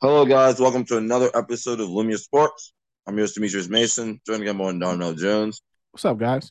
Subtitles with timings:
[0.00, 0.58] Hello, guys.
[0.60, 2.72] Welcome to another episode of Lumia Sports.
[3.06, 6.50] I'm yours, Demetrius Mason, joined again by Darnell Jones, What's up, guys?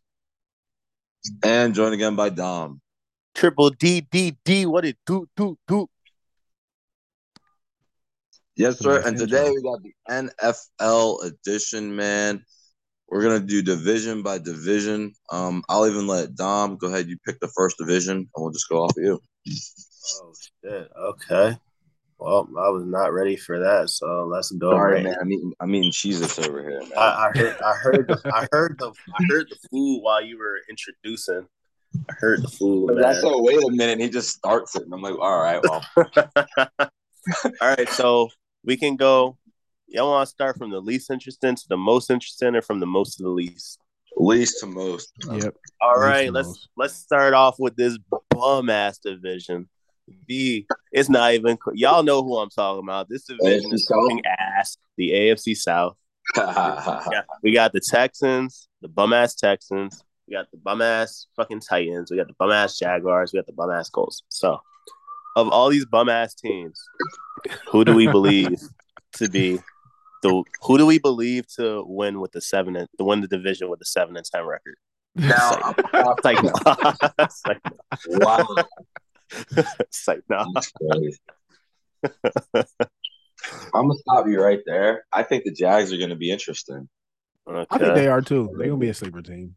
[1.43, 2.81] and joined again by Dom.
[3.35, 4.65] Triple D D D.
[4.65, 5.87] What it do do do?
[8.55, 9.01] Yes, sir.
[9.05, 12.43] And today we got the NFL edition, man.
[13.07, 15.13] We're gonna do division by division.
[15.31, 17.07] Um, I'll even let Dom go ahead.
[17.07, 19.19] You pick the first division, and we'll just go off of you.
[20.21, 20.91] Oh shit.
[20.97, 21.57] Okay.
[22.19, 24.71] Well, I was not ready for that, so let's go.
[24.71, 25.03] Sorry, right.
[25.05, 25.15] man.
[25.21, 26.91] I mean, I'm eating Jesus over here, man.
[26.97, 27.55] I, I heard.
[27.63, 28.07] I heard.
[28.07, 28.91] The, I heard the.
[29.17, 31.47] I heard the food while you were introducing.
[32.09, 32.91] I heard the food.
[32.91, 33.15] I Man.
[33.15, 33.99] said, wait a minute.
[33.99, 35.85] He just starts it, and I'm like, all right, well,
[37.61, 38.29] All right, so
[38.63, 39.37] we can go.
[39.87, 42.85] Y'all want to start from the least interesting to the most interesting, or from the
[42.85, 43.79] most to the least?
[44.17, 45.11] least to most.
[45.31, 45.55] Yep.
[45.81, 46.69] All Least right, let's most.
[46.75, 47.97] let's start off with this
[48.31, 49.69] bum ass division.
[50.27, 53.09] The it's not even y'all know who I'm talking about.
[53.09, 54.77] This division AFC is fucking ass.
[54.97, 55.95] The AFC South.
[56.37, 57.21] yeah.
[57.43, 60.03] We got the Texans, the bum ass Texans.
[60.27, 62.11] We got the bum ass fucking Titans.
[62.11, 63.33] We got the bum ass Jaguars.
[63.33, 64.21] We got the bum ass Colts.
[64.29, 64.59] So,
[65.35, 66.79] of all these bum ass teams,
[67.67, 68.59] who do we believe
[69.13, 69.59] to be
[70.21, 70.43] the?
[70.63, 73.79] Who do we believe to win with the seven and to win the division with
[73.79, 74.75] the seven and ten record?
[75.15, 75.73] Now,
[76.23, 76.37] like,
[78.07, 78.47] wow.
[79.79, 80.45] it's like, no.
[83.73, 85.05] I'm gonna stop you right there.
[85.13, 86.89] I think the Jags are gonna be interesting.
[87.47, 88.49] I think they are too.
[88.57, 89.55] They're gonna be a sleeper team.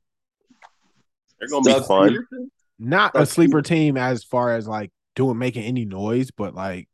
[1.39, 2.11] They're gonna be Doug fun.
[2.11, 2.49] Pederson?
[2.79, 6.89] Not a That's- sleeper team as far as like doing making any noise, but like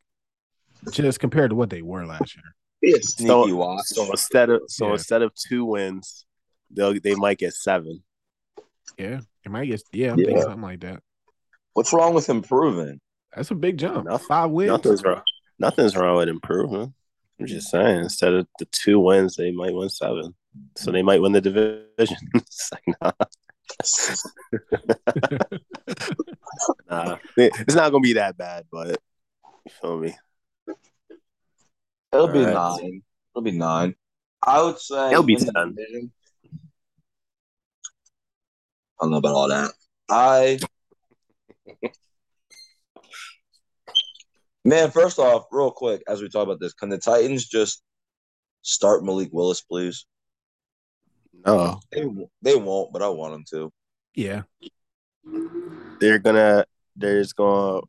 [0.93, 2.45] just compared to what they were last year.
[2.81, 3.85] Be a sneaky So, watch.
[3.87, 4.93] so instead of so Yeah.
[4.95, 6.25] instead of two wins,
[6.71, 8.03] they'll they might get seven.
[8.99, 9.21] Yeah.
[9.45, 10.25] It might get yeah, I'm Yeah.
[10.27, 11.03] thinking something like that.
[11.79, 12.99] What's wrong with improving?
[13.37, 14.07] That's a big jump.
[14.07, 14.67] Nothing- Five wins.
[14.67, 15.23] Nothing's wrong.
[15.61, 16.93] Nothing's wrong with improving.
[17.39, 20.35] I'm just saying, instead of the two wins, they might win seven.
[20.77, 22.17] So they might win the division.
[22.35, 23.13] It's like, nah,
[27.13, 27.19] nah.
[27.37, 28.99] It's not gonna be that bad, but
[29.65, 30.17] you feel me?
[32.13, 32.55] It'll be Alright.
[32.55, 33.03] nine.
[33.37, 33.95] It'll be nine.
[34.45, 35.53] I would say It'll be 10.
[35.57, 35.63] I
[39.01, 39.71] don't know about all that.
[40.09, 40.59] I
[44.65, 47.83] man, first off, real quick, as we talk about this, can the Titans just
[48.63, 50.07] start Malik Willis, please?
[51.47, 52.05] No, They
[52.43, 53.73] they won't, but I want them to.
[54.15, 54.43] yeah.
[56.01, 56.65] they're gonna.
[56.97, 57.83] There's gonna.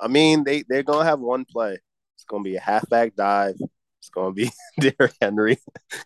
[0.00, 1.78] I mean, they they're gonna have one play.
[2.16, 3.56] It's gonna be a halfback dive.
[4.00, 5.58] It's gonna be Derrick Henry.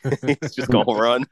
[0.26, 1.24] He's just gonna run.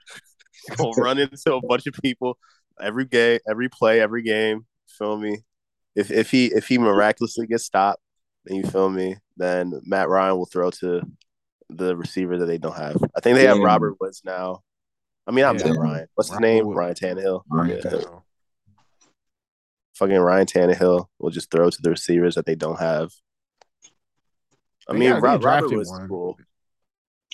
[0.68, 2.38] He's gonna run into a bunch of people
[2.80, 4.66] every game, every play, every game.
[4.86, 5.38] Feel me?
[5.96, 8.00] If if he if he miraculously gets stopped,
[8.44, 9.16] then you feel me.
[9.36, 11.02] Then Matt Ryan will throw to
[11.70, 12.96] the receiver that they don't have.
[13.16, 14.62] I think they have Robert Woods now.
[15.26, 15.68] I mean, not Yeah.
[15.70, 16.06] Matt Ryan.
[16.14, 16.66] What's his name?
[16.66, 16.76] Woods.
[16.76, 17.42] Ryan Tannehill.
[17.50, 18.00] Ryan Yeah
[19.94, 23.10] fucking Ryan Tannehill will just throw to the receivers that they don't have.
[24.86, 26.06] I They mean, got- they Rob, Robert drafted was one.
[26.08, 26.38] cool.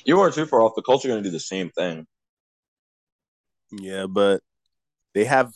[0.05, 0.75] You weren't too far off.
[0.77, 2.07] The Colts are going to do the same thing.
[3.73, 4.43] Yeah, but
[5.13, 5.53] they have.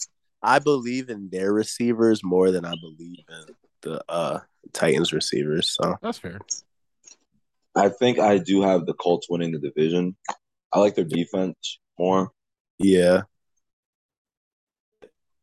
[0.46, 4.38] I believe in their receivers more than I believe in the uh
[4.72, 5.76] Titans receivers.
[5.80, 6.38] So That's fair.
[7.74, 10.16] I think I do have the Colts winning the division.
[10.72, 12.30] I like their defense more.
[12.78, 13.22] yeah,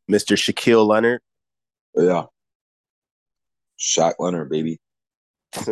[0.09, 0.35] Mr.
[0.37, 1.21] Shaquille Leonard.
[1.95, 2.23] Yeah.
[3.79, 4.79] Shaq Leonard, baby.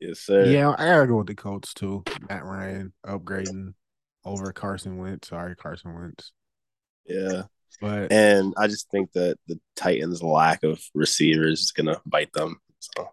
[0.00, 0.46] yes, sir.
[0.46, 2.04] Yeah, I gotta go with the Colts too.
[2.28, 3.74] Matt Ryan upgrading
[4.24, 5.28] over Carson Wentz.
[5.28, 6.32] Sorry, Carson Wentz.
[7.08, 7.42] Yeah.
[7.80, 12.60] But And I just think that the Titans' lack of receivers is gonna bite them.
[12.80, 13.10] So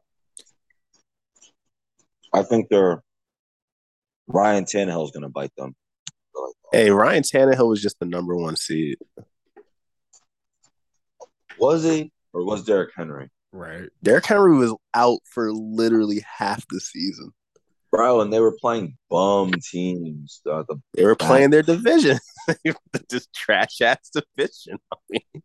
[2.33, 3.03] I think they're
[4.27, 5.75] Ryan Tannehill is going to bite them.
[6.71, 8.97] hey, Ryan Tannehill was just the number one seed.
[11.59, 13.29] Was he or was Derrick Henry?
[13.51, 13.89] right.
[14.03, 17.31] Derrick Henry was out for literally half the season.
[17.91, 20.41] Bro, and they were playing bum teams.
[20.49, 22.19] Uh, the They were playing their division.
[23.11, 24.79] Just trash ass division.
[24.91, 25.43] I mean,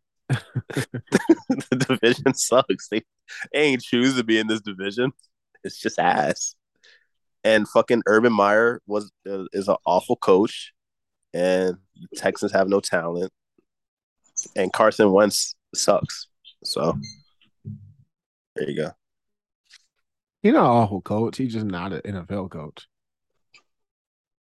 [1.70, 2.88] the division sucks.
[2.88, 3.02] They,
[3.52, 5.12] they ain't choose to be in this division.
[5.64, 6.54] It's just ass.
[7.42, 10.72] And fucking Urban Meyer was uh, is an awful coach,
[11.32, 13.32] and the Texans have no talent,
[14.54, 16.28] and Carson Wentz sucks.
[16.64, 16.96] So
[18.54, 18.90] there you go.
[20.42, 21.36] He's not an awful coach.
[21.36, 22.86] He's just not an NFL coach.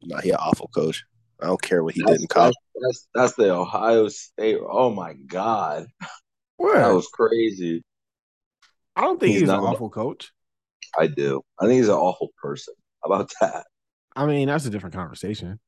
[0.02, 1.05] Nah, he an awful coach.
[1.41, 2.55] I don't care what he that's, did in college.
[2.81, 4.59] that's, that's the Ohio State.
[4.67, 5.87] Oh my God.
[6.59, 7.83] That was crazy.
[8.94, 10.33] I don't think He's he's, not an gonna- awful coach.
[10.99, 11.43] I do.
[11.61, 12.73] I think he's an awful person.
[13.05, 13.67] How about that?
[14.15, 15.61] I mean, that's a different conversation.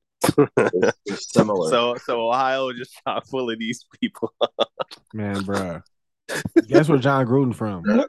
[1.07, 1.71] It's similar.
[1.71, 4.33] So so Ohio just chock full of these people.
[5.13, 5.83] Man, bruh.
[6.67, 7.85] Guess where Jon Gruden from?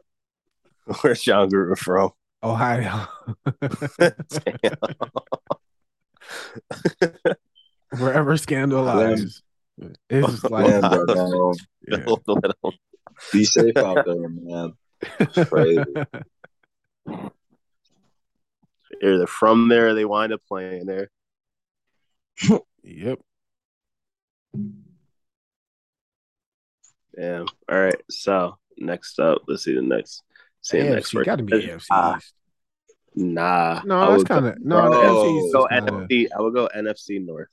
[1.01, 2.11] Where's Jon Gruden from?
[2.41, 3.07] Ohio.
[7.97, 9.41] Wherever scandal lies.
[10.09, 11.53] It's just like Man, bro, no.
[11.87, 12.71] yeah.
[13.33, 14.73] Be safe out there, man.
[15.47, 15.83] crazy.
[19.01, 21.09] Either from there, or they wind up playing there.
[22.83, 23.19] Yep.
[27.15, 27.45] Damn.
[27.69, 28.01] All right.
[28.09, 30.23] So next up, let's see the next.
[30.61, 32.19] See the next AFC got to be AFC Ah,
[33.15, 33.81] Nah.
[33.85, 34.83] No, I that's kind of no.
[34.83, 34.99] The Bro.
[35.01, 36.27] NFC East go NFC.
[36.37, 37.49] I would go NFC North.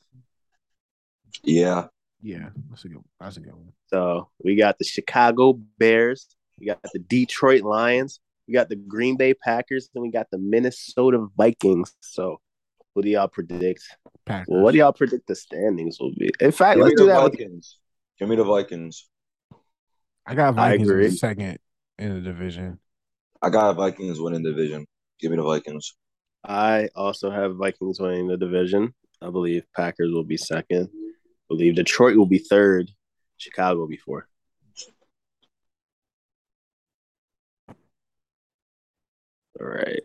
[1.43, 1.87] Yeah.
[2.23, 3.03] yeah, that's a good.
[3.21, 3.73] That's a good one.
[3.89, 6.29] So we got the Chicago Bears,
[6.59, 10.39] we got the Detroit Lions, we got the Green Bay Packers, and we got the
[10.39, 11.95] Minnesota Vikings.
[12.01, 12.41] So
[12.95, 13.83] what do y'all predict?
[14.25, 14.47] Packers.
[14.49, 16.31] Well, what do y'all predict the standings will be?
[16.41, 17.23] In fact, Give let's do the that.
[17.25, 17.79] with- Vikings.
[18.19, 19.09] Give me the Vikings.
[20.27, 21.05] I got Vikings agree.
[21.07, 21.59] in second
[21.99, 22.79] in the division.
[23.43, 24.87] I got Vikings winning division.
[25.21, 25.95] Give me the Vikings.
[26.45, 28.95] I also have Vikings winning the division.
[29.23, 30.89] I believe Packers will be second.
[31.47, 32.91] I believe Detroit will be third.
[33.37, 34.25] Chicago will be fourth.
[39.61, 40.03] All right.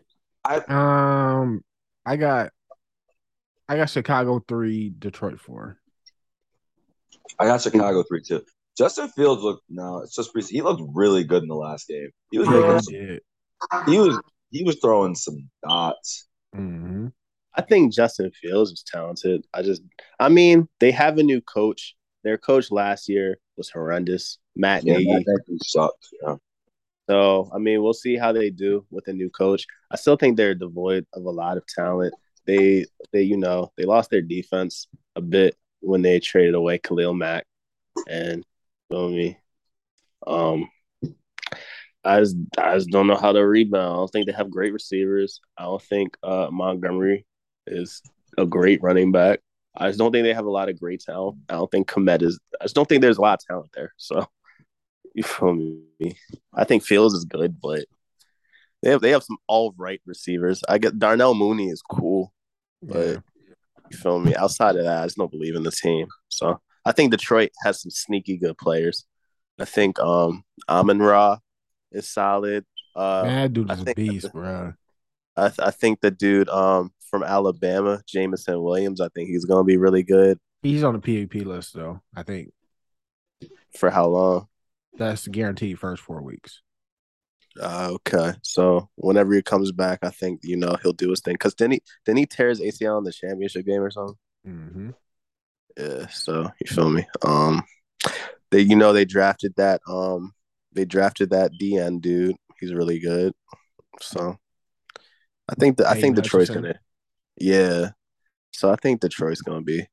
[0.70, 1.62] Um,
[2.06, 2.52] I got,
[3.68, 5.78] I got Chicago three, Detroit four.
[7.38, 8.42] I got Chicago three two.
[8.78, 12.10] Justin Fields looked no, it's just pre- he looked really good in the last game.
[12.30, 16.28] He was making he some, he was he was throwing some dots.
[16.54, 17.08] hmm
[17.54, 19.44] I think Justin Fields is talented.
[19.52, 19.82] I just,
[20.18, 21.94] I mean, they have a new coach.
[22.24, 25.24] Their coach last year was horrendous, Matt Yeah, Nagy.
[25.62, 26.08] Sucked.
[26.22, 26.36] Yeah.
[27.10, 29.66] So, I mean, we'll see how they do with a new coach.
[29.90, 32.14] I still think they're devoid of a lot of talent.
[32.46, 37.12] They, they, you know, they lost their defense a bit when they traded away Khalil
[37.12, 37.44] Mack,
[38.08, 38.44] and
[38.88, 39.36] feel me.
[40.26, 40.70] Um,
[42.04, 43.92] I just, I just don't know how to rebound.
[43.92, 45.40] I don't think they have great receivers.
[45.58, 47.26] I don't think uh, Montgomery
[47.66, 48.02] is
[48.38, 49.40] a great running back.
[49.76, 51.38] I just don't think they have a lot of great talent.
[51.48, 52.38] I don't think Kmet is.
[52.60, 53.94] I just don't think there's a lot of talent there.
[53.96, 54.26] So,
[55.14, 56.16] you feel me?
[56.54, 57.84] I think Fields is good, but
[58.82, 60.62] they have they have some all right receivers.
[60.68, 62.32] I get Darnell Mooney is cool,
[62.82, 63.16] but Yeah.
[63.90, 64.34] you feel me?
[64.34, 66.06] Outside of that, I just don't believe in the team.
[66.28, 69.06] So I think Detroit has some sneaky good players.
[69.58, 71.38] I think um Amon Ra
[71.92, 72.64] is solid.
[72.94, 74.74] Uh, Man, that dude I is a beast, bro.
[75.36, 79.62] I, th- I think the dude um from Alabama, Jameson Williams, I think he's gonna
[79.64, 80.38] be really good.
[80.62, 82.00] He's on the PUP list though.
[82.16, 82.52] I think
[83.76, 84.48] For how long?
[84.98, 86.60] that's guaranteed first four weeks.
[87.60, 91.36] Uh, okay, so whenever he comes back, I think you know he'll do his thing.
[91.36, 94.16] Cause then he then he tears ACL in the championship game or something.
[94.48, 94.90] Mm-hmm.
[95.78, 97.06] Yeah, so you feel me?
[97.22, 97.62] Um,
[98.50, 100.32] they you know they drafted that um
[100.72, 102.36] they drafted that DN dude.
[102.58, 103.34] He's really good.
[104.00, 104.38] So
[105.46, 106.62] I think that I think Detroit's Hutchinson.
[106.72, 106.80] gonna
[107.42, 107.90] yeah.
[108.52, 109.86] So I think Detroit's gonna be.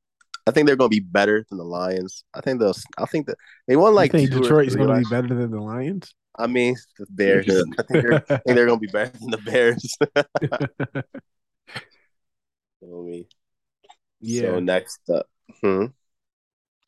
[0.46, 2.24] I think they're gonna be better than the Lions.
[2.34, 2.74] I think they'll.
[2.98, 3.36] I think that
[3.66, 4.12] they won like.
[4.12, 6.14] you think Detroit's going to be better than the Lions?
[6.38, 7.46] I mean, the Bears.
[7.48, 8.14] I think they're.
[8.14, 9.96] I think they're gonna be better than the Bears.
[12.80, 13.24] You know I mean?
[14.20, 15.26] yeah, So next up,
[15.60, 15.86] hmm?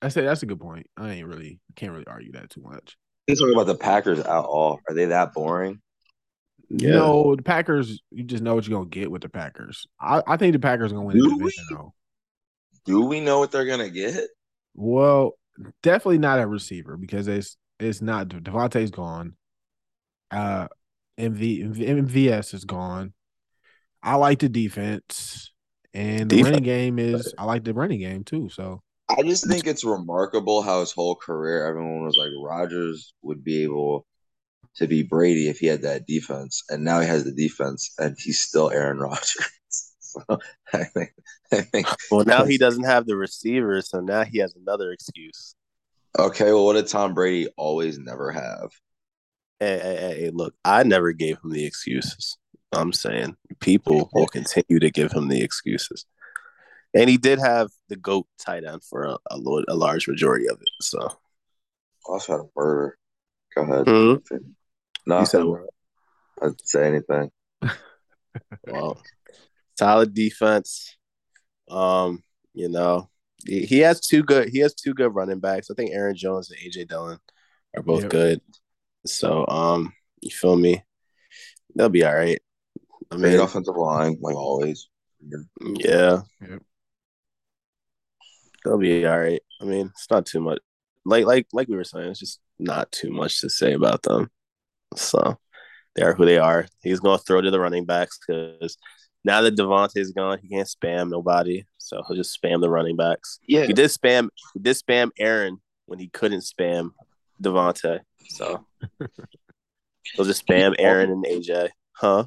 [0.01, 0.87] I say that's a good point.
[0.97, 2.97] I ain't really I can't really argue that too much.
[3.27, 4.81] He's talking about the Packers at all.
[4.89, 5.81] Are they that boring?
[6.79, 6.91] Yeah.
[6.91, 8.01] know the Packers.
[8.11, 9.87] You just know what you're gonna get with the Packers.
[10.01, 11.77] I, I think the Packers are gonna win the Do division we?
[11.77, 11.95] though.
[12.85, 14.25] Do we know what they're gonna get?
[14.75, 15.33] Well,
[15.83, 19.37] definitely not at receiver because it's it's not Davante's gone.
[20.31, 20.69] Uh,
[21.19, 23.13] MV, MVS is gone.
[24.03, 25.53] I like the defense,
[25.95, 26.45] and the Defense.
[26.47, 27.35] running game is.
[27.39, 28.49] I like the running game too.
[28.49, 33.45] So I just think it's remarkable how his whole career everyone was like Rodgers would
[33.45, 34.07] be able
[34.77, 38.17] to be Brady if he had that defense, and now he has the defense, and
[38.19, 39.51] he's still Aaron Rodgers.
[39.99, 40.39] so
[40.73, 41.13] I think,
[41.53, 41.87] I think.
[42.11, 45.55] Well, now he doesn't have the receivers, so now he has another excuse.
[46.19, 48.71] Okay, well, what did Tom Brady always never have?
[49.61, 52.37] Hey, hey, hey, look, I never gave him the excuses.
[52.73, 56.05] I'm saying people will continue to give him the excuses.
[56.95, 60.47] And he did have the GOAT tight end for a, a, lo- a large majority
[60.49, 60.69] of it.
[60.83, 61.09] So,
[62.07, 62.99] Also had a murder.
[63.55, 63.87] Go ahead.
[63.87, 64.37] Hmm?
[65.07, 65.69] No, You said what?
[66.43, 67.31] I'd say anything.
[68.67, 69.03] well,
[69.79, 70.97] solid defense.
[71.71, 72.23] Um,
[72.55, 73.09] you know,
[73.47, 75.71] he, he has two good he has two good running backs.
[75.71, 77.19] I think Aaron Jones and AJ Dillon
[77.77, 78.11] are both Yep.
[78.11, 78.41] good.
[79.07, 80.83] So, um, you feel me?
[81.75, 82.41] They'll be all right.
[83.11, 84.89] I Great mean, offensive line, like always.
[85.61, 86.63] yeah, Yep.
[88.65, 89.43] they'll be all right.
[89.61, 90.61] I mean, it's not too much.
[91.05, 94.31] Like like like we were saying, it's just not too much to say about them.
[94.97, 95.39] So
[95.97, 96.67] they are who they are.
[96.83, 98.77] He's going to throw to the running backs because
[99.25, 101.65] now that Davante's gone, he can't spam nobody.
[101.79, 103.39] So he'll just spam the running backs.
[103.47, 104.29] Yeah, He did spam.
[104.55, 106.91] He did spam Aaron when he couldn't spam
[107.43, 108.01] Devontae.
[108.31, 108.65] So
[108.99, 111.69] he'll just spam Aaron and AJ.
[111.93, 112.25] Huh?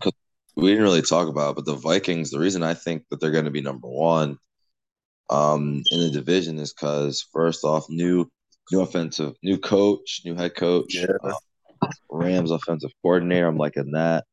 [0.56, 2.32] we didn't really talk about, it, but the Vikings.
[2.32, 4.38] The reason I think that they're going to be number one,
[5.30, 8.30] um, in the division is because first off, new
[8.72, 11.06] new offensive, new coach, new head coach, Yeah.
[11.24, 11.34] uh,
[12.10, 13.48] Rams offensive coordinator.
[13.48, 14.26] I'm liking that.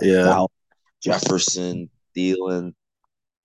[0.00, 0.24] Yeah.
[0.24, 0.50] Val-
[1.02, 2.72] Jefferson, Thielen,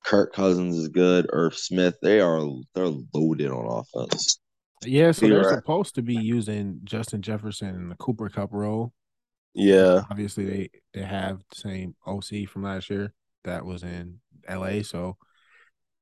[0.06, 1.28] Kirk Cousins is good.
[1.32, 2.42] Irv Smith, they are
[2.74, 4.40] they're loaded on offense.
[4.86, 8.94] Yeah, so they're supposed to be using Justin Jefferson in the Cooper Kupp role.
[9.54, 10.04] Yeah.
[10.10, 13.14] Obviously, they they have the same OC from last year
[13.44, 14.84] that was in LA.
[14.84, 15.18] So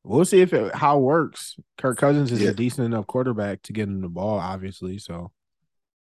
[0.04, 1.56] we'll see if it how it works.
[1.80, 2.50] Kirk Cousins is Yeah.
[2.50, 5.00] a decent enough quarterback to get him the ball, obviously.
[5.00, 5.32] So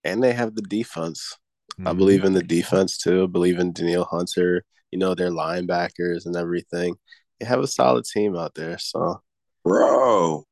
[0.07, 1.37] And they have the defense.
[1.81, 1.99] I mhm.
[1.99, 3.25] believe in the defense too.
[3.25, 4.65] I believe in Danielle Hunter.
[4.91, 6.97] You know, their linebackers and everything.
[7.39, 8.79] They have a solid team out there.
[8.79, 9.21] So
[9.65, 10.45] Bro.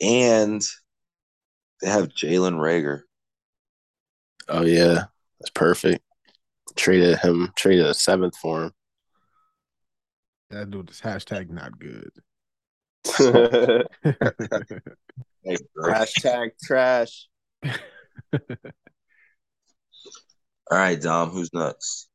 [0.00, 0.62] And
[1.80, 3.02] they have Jalen Reagor.
[4.48, 5.04] oh yeah,
[5.38, 6.02] that's perfect.
[6.76, 8.72] Traded him, traded a seventh for him.
[10.50, 12.10] that dude is hashtag not good.
[15.44, 15.56] Hey.
[15.78, 17.28] Hashtag trash.
[18.32, 18.38] All
[20.78, 22.08] right, Dom, who's next?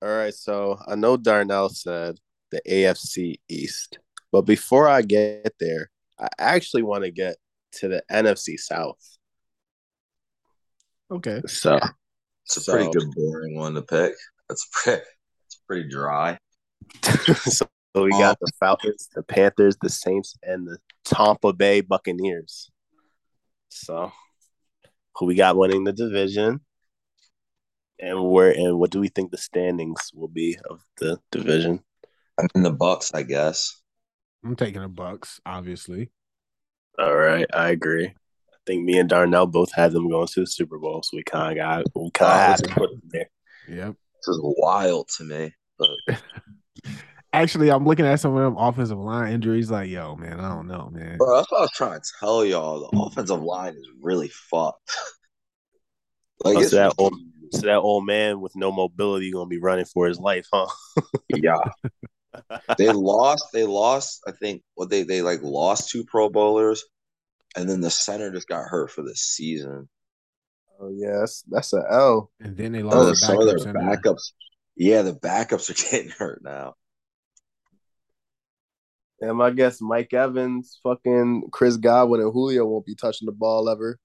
[0.00, 2.16] All right, so I know Darnell said
[2.50, 3.98] the AFC East,
[4.32, 7.36] but before I get there, I actually want to get
[7.72, 8.98] to the NFC South.
[11.10, 11.42] Okay.
[11.46, 11.78] So
[12.46, 14.14] It's a So- pretty good boring one to pick.
[14.48, 15.02] That's pretty
[15.46, 16.38] it's pretty dry.
[17.36, 22.70] so we got the Falcons, the Panthers, the Saints, and the Tampa Bay Buccaneers.
[23.68, 24.10] So
[25.16, 26.60] who we got winning the division?
[27.98, 31.82] And where and what do we think the standings will be of the division?
[32.38, 33.80] I'm in the Bucks, I guess.
[34.44, 36.10] I'm taking the Bucks, obviously.
[36.98, 38.06] All right, I agree.
[38.06, 41.22] I think me and Darnell both had them going to the Super Bowl, so we
[41.22, 43.30] kind of got we kind of oh, had to put them there.
[43.68, 43.94] Yep.
[44.16, 45.54] This is wild to me.
[45.78, 45.90] But
[47.32, 49.70] Actually, I'm looking at some of them offensive line injuries.
[49.70, 51.18] Like, yo, man, I don't know, man.
[51.18, 52.80] bro, that's what I was trying to tell y'all.
[52.80, 54.90] The offensive line is really fucked.
[56.44, 57.14] like Oh, it's so that old,
[57.52, 60.66] so that old man with no mobility gonna be running for his life, huh?
[61.28, 61.56] yeah.
[62.78, 63.46] they lost.
[63.52, 64.22] They lost.
[64.26, 66.84] I think what they they like lost two Pro Bowlers,
[67.56, 69.88] and then the center just got hurt for the season.
[70.80, 72.30] Oh yes, that's an L.
[72.40, 74.32] And then they Oh, lost some the of their backups.
[74.76, 76.74] Yeah, the backups are getting hurt now.
[79.22, 83.68] And I guess Mike Evans, fucking Chris Godwin, and Julio won't be touching the ball
[83.68, 83.98] ever.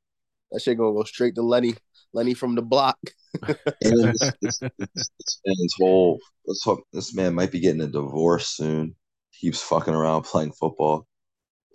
[0.51, 1.73] That shit gonna go straight to Lenny.
[2.13, 2.97] Lenny from the block.
[3.81, 8.95] This, this, this, man's whole let's hope this man might be getting a divorce soon.
[9.33, 11.05] Keeps fucking around playing football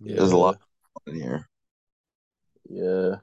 [0.00, 0.58] There's a lot
[1.06, 1.48] in here.
[2.68, 3.16] Yeah.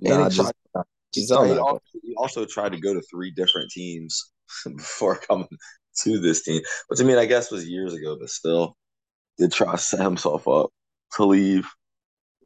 [0.00, 0.84] And Nah, he just, tried-
[1.14, 4.32] Gisele he, also, he also tried to go to three different teams
[4.64, 5.48] before coming
[6.02, 8.76] to this team, which I mean, I guess was years ago, but still
[9.38, 10.70] did try to set himself up
[11.16, 11.68] to leave.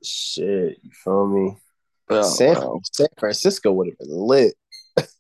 [0.05, 0.79] shit.
[0.83, 1.57] You feel me?
[2.11, 2.81] Yeah, San, wow.
[2.93, 4.55] San Francisco would have been lit.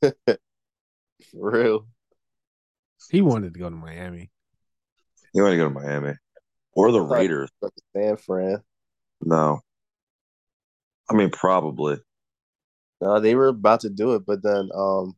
[1.30, 1.86] For real.
[3.10, 4.30] He wanted to go to Miami.
[5.34, 6.14] You want to go to Miami
[6.74, 7.50] or the Raiders?
[7.60, 8.62] But San Fran.
[9.22, 9.60] No,
[11.10, 11.98] I mean probably.
[13.00, 15.16] No, they were about to do it, but then um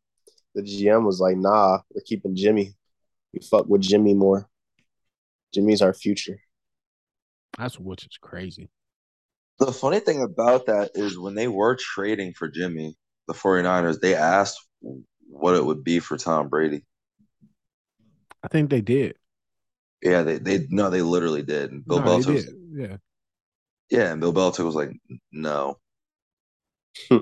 [0.54, 2.74] the GM was like, nah, we're keeping Jimmy.
[3.32, 4.48] We fuck with Jimmy more.
[5.52, 6.38] Jimmy's our future.
[7.58, 8.68] That's which is crazy.
[9.58, 12.96] The funny thing about that is when they were trading for Jimmy,
[13.28, 14.58] the 49ers, they asked
[15.28, 16.84] what it would be for Tom Brady.
[18.42, 19.16] I think they did.
[20.02, 21.72] Yeah, they they no, they literally did.
[21.72, 22.54] And Bill no, they Belichick, was.
[22.72, 22.96] Yeah.
[23.90, 24.92] yeah, and Bill Belichick was like,
[25.32, 25.78] no.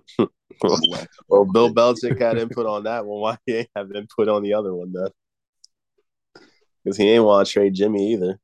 [1.29, 3.21] Well, Bill Belichick had input on that one.
[3.21, 5.09] Why he ain't have input on the other one then?
[6.85, 8.39] Because he ain't want to trade Jimmy either.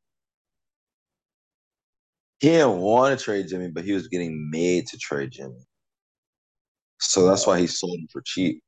[2.40, 5.64] He didn't want to trade Jimmy, but he was getting made to trade Jimmy.
[7.00, 8.62] So that's why he sold him for cheap.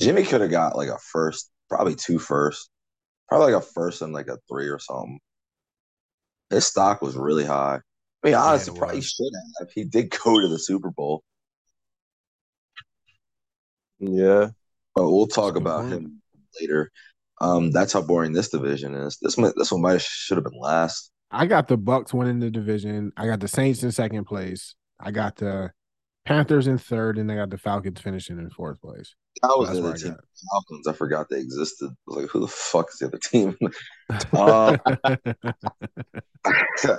[0.00, 2.70] Jimmy could have got like a first, probably two first,
[3.28, 5.18] probably like a first and like a three or something.
[6.48, 7.80] His stock was really high.
[8.22, 9.70] I mean, honestly, it probably should have.
[9.74, 11.22] He did go to the Super Bowl,
[13.98, 14.48] Yeah.
[14.94, 15.92] but we'll talk good about point.
[15.92, 16.22] him
[16.60, 16.90] later.
[17.40, 19.18] Um, that's how boring this division is.
[19.22, 21.10] This one, this one might should have been last.
[21.30, 23.12] I got the Bucks winning the division.
[23.16, 24.74] I got the Saints in second place.
[24.98, 25.72] I got the
[26.24, 29.14] Panthers in third, and I got the Falcons finishing in fourth place.
[29.42, 29.98] That was the other I
[30.52, 30.86] Falcons.
[30.88, 31.90] I forgot they existed.
[31.90, 33.56] I was like, who the fuck is the other team?
[34.32, 34.78] um,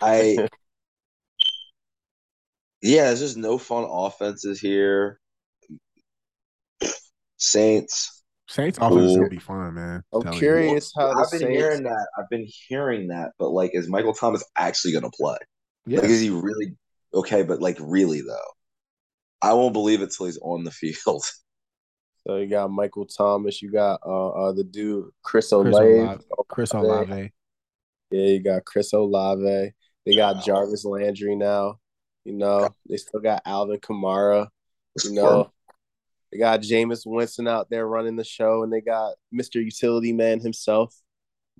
[0.00, 0.48] I
[2.82, 5.18] yeah, there's just no fun offenses here.
[7.36, 8.15] Saints.
[8.48, 9.16] Saints offense is Cool.
[9.16, 10.02] gonna be fun, man.
[10.12, 10.40] I'm Telling you.
[10.40, 11.56] curious how the I've been Saints.
[11.56, 12.06] hearing that.
[12.18, 15.36] I've been hearing that, but like, is Michael Thomas actually going to play?
[15.86, 16.76] Yeah, Like, is he really
[17.14, 17.42] okay?
[17.42, 18.50] But like, really though,
[19.42, 21.24] I won't believe it till he's on the field.
[22.26, 23.62] So you got Michael Thomas.
[23.62, 25.98] You got uh, uh the dude Chris Chris Olave.
[26.00, 26.24] Olave.
[26.48, 27.32] Chris Olave.
[28.10, 29.72] Yeah, you got Chris Olave.
[30.04, 31.78] They got Jarvis Landry now.
[32.24, 34.48] You know, they still got Alvin Kamara.
[35.04, 35.52] You know,
[36.32, 39.56] they got Jameis Winston out there running the show, and they got Mr.
[39.56, 40.94] Utility Man himself,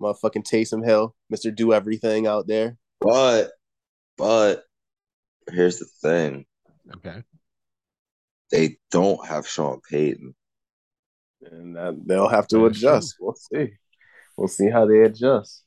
[0.01, 1.55] motherfucking Taysom Hill, Mr.
[1.55, 2.77] Do Everything out there.
[3.01, 3.53] but
[4.17, 4.65] but
[5.51, 6.47] here's the thing:
[6.97, 7.23] Okay.
[8.51, 10.35] they don't have Sean Payton.
[11.51, 13.17] And that, they'll have to That's adjust.
[13.21, 13.75] We'll see.
[14.37, 15.63] We'll see how they adjust.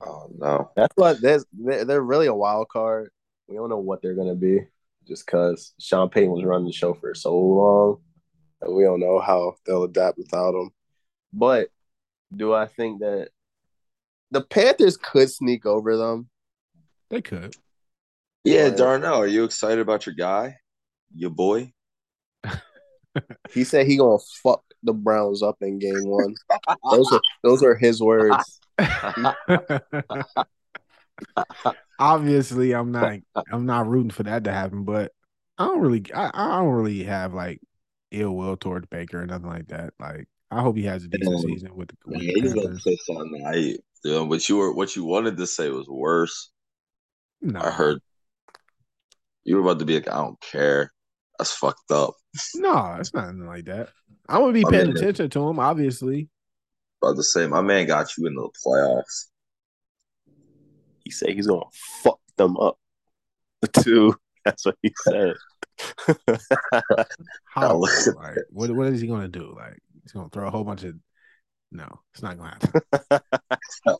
[0.00, 0.70] Oh no!
[0.76, 3.10] That's what there's they're, they're really a wild card.
[3.48, 4.60] We don't know what they're gonna be
[5.08, 8.00] just because Sean Payton was running the show for so long
[8.60, 10.70] that we don't know how they'll adapt without him.
[11.32, 11.68] But
[12.34, 13.30] do I think that
[14.30, 16.28] the Panthers could sneak over them?
[17.10, 17.56] They could.
[18.44, 18.76] Yeah, Yeah.
[18.76, 20.56] Darnell, are you excited about your guy,
[21.14, 21.72] your boy?
[23.52, 26.36] He said he gonna fuck the Browns up in game one.
[26.88, 28.60] Those are those are his words.
[31.98, 33.18] Obviously, I'm not.
[33.50, 35.12] I'm not rooting for that to happen, but
[35.58, 36.04] I don't really.
[36.14, 37.60] I, I don't really have like
[38.10, 39.94] ill will towards Baker or nothing like that.
[39.98, 42.80] Like, I hope he has a decent Um, season with, with Man, the you gonna
[42.80, 46.50] say something I yeah, what you were what you wanted to say was worse.
[47.40, 48.00] No, I heard
[49.44, 50.92] you were about to be like, I don't care.
[51.38, 52.14] That's fucked up.
[52.54, 53.90] No, it's not nothing like that.
[54.28, 55.58] I'm gonna be paying attention to him.
[55.58, 56.28] Obviously,
[57.02, 59.26] About the same, my man got you into the playoffs.
[61.08, 61.64] He said he's gonna
[62.02, 62.78] fuck them up.
[63.82, 64.14] Too.
[64.44, 65.36] That's what he said.
[67.46, 67.78] how?
[67.78, 68.70] like, what?
[68.70, 69.54] What is he gonna do?
[69.56, 70.96] Like, he's gonna throw a whole bunch of.
[71.72, 73.20] No, it's not gonna happen.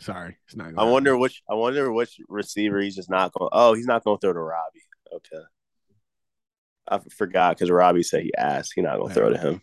[0.00, 0.66] Sorry, it's not.
[0.66, 0.92] Gonna I happen.
[0.92, 3.50] wonder which I wonder which receiver he's just not going.
[3.52, 4.84] Oh, he's not going to throw to Robbie.
[5.12, 5.42] Okay,
[6.88, 8.74] I forgot because Robbie said he asked.
[8.76, 9.60] He's not going to throw to him.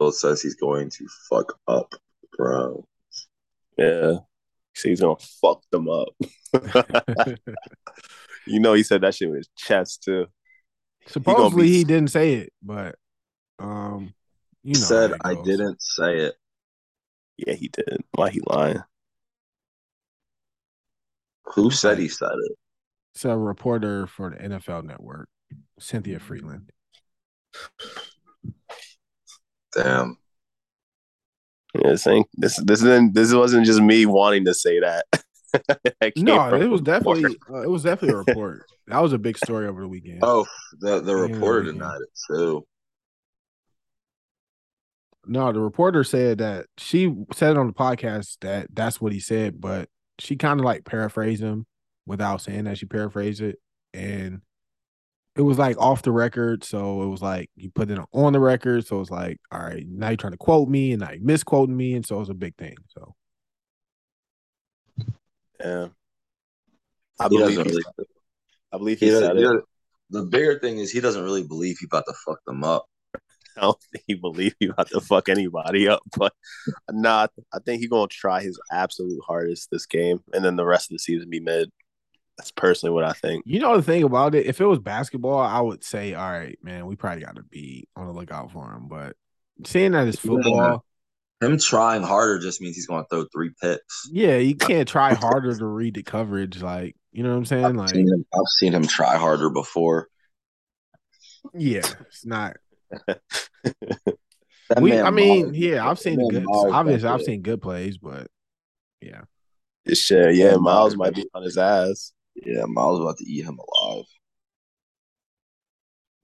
[0.00, 1.94] Bill says he's going to fuck up,
[2.36, 2.84] bro.
[3.78, 4.31] Yeah, he
[4.74, 6.08] said he's going to fuck them up.
[8.46, 10.26] you know, he said that shit with his chest too.
[11.06, 12.96] Supposedly be- he didn't say it, but
[13.58, 14.14] um,
[14.62, 16.34] you He know, said I didn't say it.
[17.36, 18.02] Yeah, he did.
[18.12, 18.82] Why he lying?
[21.54, 22.58] Who said he said it?
[23.14, 25.28] It's a reporter for the NFL Network,
[25.78, 26.68] Cynthia Frelund.
[29.74, 30.18] Damn.
[31.74, 35.06] Yeah, saying this this isn't this wasn't just me wanting to say that.
[36.00, 38.64] That No, it was definitely uh, it was definitely a report.
[38.86, 40.20] that was a big story over the weekend.
[40.22, 40.46] Oh,
[40.80, 41.72] the the reporter yeah.
[41.72, 42.66] denied it too.
[45.26, 49.20] No, the reporter said that she said it on the podcast that that's what he
[49.20, 51.66] said, but she kind of like paraphrased him
[52.06, 53.58] without saying that she paraphrased it,
[53.92, 54.40] and
[55.36, 56.64] it was like off the record.
[56.64, 58.86] So it was like you put it on the record.
[58.86, 61.76] So it's like, all right, now you're trying to quote me and now you're misquoting
[61.76, 62.76] me, and so it was a big thing.
[62.88, 63.14] So
[65.60, 65.88] Yeah,
[67.18, 67.82] I He believe he really.
[68.72, 69.64] I believe he He said it.
[70.10, 72.86] the bigger thing is he doesn't really believe he about to fuck them up.
[73.56, 76.32] I don't think he believe he about to fuck anybody up, but
[76.90, 80.90] nah, I think he gonna try his absolute hardest this game, and then the rest
[80.90, 81.70] of the season be mid.
[82.38, 83.44] That's personally what I think.
[83.46, 86.58] you know the thing about it, if it was basketball, I would say, all right,
[86.62, 88.88] man, we probably got to be on the lookout for him.
[88.88, 89.16] But
[89.64, 90.84] seeing that it's football.
[91.40, 94.08] Him trying harder just means he's going to throw three picks.
[94.12, 96.62] Yeah, you can't try harder to read the coverage.
[96.62, 97.64] Like, you know what I'm saying?
[97.64, 100.08] I've, Like, seen him, I've seen him try harder before.
[101.52, 102.56] yeah, it's not.
[104.80, 106.44] We, I mean, Miles- yeah, I've seen good.
[106.44, 107.26] Miles Obviously, I've there.
[107.26, 108.28] seen good plays, but
[109.00, 109.22] yeah,
[109.92, 112.12] Shit, uh, yeah, Yeah, Miles Miles- might be on his ass.
[112.44, 114.04] Yeah, Miles about to eat him alive.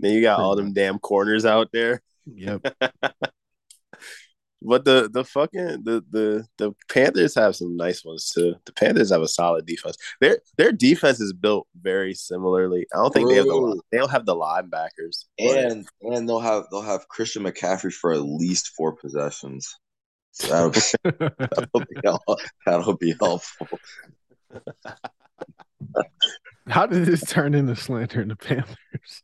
[0.00, 2.02] Then you got all them damn corners out there.
[2.26, 2.60] yep.
[4.60, 8.56] But the the fucking the the the Panthers have some nice ones too.
[8.66, 9.96] The Panthers have a solid defense.
[10.20, 12.84] Their their defense is built very similarly.
[12.92, 13.80] I don't think they have the True.
[13.92, 15.26] they don't have the linebackers.
[15.38, 19.76] but- And and they'll have they'll have Christian McCaffrey for at least four possessions.
[20.32, 20.70] So that'll,
[21.38, 21.80] that'll
[22.24, 23.68] be that'll be helpful.
[26.68, 29.22] How did this turn into slander in the Panthers?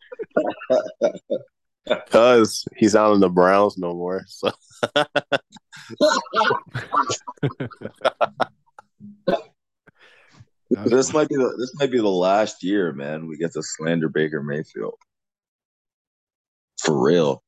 [2.11, 4.25] Cause he's not in the Browns no more.
[4.29, 4.51] So
[10.87, 13.29] This might be the this might be the last year, man.
[13.29, 14.95] We get to slander Baker Mayfield
[16.83, 17.43] for real.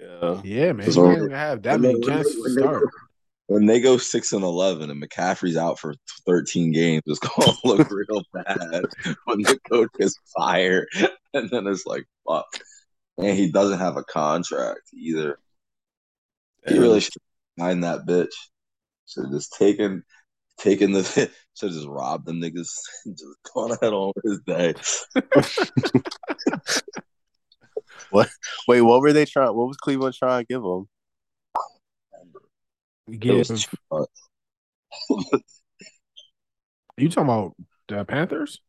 [0.00, 0.40] yeah.
[0.44, 0.86] Yeah, man.
[0.86, 1.28] It's You over.
[1.30, 2.84] have that And many chances to start.
[3.48, 5.94] When they go six and eleven and McCaffrey's out for
[6.26, 8.84] thirteen games, it's gonna look real bad
[9.24, 10.88] when the coach is fired,
[11.34, 12.46] and then it's like fuck.
[13.16, 15.38] And he doesn't have a contract either.
[16.68, 17.14] He really should
[17.58, 18.34] find that bitch.
[19.06, 20.04] Should just taken
[20.58, 21.02] taken the
[21.54, 22.68] should just rob them niggas
[23.06, 24.74] just gone ahead on his day.
[28.10, 28.28] What?
[28.66, 29.54] Wait, what were they trying?
[29.54, 30.88] What was Cleveland trying to give him?
[33.08, 33.66] It Give, was
[36.98, 37.54] you talking about
[37.88, 38.60] the Panthers?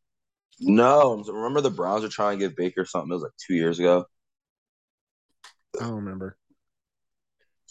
[0.62, 3.12] No, remember the Browns were trying to give Baker something.
[3.12, 4.06] It was like two years ago.
[5.80, 6.38] I don't remember.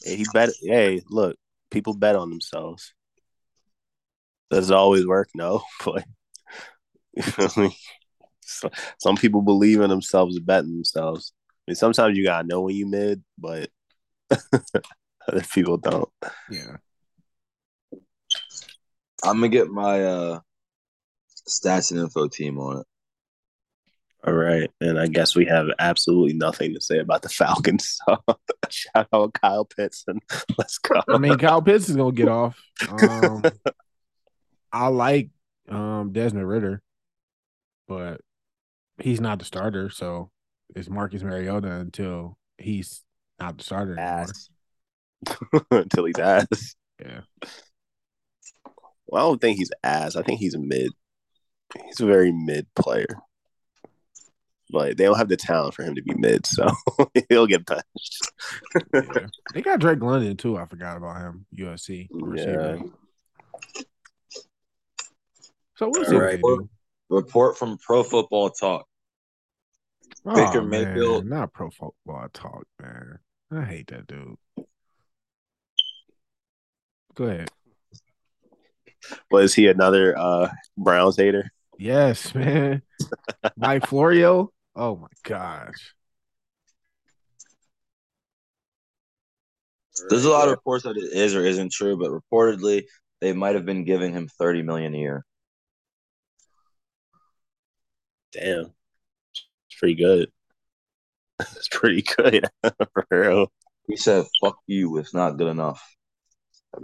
[0.03, 0.51] Hey, he bet.
[0.63, 1.37] Hey, look,
[1.71, 2.95] people bet on themselves.
[4.51, 5.29] Does it always work?
[5.35, 6.05] No, but
[7.15, 7.77] you feel me?
[8.41, 11.33] So, some people believe in themselves and bet themselves.
[11.51, 13.69] I mean, sometimes you gotta know when you mid, but
[15.29, 16.09] other people don't.
[16.51, 16.77] Yeah.
[19.25, 20.41] I'm gonna get my uh
[21.49, 22.87] stats and info team on it.
[24.27, 27.99] All right, and I guess we have absolutely nothing to say about the Falcons.
[28.09, 30.21] So shout out Kyle Pitts and
[30.59, 31.01] let's go.
[31.09, 32.61] I mean, Kyle Pitts is gonna get off.
[32.87, 33.43] Um,
[34.73, 35.31] I like
[35.69, 36.83] um, Desmond Ridder,
[37.87, 38.21] but
[38.99, 39.89] he's not the starter.
[39.89, 40.31] So
[40.75, 43.03] it's Marcus Mariota until he's
[43.41, 44.25] not the starter anymore.
[44.25, 44.51] ass
[45.71, 46.75] until he's ass.
[47.01, 47.21] Yeah.
[49.07, 50.17] Well, I don't think he's ass.
[50.17, 50.91] I think he's mid.
[51.87, 53.07] He's a very mid player.
[54.71, 56.69] But they don't have the talent for him to be mid, so
[57.31, 58.31] he'll get benched.
[58.93, 59.27] yeah.
[59.55, 60.59] They got Drake London too.
[60.59, 61.47] I forgot about him.
[61.57, 62.81] USC receiver.
[62.83, 63.83] Yeah.
[65.77, 66.37] So we'll see All what right.
[66.37, 66.69] they do.
[67.09, 68.87] Report from Pro Football Talk.
[70.27, 71.27] Oh, Baker man, Mayfield.
[71.27, 73.19] not pro football talk, man.
[73.51, 74.37] I hate that dude.
[77.19, 77.51] Go ahead.
[79.33, 81.51] Was he another uh, Browns hater?
[81.77, 82.83] Yes, man.
[83.57, 84.53] Mike Florio.
[84.77, 85.95] Oh my gosh.
[90.09, 92.85] There's a lot of reports that it is or isn't true, but reportedly
[93.21, 95.25] they might have been giving him 30 million a year.
[98.33, 98.73] Damn.
[99.33, 100.31] It's pretty good.
[101.41, 103.53] It's pretty good for real.
[103.89, 105.98] He said, "Fuck you, it's not good enough."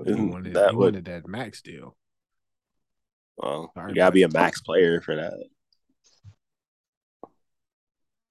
[0.05, 1.97] He Isn't wanted, that he what- wanted that max deal.
[3.37, 5.33] Well, Sorry, you gotta be a max player for that.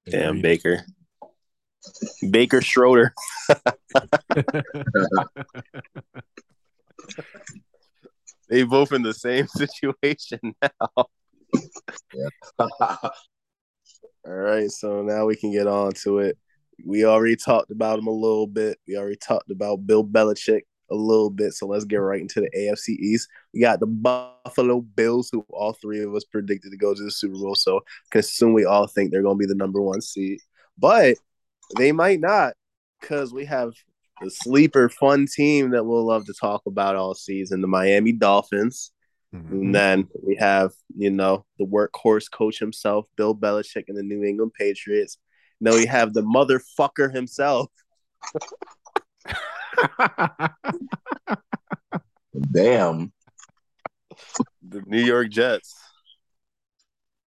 [0.10, 0.86] Damn, Baker.
[2.32, 3.14] Baker Schroeder.
[8.50, 10.80] They both in the same situation now.
[12.60, 13.12] All
[14.26, 16.38] right, so now we can get on to it.
[16.86, 18.78] We already talked about him a little bit.
[18.88, 21.54] We already talked about Bill Belichick a little bit.
[21.54, 23.30] So let's get right into the AFC East.
[23.54, 27.12] We got the Buffalo Bills, who all three of us predicted to go to the
[27.12, 27.56] Super Bowl.
[27.56, 30.40] So can assume we all think they're going to be the number one seed,
[30.78, 31.18] but
[31.78, 32.54] they might not
[33.00, 33.74] because we have
[34.22, 38.92] the sleeper fun team that we'll love to talk about all season, the Miami Dolphins.
[39.34, 39.52] Mhm.
[39.52, 44.24] And then we have, you know, the workhorse coach himself, Bill Belichick, and the New
[44.24, 45.18] England Patriots.
[45.60, 47.72] Then we have the motherfucker himself,
[52.52, 53.12] Damn.
[54.68, 55.76] the New York Jets.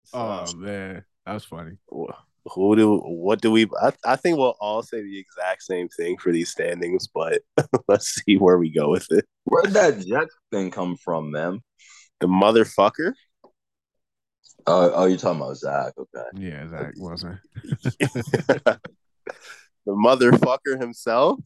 [0.05, 1.77] So, oh man, that was funny.
[1.89, 3.67] who do what do we?
[3.81, 7.41] I, I think we'll all say the exact same thing for these standings, but
[7.87, 9.25] let's see where we go with it.
[9.45, 11.61] Where'd that Jets thing come from, man?
[12.19, 13.13] The motherfucker.
[14.67, 15.93] Oh, oh, you're talking about Zach.
[15.97, 16.27] Okay.
[16.35, 17.39] Yeah, Zach wasn't.
[17.63, 18.79] the
[19.87, 21.39] motherfucker himself.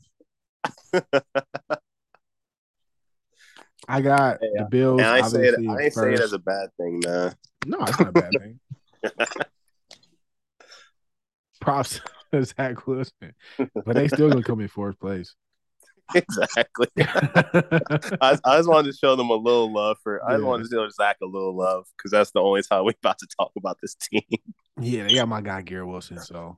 [3.87, 4.63] I got Yeah.
[4.63, 5.01] the Bills.
[5.01, 5.55] And I say it.
[5.69, 7.35] I ain't say it as a bad thing, man.
[7.65, 8.59] No, it's not a bad thing.
[11.61, 12.01] Props
[12.31, 13.33] to Zach Wilson,
[13.85, 15.35] but they still gonna come in fourth place.
[16.13, 16.87] exactly.
[16.97, 20.23] I, I just wanted to show them a little love for.
[20.23, 20.47] I just Yeah.
[20.47, 23.27] wanted to show Zach a little love because that's the only time we're about to
[23.39, 24.21] talk about this team.
[24.79, 26.57] yeah, they got my guy Garrett Wilson, so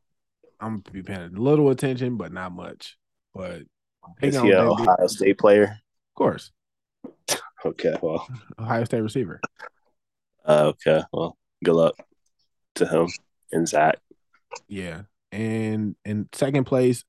[0.60, 2.98] I'm gonna be paying a little attention, but not much.
[3.34, 3.62] But
[4.22, 5.64] they Is got he an they- they- Ohio State player?
[5.64, 6.52] of course,
[7.66, 8.28] Okay, well,
[8.60, 9.40] Ohio State receiver.
[10.46, 11.96] uh, okay, well, good luck
[12.76, 13.08] to him
[13.52, 13.98] and Zach.
[14.68, 15.04] Yeah.
[15.32, 17.04] And in second place,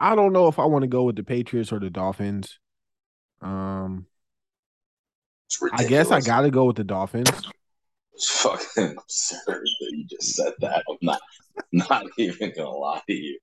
[0.00, 2.58] I don't know if I want to go with the Patriots or the Dolphins.
[3.42, 4.06] Um,
[5.72, 7.30] I guess I got to go with the Dolphins.
[8.14, 10.82] It's fucking absurd that you just said that.
[10.88, 11.20] I'm not
[11.72, 13.38] not even gonna lie to you.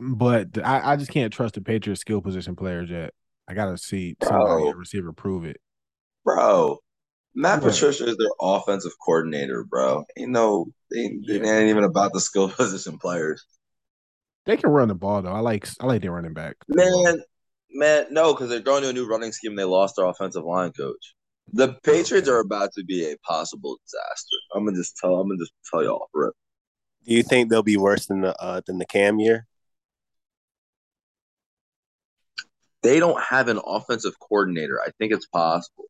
[0.00, 3.12] But I, I just can't trust the Patriots skill position players yet.
[3.46, 4.70] I gotta see somebody Bro.
[4.70, 5.58] at receiver prove it.
[6.24, 6.78] Bro.
[7.34, 7.72] Matt What?
[7.72, 10.04] Patricia is their offensive coordinator, bro.
[10.16, 11.58] Ain't no they, it Yeah.
[11.58, 13.44] ain't even about the skill position players.
[14.46, 15.32] They can run the ball though.
[15.32, 16.56] I like I like their running back.
[16.68, 17.20] Man,
[17.70, 19.54] man, no, because they're going to a new running scheme.
[19.54, 21.14] They lost their offensive line coach.
[21.52, 24.36] The Patriots are about to be a possible disaster.
[24.54, 25.14] I'm gonna just tell.
[25.16, 26.08] I'm gonna just tell y'all.
[26.14, 26.32] Rip.
[27.04, 29.46] Do you think they'll be worse than the uh, than the Cam year?
[32.82, 34.80] They don't have an offensive coordinator.
[34.80, 35.84] I think it's possible.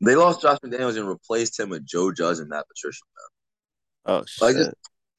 [0.00, 3.00] They lost Josh McDaniels and replaced him with Joe Judge and Matt Patricia.
[4.06, 4.42] Oh shit!
[4.42, 4.70] Like, just,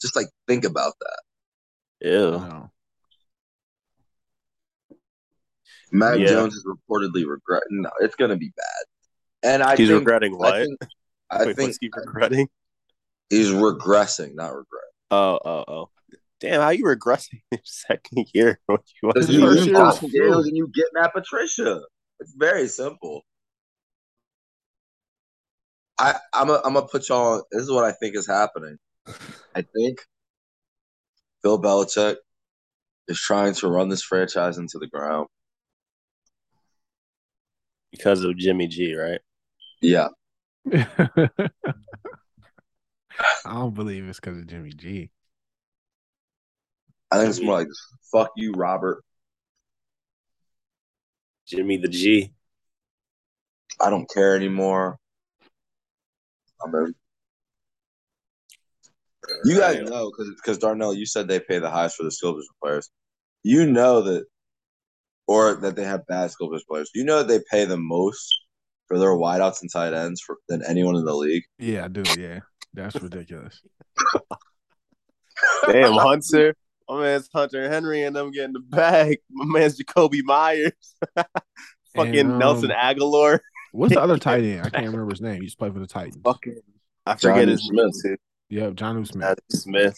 [0.01, 2.07] just like think about that.
[2.09, 2.31] Ew.
[2.31, 2.71] No.
[5.91, 6.27] Mac Yeah.
[6.27, 7.63] Jones is reportedly regret.
[7.69, 8.85] No, it's gonna be bad.
[9.51, 10.55] And I He's think, regretting I what?
[10.55, 10.79] think,
[11.29, 12.47] I Wait, think what's he regretting?
[13.29, 14.83] he's regressing, not regret.
[15.11, 15.89] Oh, oh, oh.
[16.45, 18.59] Damn, how you regressing your second year?
[18.67, 21.81] What you Because you first lose year Josh was McDaniels and you get Matt Patricia.
[22.19, 23.23] It's very simple.
[25.99, 27.37] I, I'm a, I'm gonna put y'all.
[27.37, 28.77] On, this is what I think is happening.
[29.55, 30.01] I think
[31.41, 32.17] Bill Belichick
[33.07, 35.27] is trying to run this franchise into the ground.
[37.91, 39.21] because of Jimmy G, right?
[39.81, 40.09] Yeah,
[40.73, 41.29] I
[43.45, 45.09] don't believe it's because of Jimmy G.
[47.15, 47.69] I think it's more like
[48.11, 49.01] "fuck you, Robert."
[51.47, 52.33] Jimmy the G.
[53.79, 54.97] I don't care anymore.
[56.63, 56.87] I'm a,
[59.45, 62.33] you guys know because because Darnell, you said they pay the highest for the skill
[62.33, 62.89] position players.
[63.43, 64.25] You know that,
[65.27, 66.91] or that they have bad skill position players.
[66.93, 68.35] You know that they pay the most
[68.87, 71.43] for their wideouts and tight ends for, than anyone in the league.
[71.59, 72.03] Yeah, I do.
[72.17, 72.41] Yeah,
[72.73, 73.61] that's ridiculous.
[75.71, 76.55] Damn, Hunter.
[76.89, 79.19] My man's Hunter Henry and them getting the bag.
[79.31, 80.71] My man's Jakobi Meyers.
[81.95, 83.39] Fucking And, um, Nelson Agholor.
[83.71, 84.61] What's the other tight end?
[84.61, 85.37] I can't remember his name.
[85.37, 86.21] He used to play for the Titans.
[86.23, 86.59] Fucking
[87.05, 88.03] I forget Jonnu his name Smith.
[88.03, 88.17] too.
[88.49, 89.21] Yep, John Smith.
[89.21, 89.97] Matthew Smith.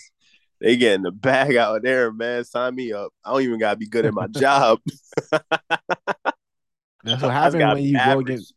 [0.59, 2.43] They getting the bag out there, man.
[2.43, 3.11] Sign me up.
[3.23, 4.79] I don't even gotta be good at my job.
[7.03, 8.53] That's what I happened when be you go against.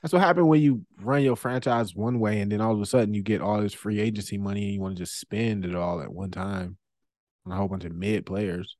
[0.00, 2.86] That's what happened when you run your franchise one way, and then all of a
[2.86, 5.74] sudden you get all this free agency money, and you want to just spend it
[5.74, 6.78] all at one time
[7.46, 8.76] on a whole bunch of mid players.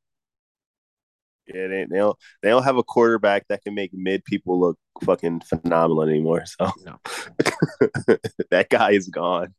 [1.52, 4.78] Yeah, they, they don't they don't have a quarterback that can make mid people look
[5.04, 6.44] fucking phenomenal anymore.
[6.46, 7.00] So No.
[8.50, 9.54] that guy is gone.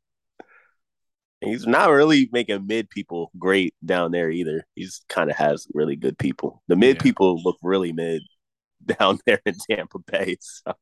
[1.41, 4.65] And he's not really making mid people great down there either.
[4.75, 6.63] He's kind of has really good people.
[6.69, 7.03] The mid Yeah.
[7.03, 8.21] people look really mid
[8.97, 10.37] down there in Tampa Bay.
[10.39, 10.73] So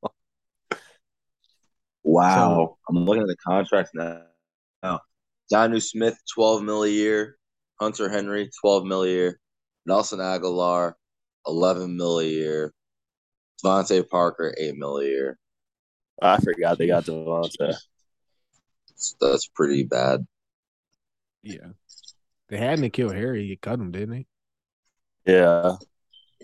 [2.04, 4.24] Wow, I'm looking at the contracts now.
[4.82, 5.02] Now,
[5.52, 7.38] Jonnu Smith, 12 mil a year.
[7.82, 9.40] Hunter Henry, 12 mil a year.
[9.88, 10.94] Nelson Agholor,
[11.48, 12.74] 11 mil a year.
[13.64, 15.40] DeVante Parker, 8 mil a year.
[16.22, 17.56] Oh, I forgot they got DeVante.
[17.60, 20.28] That's, that's pretty bad.
[21.42, 21.70] Yeah,
[22.50, 23.46] they had to kill Harry.
[23.46, 24.26] You cut him, didn't they?
[25.26, 25.78] Yeah,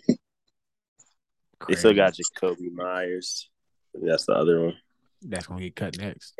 [0.07, 1.95] they still Crazy.
[1.95, 3.47] got Jakobi Meyers.
[3.93, 4.77] That's the other one.
[5.21, 6.33] That's gonna get cut next.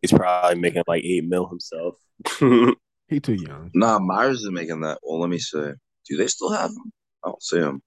[0.00, 1.96] He's probably making like eight mil himself.
[3.12, 3.70] He too young.
[3.74, 4.98] Nah, Meyers is making that.
[5.02, 5.72] Well, let me see.
[6.08, 6.90] Do they still have him?
[7.22, 7.82] I don't see him.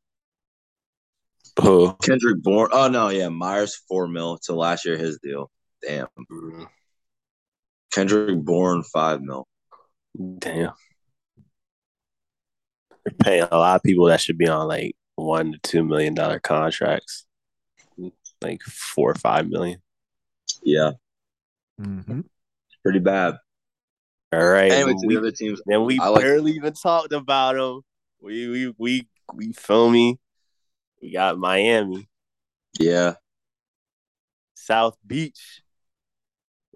[1.58, 1.94] oh.
[2.04, 2.70] Kendrick Bourne.
[2.72, 3.30] Oh, no, yeah.
[3.30, 5.50] Meyers, 4 mil to last year, his deal.
[5.82, 6.08] Damn.
[7.92, 9.48] Kendrick Bourne, 5 mil.
[10.38, 10.74] Damn.
[13.04, 16.14] They're paying a lot of people that should be on like one to two million
[16.14, 17.26] dollar contracts.
[18.42, 19.82] Like four or five million.
[20.64, 20.92] Yeah,
[21.80, 22.22] hmm
[22.84, 23.38] pretty bad.
[24.36, 24.72] All right.
[24.72, 27.82] Anyway, to we, the other teams, then we I like- barely even talked about them.
[28.22, 30.20] We we we we feel me.
[31.02, 32.08] We got Miami,
[32.80, 33.16] yeah.
[34.56, 35.62] South Beach.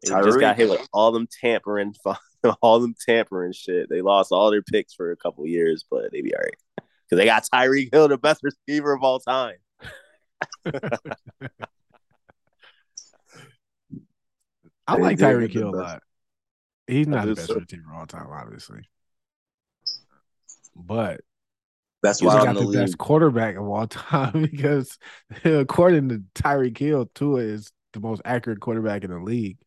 [0.04, 1.96] They just got hit with all them tampering,
[2.62, 3.90] all them tampering shit.
[3.90, 6.54] They lost all their picks for a couple years, but they be all right.
[6.78, 9.56] because they got Tyreek Hill, the best receiver of all time.
[14.88, 16.04] I They like did Tyreek Hill a lot.
[16.90, 17.56] He's not the best so.
[17.56, 18.82] receiver of all time, obviously.
[20.76, 21.22] But
[22.02, 24.98] That's he's why got I'm the the best quarterback of all time because
[25.44, 29.58] according to Tyreek Hill, Tua is the most accurate quarterback in the league.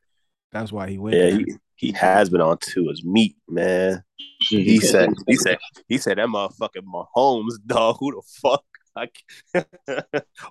[0.50, 1.16] That's why he went.
[1.16, 1.38] Yeah, there.
[1.38, 4.02] he, he has been on to his meat, man.
[4.40, 5.58] He said he said
[5.88, 7.96] he said that motherfucking Mahomes, dog.
[8.00, 8.64] Who the fuck?
[8.94, 9.08] I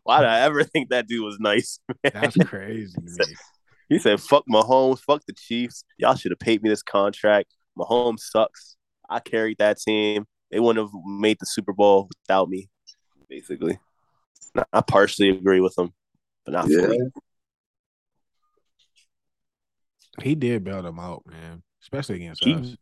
[0.03, 1.79] Why did I ever think that dude was nice?
[2.03, 2.11] Man?
[2.13, 2.97] That's crazy.
[3.91, 3.97] To me.
[3.97, 5.83] He said, "Fuck Mahomes, fuck the Chiefs.
[5.97, 7.53] Y'all should have paid me this contract.
[7.77, 8.77] Mahomes sucks.
[9.09, 10.25] I carried that team.
[10.49, 12.69] They wouldn't have made the Super Bowl without me."
[13.29, 13.79] Basically,
[14.73, 15.93] I partially agree with him,
[16.45, 16.81] but not Yeah.
[16.81, 16.99] fully.
[20.21, 22.75] He did bail them out, man, especially against He- us.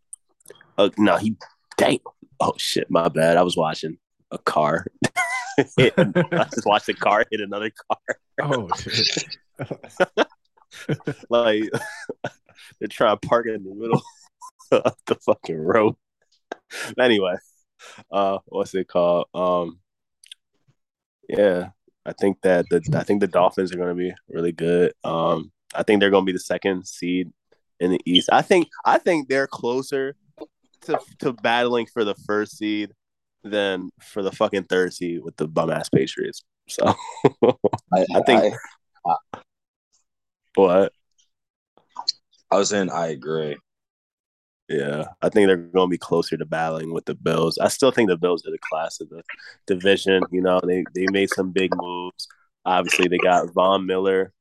[0.78, 1.36] Uh, no, he
[1.78, 2.00] dang.
[2.40, 3.38] Oh shit, my bad.
[3.38, 3.98] I was watching
[4.32, 4.86] a car.
[5.78, 8.18] I just watched a car hit another car.
[8.42, 9.38] Oh shit!
[11.30, 11.64] Like
[12.80, 14.02] they're trying to park it in the middle
[14.72, 15.96] of the fucking road.
[17.00, 17.36] anyway,
[18.12, 19.28] uh, what's it called?
[19.34, 19.80] Um,
[21.28, 21.70] yeah,
[22.06, 24.94] I think that the I think the Dolphins are going to be really good.
[25.04, 27.32] Um, I think they're going to be the second seed
[27.80, 28.30] in the East.
[28.32, 30.16] I think I think they're closer
[30.82, 32.92] to to battling for the first seed
[33.44, 36.44] than for the fucking third seed with the bum ass Patriots.
[36.68, 36.94] So
[37.94, 38.54] I, I think-
[39.06, 39.16] I,
[40.60, 40.94] what?
[42.52, 43.58] I was saying I agree.
[44.68, 47.58] Yeah, I think they're going to be closer to battling with the Bills.
[47.58, 49.24] I still think the Bills are the class of the
[49.66, 50.24] division.
[50.32, 52.28] You know, they they made some big moves.
[52.66, 54.32] Obviously, they got Von Miller.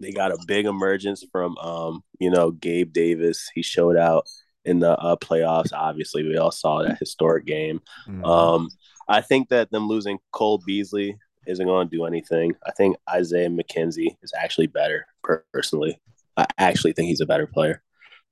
[0.00, 3.48] They got a big emergence from, um, you know, Gabe Davis.
[3.54, 4.24] He showed out
[4.64, 5.72] in the uh, playoffs.
[5.72, 7.80] Obviously, we all saw that historic game.
[8.08, 8.26] Mhm.
[8.26, 8.68] Um,
[9.08, 12.54] I think that them losing Cole Beasley isn't going to do anything.
[12.66, 15.06] I think Isaiah McKenzie is actually better
[15.52, 16.00] personally.
[16.36, 17.82] I actually think he's a better player,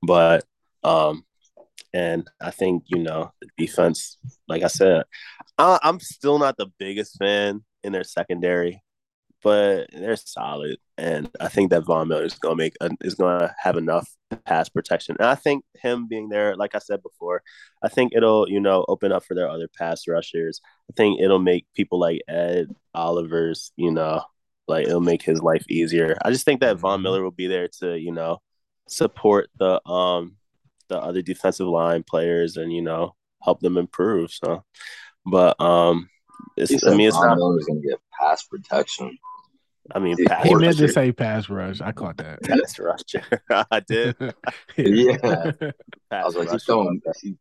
[0.03, 0.45] but
[0.83, 1.25] um,
[1.95, 4.19] and I think you know the defense.
[4.47, 5.05] Like I said,
[5.59, 8.83] I, I'm still not the biggest fan in their secondary,
[9.45, 13.41] but they're solid, and I think that Von Miller is going to make is going
[13.41, 14.09] to have enough
[14.47, 15.17] pass protection.
[15.21, 17.43] And I think him being there, like I said before,
[17.83, 20.63] I think it'll you know open up for their other pass rushers.
[20.91, 24.23] I think it'll make people like Ed Oliver's, you know,
[24.67, 26.17] like it'll make his life easier.
[26.25, 27.03] I just think that Von Mhm.
[27.03, 28.41] Miller will be there to you know
[28.89, 30.37] support the um
[30.89, 34.31] the other defensive line players and you know help them improve.
[34.33, 34.65] So,
[35.27, 36.09] but um,
[36.57, 37.37] it's, I mean it's Von not.
[37.37, 39.19] Miller's gonna get pass protection.
[39.93, 40.93] I mean, He pass he meant to rusher.
[40.93, 41.81] say pass rush.
[41.81, 42.43] I caught that.
[42.43, 43.23] pass rusher.
[43.71, 44.17] I did.
[44.77, 45.17] Yeah.
[45.21, 45.73] Pass
[46.11, 47.37] I was like, he's throwing he,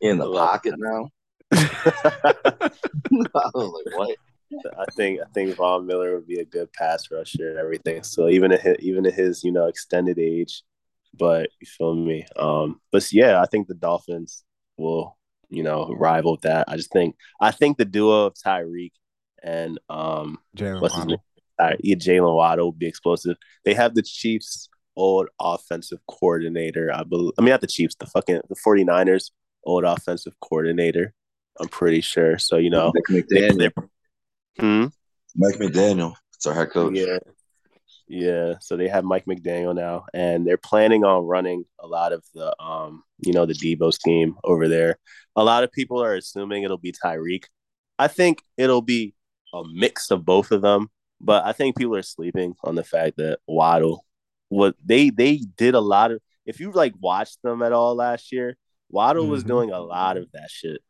[0.00, 1.10] in the I love pocket now.
[1.52, 2.70] I
[3.54, 4.16] was like, what?
[4.78, 8.02] I think I think Von Miller would be a good pass rusher and everything.
[8.02, 10.62] So even at his, even at his you know extended age,
[11.14, 12.26] but you feel me.
[12.36, 14.44] Um, but yeah, I think the Dolphins
[14.78, 15.16] will
[15.50, 16.64] you know rival that.
[16.68, 18.92] I just think I think the duo of Tyreek
[19.42, 21.16] and um Jalen what's his Waddle.
[21.16, 21.18] name?
[21.58, 23.36] Uh, Jalen Waddle will be explosive.
[23.64, 26.92] They have the Chiefs' old offensive coordinator.
[26.92, 27.32] I believe.
[27.38, 27.96] I mean, not the Chiefs.
[27.98, 29.30] The fucking the 49ers
[29.64, 31.14] old offensive coordinator.
[31.60, 32.38] I'm pretty sure.
[32.38, 33.58] So you know, Mike McDaniel.
[33.58, 33.72] they're,
[34.58, 34.86] hmm?
[35.36, 36.14] Mike McDaniel.
[36.34, 36.94] It's our head coach.
[36.94, 37.18] Yeah.
[38.08, 38.54] Yeah.
[38.60, 42.54] So they have Mike McDaniel now, and they're planning on running a lot of the,
[42.62, 44.98] um, you know, the Deebo scheme over there.
[45.36, 47.44] A lot of people are assuming it'll be Tyreek.
[47.98, 49.14] I think it'll be
[49.52, 53.16] a mix of both of them, but I think people are sleeping on the fact
[53.16, 54.04] that Waddle,
[54.48, 56.20] what they they did a lot of.
[56.46, 58.56] If you like watched them at all last year,
[58.90, 59.48] Waddle was Mhm.
[59.48, 60.80] doing a lot of that shit.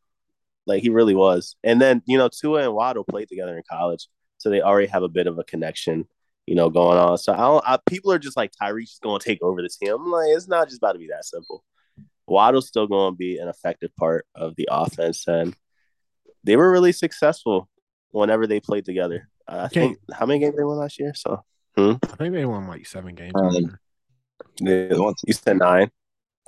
[0.66, 1.56] Like he really was.
[1.64, 5.02] And then you know Tua and Waddle played together in college, so they already have
[5.02, 6.06] a bit of a connection,
[6.46, 7.18] you know, going on.
[7.18, 7.64] So I don't.
[7.66, 9.94] I, people are just like Tyreek's going to take over the team.
[9.94, 11.64] I'm like, it's not just about to be that simple.
[12.26, 15.56] Waddle's still going to be an effective part of the offense, and
[16.44, 17.68] they were really successful
[18.10, 19.28] whenever they played together.
[19.48, 19.80] I Okay.
[19.80, 21.12] think how many games they won last year?
[21.14, 21.42] So
[21.76, 23.34] I think they won like seven games.
[23.36, 23.78] Um,
[24.60, 25.90] they, They won- you said nine,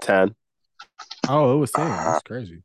[0.02, 0.34] ten.
[1.28, 1.86] oh, it was ten.
[1.88, 2.62] That's crazy.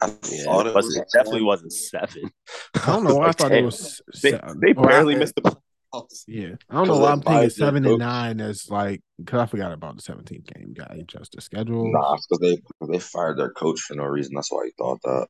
[0.00, 2.30] I Yeah, thought it, it wasn't, it definitely wasn't seven.
[2.74, 3.64] I don't know why I Like thought it 10.
[3.64, 4.02] was.
[4.22, 6.24] They, se- they well, I- barely missed the playoffs.
[6.26, 7.90] Yeah, I don't know why I'm thinking seven coach.
[7.90, 10.72] and nine as like because I forgot about the 17th game.
[10.72, 11.92] Got adjust the schedule.
[11.92, 14.34] Nah, because they they fired their coach for no reason.
[14.34, 15.26] That's why he thought that.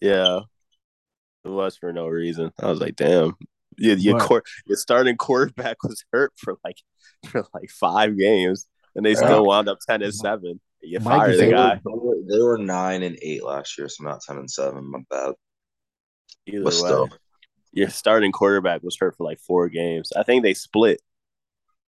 [0.00, 0.40] Yeah,
[1.44, 2.52] it was for no reason.
[2.58, 3.34] I was like, damn,
[3.78, 6.76] your your, But- your starting quarterback was hurt for like
[7.30, 9.16] for like five games, and they Yeah.
[9.16, 10.60] still wound up ten and seven.
[10.80, 11.80] You Mike fire the They guy.
[11.84, 14.88] were, they were nine and eight last year, so not ten and seven.
[14.90, 15.34] My bad.
[16.46, 17.08] Either But way, still.
[17.72, 20.12] your starting quarterback was hurt for like four games.
[20.16, 21.00] I think they split,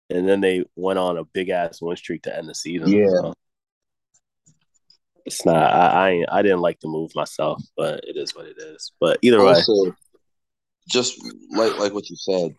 [0.09, 2.87] and then they went on a big ass win streak to end the season.
[2.89, 3.07] Yeah.
[3.21, 3.33] so.
[5.25, 5.55] It's not.
[5.57, 8.91] I, I I didn't like the move myself, but it is what it is.
[8.99, 9.95] But either way, Also,
[10.89, 11.21] just
[11.51, 12.55] like like what you said,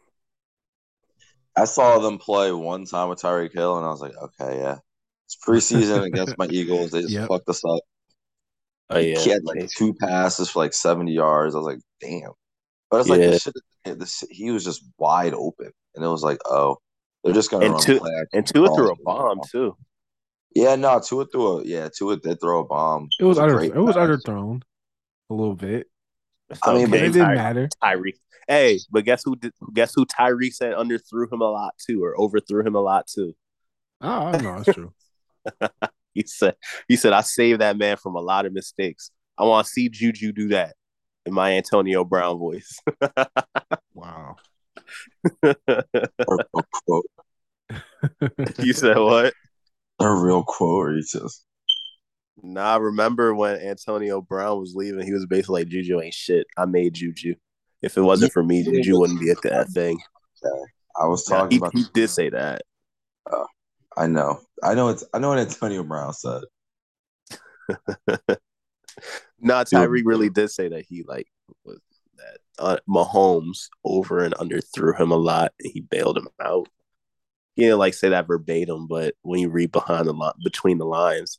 [1.56, 4.78] I saw them play one time with Tyreek Hill, and I was like, okay, yeah,
[5.26, 6.90] it's preseason against my Eagles.
[6.92, 7.28] They just Yep.
[7.28, 7.80] fucked us up.
[8.90, 11.54] oh yeah, He had like two passes for like seventy yards.
[11.54, 12.32] I was like, damn.
[12.90, 13.26] But it's like Yeah.
[13.30, 13.54] this shit.
[13.98, 16.76] This, he was just wide open, and it was like, oh,
[17.24, 19.76] they're just gonna And run two- play action and Tua threw a bomb too.
[20.54, 23.08] Yeah, no, Tua threw a yeah, Tua did throw a bomb.
[23.18, 24.08] It was a under great it was pass.
[24.08, 24.62] underthrown
[25.30, 25.89] a little bit.
[26.62, 27.68] I mean, But it didn't Ty- matter.
[27.82, 28.14] Tyreek.
[28.48, 29.36] Hey, but guess who?
[29.36, 30.04] Did, guess who?
[30.06, 33.34] Tyreek said underthrew him a lot too, or overthrew him a lot too.
[34.00, 34.92] Oh, I know it's true.
[36.12, 36.56] He said,
[36.88, 39.12] "He said I saved that man from a lot of mistakes.
[39.38, 40.74] I want to see Juju do that."
[41.24, 42.78] In my Antonio Brown voice.
[43.94, 44.36] Wow.
[45.42, 47.04] Or a quote,
[48.58, 49.34] you said what?
[50.00, 51.44] a real quote, or he just
[52.42, 56.46] Nah, I remember when Antonio Brown was leaving, he was basically like, Juju ain't shit.
[56.56, 57.34] I made Juju.
[57.82, 59.98] If it wasn't for me, Juju wouldn't be at that thing.
[61.00, 61.74] I was Yeah, talking he, about.
[61.74, 62.62] he did say that.
[63.96, 64.88] I know, I know.
[64.88, 66.44] It's I know what Antonio Brown said.
[69.42, 71.26] Nah, Tyreek really did say that he like
[71.64, 71.80] was
[72.16, 76.68] that uh, Mahomes over and under threw him a lot and he bailed him out.
[77.56, 80.84] He didn't like say that verbatim, but when you read behind the line between the
[80.84, 81.38] lines,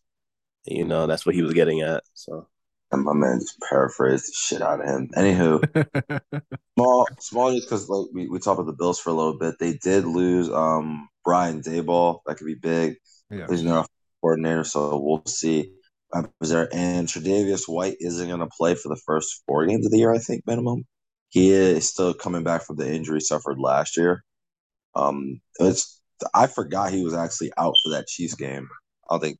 [0.65, 2.03] you know that's what he was getting at.
[2.13, 2.47] So
[2.91, 5.09] And my man just paraphrased the shit out of him.
[5.15, 6.21] Anywho,
[6.77, 9.55] small, small, just because like we, we talked about the Bills for a little bit.
[9.59, 12.19] They did lose um Brian Daboll.
[12.25, 12.97] That could be big.
[13.29, 13.47] yeah.
[13.49, 13.85] He's their
[14.21, 15.71] coordinator, so we'll see.
[16.13, 19.85] Um, is there and Tre'Davious White isn't going to play for the first four games
[19.85, 20.83] of the year, I think minimum.
[21.29, 24.25] He is still coming back from the injury suffered last year.
[24.93, 26.01] Um, it's
[26.33, 28.67] I forgot he was actually out for that Chiefs game.
[29.09, 29.39] I don't think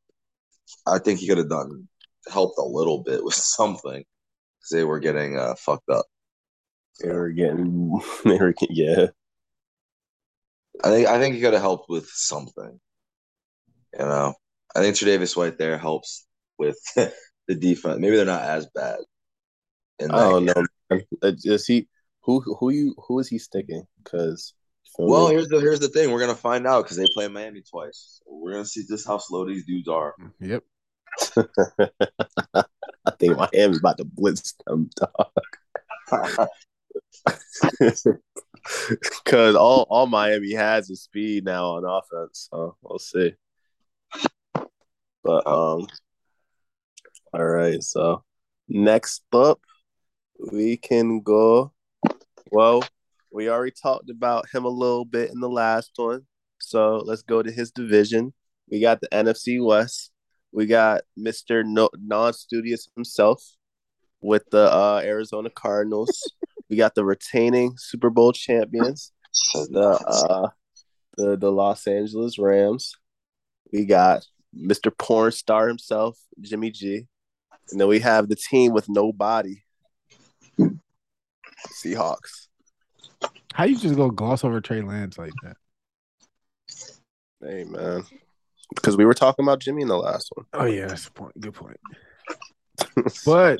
[0.87, 1.87] I think he could have done
[2.31, 6.05] helped a little bit with something because they were getting uh, fucked up.
[6.99, 9.07] they were getting, they were getting, yeah.
[10.83, 12.79] I think I think he could have helped with something.
[13.93, 14.33] You know,
[14.75, 16.25] I think Tre'Davious White there helps
[16.57, 17.99] with the defense.
[17.99, 18.99] Maybe they're not as bad.
[19.99, 20.65] In I that don't know.
[20.89, 21.01] man.
[21.21, 21.87] Uh, Is he
[22.21, 23.83] who who you who is he sticking?
[24.03, 24.53] Because
[24.97, 26.11] Well, here's the here's the thing.
[26.11, 28.19] We're gonna find out because they play Miami twice.
[28.19, 30.13] So we're gonna see just how slow these dudes are.
[30.39, 30.63] Yep.
[32.55, 36.47] I think Miami's about to blitz them, dog.
[39.25, 42.47] Because all, all Miami has is speed now on offense.
[42.51, 43.33] So we'll see.
[45.23, 45.87] But um,
[47.33, 47.81] all right.
[47.81, 48.23] So
[48.67, 49.59] next up,
[50.51, 51.71] we can go.
[52.51, 52.83] Well,
[53.31, 56.25] we already talked about him a little bit in the last one.
[56.59, 58.33] So let's go to his division.
[58.69, 60.11] We got the NFC West.
[60.51, 63.43] We got Mister no- Non-Studious himself
[64.21, 66.33] with the uh, Arizona Cardinals.
[66.69, 69.11] we got the retaining Super Bowl champions,
[69.53, 70.49] the uh,
[71.17, 72.95] the the Los Angeles Rams.
[73.71, 74.25] We got
[74.55, 74.91] Mr.
[74.95, 77.07] Porn Star himself, Jimmy G,
[77.71, 79.63] and then we have the team with no body,
[81.81, 82.50] Seahawks.
[83.53, 85.57] How you just go gloss over Trey Lance like that?
[87.41, 88.03] Hey man,
[88.75, 90.45] because we were talking about Jimmy in the last one.
[90.53, 91.39] Oh yeah, that's a point.
[91.39, 91.77] Good point.
[93.25, 93.59] But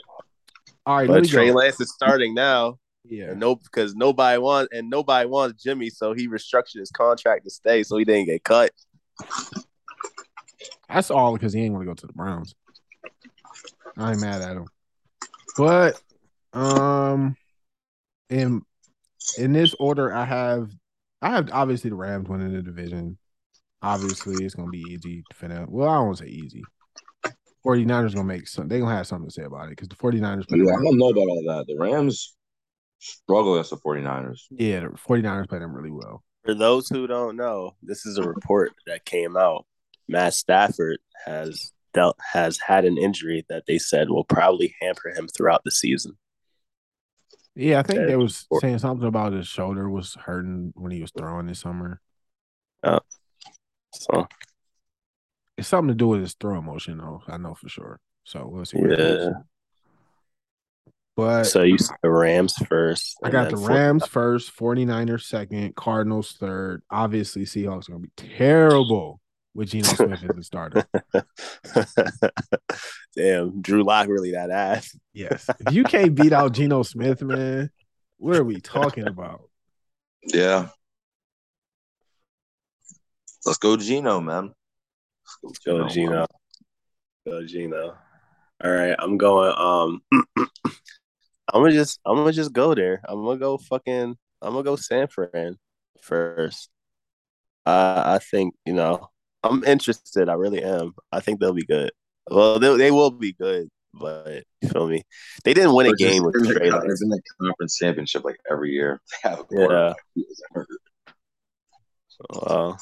[0.85, 1.55] all right, But Trey go.
[1.55, 3.31] Lance is starting now, Yeah.
[3.31, 7.49] and no, because nobody wants and nobody wants Jimmy, so he restructured his contract to
[7.49, 8.71] stay, so he didn't get cut.
[10.89, 12.53] That's all because he ain't want to go to the Browns.
[13.97, 14.67] I ain't mad at him.
[15.57, 16.01] But
[16.53, 17.35] um
[18.29, 18.63] in
[19.37, 20.71] in this order I have
[21.21, 23.17] I have obviously the Rams winning the division.
[23.81, 25.65] Obviously it's gonna be easy to finish.
[25.67, 26.63] Well, I don't say easy.
[27.65, 30.47] 49ers gonna make some they're gonna have something to say about it because the 49ers
[30.47, 31.65] play Yeah, I don't know about all that.
[31.67, 32.35] The Rams
[32.99, 34.41] struggle against the 49ers.
[34.51, 36.23] yeah, the 49ers play them really well.
[36.43, 39.65] For those who don't know, this is a report that came out.
[40.07, 45.27] Matt Stafford has dealt has had an injury that they said will probably hamper him
[45.27, 46.17] throughout the season.
[47.55, 51.11] Yeah, I think they was saying something about his shoulder was hurting when he was
[51.11, 51.99] throwing this summer.
[52.83, 52.99] Yeah.
[53.93, 54.27] So
[55.57, 57.21] It's something to do with his throwing motion, though.
[57.27, 57.99] I know for sure.
[58.23, 58.79] So we'll see.
[58.79, 59.31] yeah.
[61.17, 63.17] But So you said the Rams first.
[63.21, 66.83] I got the Rams first, 49ers second, Cardinals third.
[66.89, 69.19] Obviously, Seahawks are going to be terrible.
[69.53, 70.85] With Geno Smith as a starter.
[73.15, 74.95] Damn, Drew Lock really that ass.
[75.13, 75.49] Yes.
[75.59, 77.69] If you can't beat out Geno Smith, man,
[78.17, 79.49] what are we talking about?
[80.23, 80.69] Yeah.
[83.45, 84.53] Let's go, Geno, man.
[85.43, 86.27] Let's go, Geno.
[87.25, 87.97] Go, Geno.
[88.63, 89.53] All right, I'm going.
[89.57, 90.01] Um,
[91.53, 93.01] I'm gonna just, I'm gonna just go there.
[93.03, 95.57] I'm gonna go fucking, I'm gonna go San Fran
[96.01, 96.69] first.
[97.65, 99.10] Uh, I think you know,
[99.43, 100.29] I'm interested.
[100.29, 100.93] I really am.
[101.11, 101.91] I think they'll be good.
[102.29, 105.03] Well, they, they will be good, but you feel me?
[105.43, 106.99] They didn't win a game with It's Trey in Lance.
[106.99, 109.01] the conference championship like every year.
[109.23, 109.57] They have a Yeah.
[109.57, 110.67] quarterback who is hurt.
[112.29, 112.73] Uh,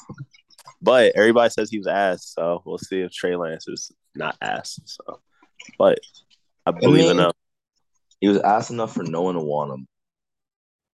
[0.82, 4.78] but everybody says he was ass, so we'll see if Trey Lance is not ass.
[4.84, 5.20] So,
[5.78, 5.98] but
[6.66, 7.34] I believe mean- enough.
[8.20, 9.86] He was ass enough for no one to want him.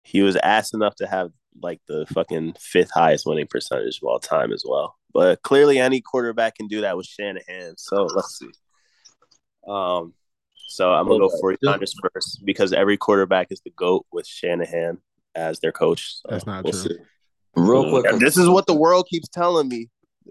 [0.04, 1.32] He was ass enough to have
[1.62, 4.96] like the fucking fifth highest winning percentage of all time as well.
[5.12, 7.74] But clearly, any quarterback can do that with Shanahan.
[7.78, 8.50] So let's see.
[9.66, 10.14] Um,
[10.68, 14.98] so I'm gonna go 49ers first because every quarterback is the goat with Shanahan
[15.34, 16.16] as their coach.
[16.16, 16.82] So That's not we'll true.
[16.82, 16.96] see.
[17.56, 19.88] Real quick, And this is what the world keeps telling me.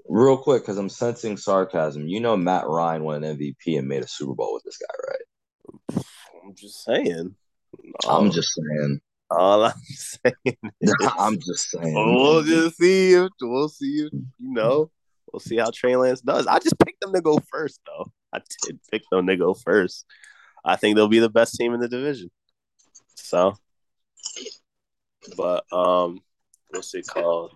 [0.07, 2.07] real quick, because I'm sensing sarcasm.
[2.07, 4.93] You know, Matt Ryan won an MVP and made a Super Bowl with this guy,
[5.09, 6.03] right?
[6.43, 7.36] I'm just saying.
[8.07, 9.01] I'm just saying.
[9.36, 10.57] All I'm saying.
[10.81, 11.93] Is, I'm just saying.
[11.93, 14.91] we'll just see if we'll see if you know.
[15.31, 16.47] We'll see how Trey Lance does.
[16.47, 18.11] I just picked them to go first, though.
[18.31, 20.05] I did pick them to go first.
[20.63, 22.31] I think they'll be the best team in the division.
[23.15, 23.55] So,
[25.36, 26.21] but um,
[26.69, 27.51] what's it called?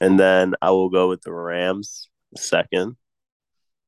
[0.00, 2.96] And then I will go with the Rams second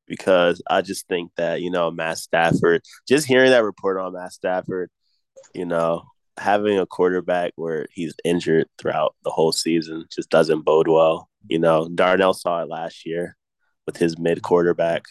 [0.07, 2.81] because I just think that you know Matt Stafford.
[3.07, 4.89] Just hearing that report on Matt Stafford,
[5.53, 6.03] you know,
[6.37, 11.29] having a quarterback where he's injured throughout the whole season just doesn't bode well.
[11.47, 13.35] You know, Darnell saw it last year
[13.85, 15.03] with his mid quarterback.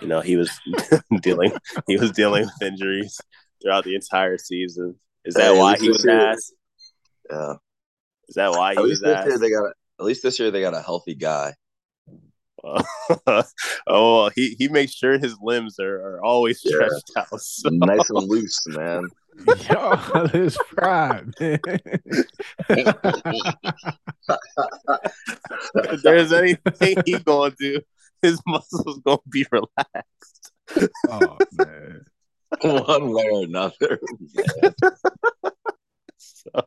[0.00, 0.50] You know, he was
[1.20, 1.52] dealing
[1.86, 3.20] he was dealing with injuries
[3.62, 4.96] throughout the entire season.
[5.24, 6.52] Is that Hey, why he was ass?
[7.30, 7.54] Yeah.
[8.28, 9.26] Is that why he At was least this ass?
[9.26, 9.64] year they got.
[9.64, 11.54] A, at least this year they got a healthy guy.
[12.64, 13.44] oh,
[13.86, 16.76] well, he he makes sure his limbs are, are always Yeah.
[16.76, 17.26] stretched out.
[17.40, 19.02] So, Nice and loose, man.
[19.70, 21.58] Yo, this pride, man.
[25.74, 27.80] if there's anything he gonna do,
[28.22, 30.52] his muscles gonna be relaxed.
[31.08, 32.04] oh man.
[32.62, 34.00] One way or another.
[36.16, 36.64] So,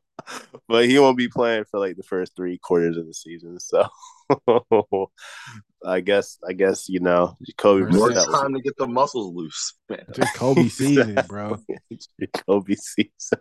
[0.67, 3.59] but he won't be playing for like the first three quarters of the season.
[3.59, 3.87] So
[5.85, 8.17] I guess I guess you know Jacoby First More Yeah.
[8.25, 10.05] Brissett time to get the muscles loose, man.
[10.13, 11.57] Jacoby season, bro.
[12.19, 13.39] Jacoby season.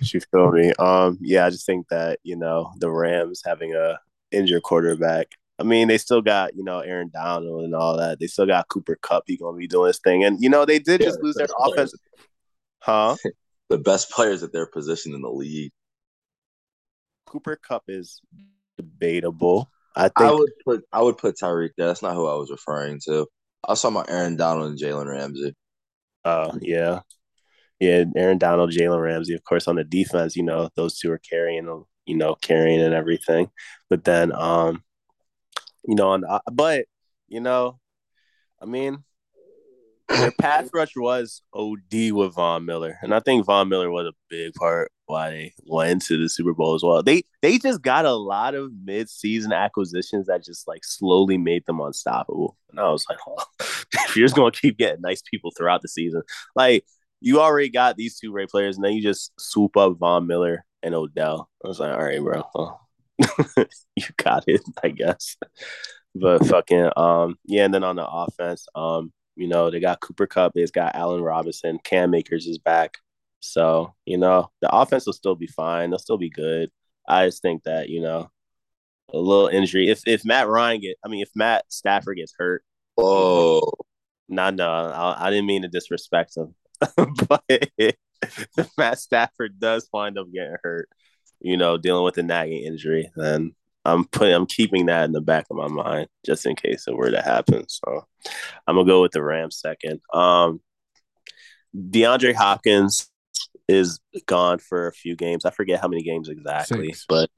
[0.00, 0.72] You feel me?
[0.78, 3.98] Um, yeah, I just think that you know the Rams having a
[4.30, 5.28] injured quarterback.
[5.58, 8.18] I mean, they still got you know Aaron Donald and all that.
[8.18, 9.24] They still got Cooper Kupp.
[9.26, 11.48] He gonna be doing his thing, and you know they did just Yeah, lose their
[11.58, 11.94] offense,
[12.78, 13.16] huh?
[13.70, 15.72] The best players at their position in the league.
[17.26, 18.20] Cooper Kupp is
[18.76, 19.70] debatable.
[19.96, 21.86] I think I would put I would put Tyreek there.
[21.86, 23.26] That's not who I was referring to.
[23.66, 25.54] I was talking about Aaron Donald and Jalen Ramsey.
[26.24, 27.00] Uh, yeah,
[27.80, 28.04] yeah.
[28.16, 30.36] Aaron Donald, Jalen Ramsey, of course, on the defense.
[30.36, 33.50] You know, those two are carrying, you know, carrying and everything.
[33.88, 34.82] But then, um,
[35.86, 36.86] you know, on the, but
[37.28, 37.78] you know,
[38.60, 39.04] I mean,
[40.08, 44.12] their pass rush was OD with Von Miller, and I think Von Miller was a
[44.28, 47.02] big part why they went into the Super Bowl as well.
[47.02, 51.64] They they just got a lot of mid season acquisitions that just like slowly made
[51.66, 52.56] them unstoppable.
[52.70, 53.44] And I was like, oh,
[54.16, 56.22] you're just gonna keep getting nice people throughout the season,
[56.54, 56.84] like
[57.20, 60.64] you already got these two great players, and then you just swoop up Von Miller
[60.82, 61.48] and Odell.
[61.64, 62.88] I was like, all right, bro, well,
[63.96, 65.36] you got it, I guess.
[66.14, 70.26] But fucking um, yeah, and then on the offense, um, you know, they got Cooper
[70.26, 72.98] Kupp, they've got Allen Robinson, Cam Akers is back.
[73.40, 75.90] So, you know, the offense will still be fine.
[75.90, 76.70] They'll still be good.
[77.08, 78.30] I just think that, you know,
[79.12, 79.88] a little injury.
[79.90, 82.64] If if Matt Ryan get I mean if Matt Stafford gets hurt,
[82.96, 83.72] Oh,
[84.28, 86.54] no, no, I, I didn't mean to disrespect him.
[87.28, 90.88] but if Matt Stafford does wind up getting hurt,
[91.40, 93.54] you know, dealing with a nagging injury, then
[93.84, 96.96] I'm putting I'm keeping that in the back of my mind just in case it
[96.96, 97.68] were to happen.
[97.68, 98.06] So
[98.66, 100.00] I'm gonna go with the Rams second.
[100.12, 100.60] Um
[101.76, 103.10] DeAndre Hopkins
[103.68, 105.44] is gone for a few games.
[105.44, 107.06] I forget how many games exactly, Six.
[107.08, 107.30] but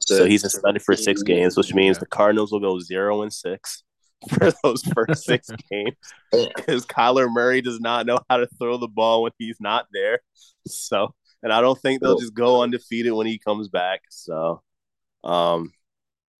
[0.00, 2.00] so he's suspended for six games, which means Yeah.
[2.00, 3.84] the Cardinals will go zero and six
[4.30, 5.96] for those first six games
[6.32, 10.20] because Kyler Murray does not know how to throw the ball when he's not there.
[10.66, 14.02] So, and I don't think they'll just go undefeated when he comes back.
[14.10, 14.62] So,
[15.24, 15.72] um,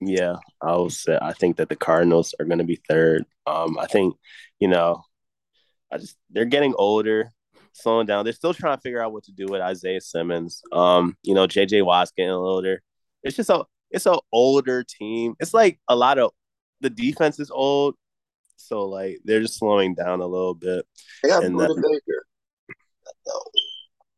[0.05, 3.24] Yeah, I will say I think that the Cardinals are going to be third.
[3.46, 4.16] Um, I think,
[4.59, 5.03] you know,
[5.92, 7.30] I just they're getting older,
[7.72, 8.24] slowing down.
[8.24, 10.62] They're still trying to figure out what to do with Isaiah Simmons.
[10.72, 12.82] Um, you know, JJ Watt's getting older.
[13.22, 15.34] It's just a it's an older team.
[15.38, 16.32] It's like a lot of
[16.80, 17.94] the defense is old,
[18.57, 20.84] so like they're just slowing down a little bit.
[21.22, 22.26] They got And Budda then- Baker.
[23.26, 23.42] No.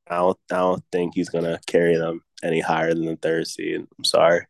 [0.08, 3.86] I don't I don't think he's gonna carry them any higher than the third seed.
[3.98, 4.46] I'm sorry.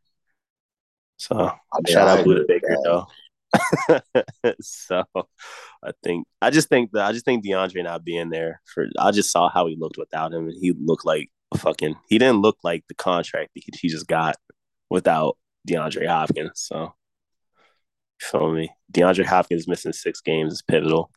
[1.17, 2.83] So oh, I mean, shout I out agree Budda Baker that.
[2.85, 3.07] though.
[4.61, 5.05] so
[5.83, 9.11] I think I just think that I just think DeAndre not being there for I
[9.13, 12.41] just saw how he looked without him and he looked like a fucking he didn't
[12.43, 14.37] look like the contract that he, he just got
[14.91, 15.37] without
[15.69, 16.53] DeAndre Hopkins.
[16.55, 16.95] So
[18.21, 18.71] you feel me?
[18.93, 21.11] DeAndre Hopkins missing six games is pivotal.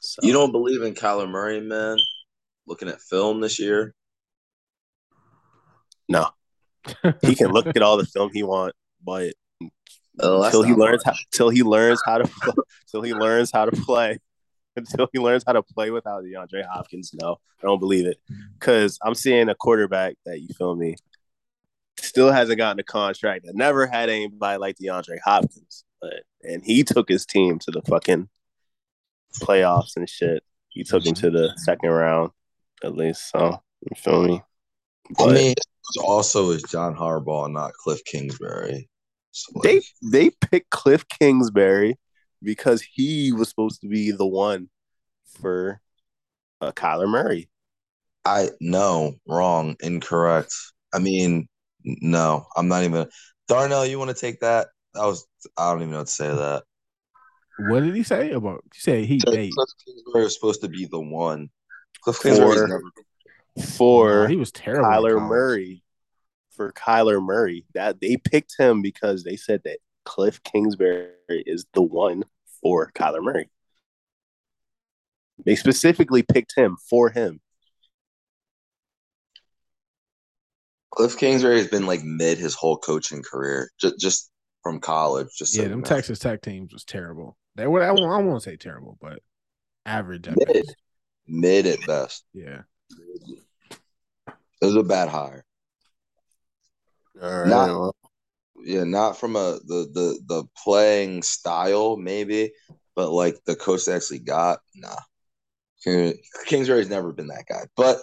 [0.00, 1.98] So You don't believe in Kyler Murray, man?
[2.66, 3.94] Looking at film this year,
[6.08, 6.28] no.
[7.22, 8.74] He can look at all the film he want,
[9.04, 9.34] but
[10.20, 12.30] Oh, that's until he not learns how till he learns how to
[12.90, 14.18] till he learns how to play
[14.76, 17.12] until he learns how to play without DeAndre Hopkins.
[17.20, 18.18] No, I don't believe it
[18.58, 20.96] because I'm seeing a quarterback that you feel me
[21.98, 26.84] still hasn't gotten a contract that never had anybody like DeAndre Hopkins, but and he
[26.84, 28.28] took his team to the fucking
[29.40, 30.42] playoffs and shit.
[30.68, 32.30] He took him to the second round
[32.84, 33.30] at least.
[33.30, 34.42] So you feel me?
[35.10, 35.54] I But- mean,
[36.04, 38.88] also is John Harbaugh, not Cliff Kingsbury.
[39.38, 41.96] So, like, they they picked Cliff Kingsbury
[42.42, 44.68] because he was supposed to be the one
[45.40, 45.80] for
[46.60, 47.48] uh, Kyler Murray.
[48.24, 50.54] I no wrong, incorrect.
[50.92, 51.48] I mean,
[51.84, 53.06] no, I'm not even.
[53.46, 54.68] Darnell, you want to take that?
[54.94, 55.26] That was
[55.56, 56.64] I don't even know what to say that.
[57.58, 58.62] What did he say about?
[58.74, 59.34] He said he Cliff.
[59.84, 61.48] Kingsbury was supposed to be the one.
[62.02, 62.82] Cliff Kingsbury's For- never.
[63.76, 64.84] For Nah, he was terrible.
[64.84, 65.28] in Kyler.
[65.28, 65.82] Murray,
[66.58, 71.82] for Kyler Murray, that they picked him because they said that Cliff Kingsbury is the
[71.82, 72.24] one
[72.60, 73.48] for Kyler Murray.
[75.46, 77.40] They specifically picked him for him.
[80.90, 84.30] Cliff Kingsbury has been like mid his whole coaching career, just just
[84.64, 85.28] from college.
[85.38, 85.86] Just Yeah, you them know.
[85.86, 87.36] Texas Tech teams was terrible.
[87.54, 87.84] They were.
[87.84, 89.20] I won't, I won't say terrible, but
[89.86, 90.48] average at Mid.
[90.48, 90.76] best.
[91.28, 92.24] mid at best.
[92.32, 92.62] Yeah.
[94.60, 95.44] It was a bad hire.
[97.22, 97.96] All Not- well,
[98.56, 102.52] Yeah, not from a the the the playing style maybe,
[102.96, 104.96] but like the coach they actually got, nah.
[106.46, 107.66] Kingsbury's never been that guy.
[107.76, 108.00] But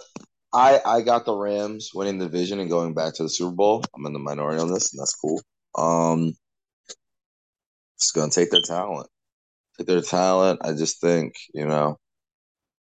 [0.52, 3.84] I I got the Rams winning the division and going back to the Super Bowl.
[3.94, 5.40] I'm in the minority on this, and that's cool.
[5.76, 6.34] Um,
[8.00, 9.08] just gonna take their talent.
[9.78, 10.60] Take their talent.
[10.64, 11.98] I just think you know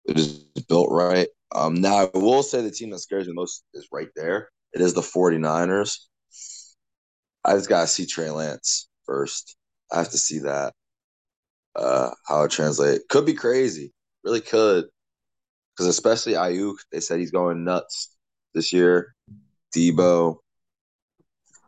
[0.05, 1.29] it is built right.
[1.55, 4.51] Um, now I will say the team that scares me most is right there.
[4.75, 5.99] It is the 49ers.
[7.45, 9.57] I just gotta see Trey Lance first.
[9.93, 10.73] I have to see that.
[11.77, 13.93] Uh, how it translates could be crazy,
[14.23, 14.85] really could,
[15.77, 18.15] because especially Aiyuk, they said he's going nuts
[18.55, 19.13] this year.
[19.77, 20.37] Deebo,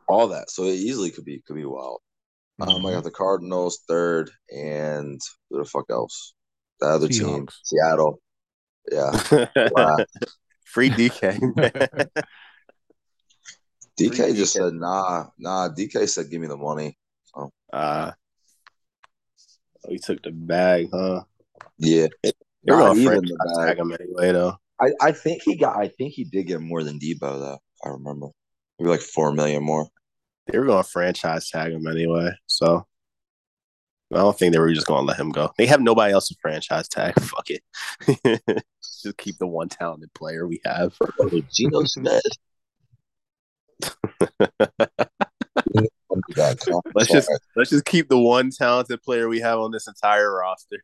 [0.09, 2.01] all that, so it easily could be could be wild.
[2.61, 5.21] Um, I got the Cardinals third, and
[5.51, 6.35] who the fuck else?
[6.81, 8.21] The other team, Seattle.
[8.91, 9.11] Yeah,
[10.65, 12.23] free DK.
[14.01, 14.11] man.
[14.11, 14.59] DK Free just DK.
[14.61, 15.69] said nah, nah.
[15.69, 16.97] DK said give me the money.
[17.73, 18.13] Uh,
[19.85, 21.23] oh, he took the bag, huh?
[21.79, 23.69] Yeah, They're not gonna even franchise the bag.
[23.69, 24.57] tag him anyway, though.
[24.81, 25.77] I, I think he got.
[25.77, 27.59] I think he did get more than Deebo though.
[27.85, 28.29] I remember
[28.79, 29.89] maybe like four million more.
[30.47, 32.87] They were gonna franchise tag him anyway, so
[34.13, 35.51] I don't think they were just gonna let him go.
[35.59, 37.15] They have nobody else to franchise tag.
[37.21, 37.63] Fuck it,
[38.83, 40.95] just keep the one talented player we have.
[41.21, 42.23] Oh, Geno Smith.
[46.95, 50.83] Let's just let's just keep the one talented player we have on this entire roster.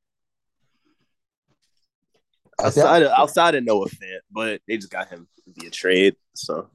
[2.61, 6.17] Outside of, outside of Noah Fant, but they just got him via trade.
[6.35, 6.69] So,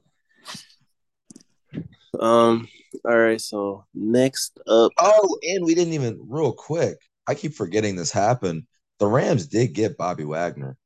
[2.18, 2.68] um,
[3.04, 3.40] all right.
[3.40, 6.98] So next up, Oh, and we didn't even real quick.
[7.26, 8.64] I keep forgetting this happened.
[8.98, 10.76] The Rams did get Bobby Wagner.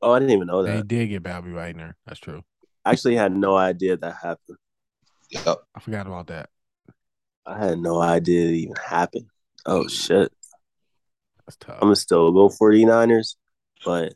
[0.00, 0.74] oh, I didn't even know that.
[0.74, 1.96] They did get Bobby Wagner.
[2.06, 2.42] That's true.
[2.84, 4.58] I actually had no idea that happened.
[5.30, 5.58] Yep.
[5.74, 6.50] I forgot about that.
[7.46, 9.26] I had no idea it even happened.
[9.66, 10.32] Oh shit!
[11.46, 11.76] That's tough.
[11.76, 13.36] I'm gonna still go 49ers,
[13.84, 14.14] but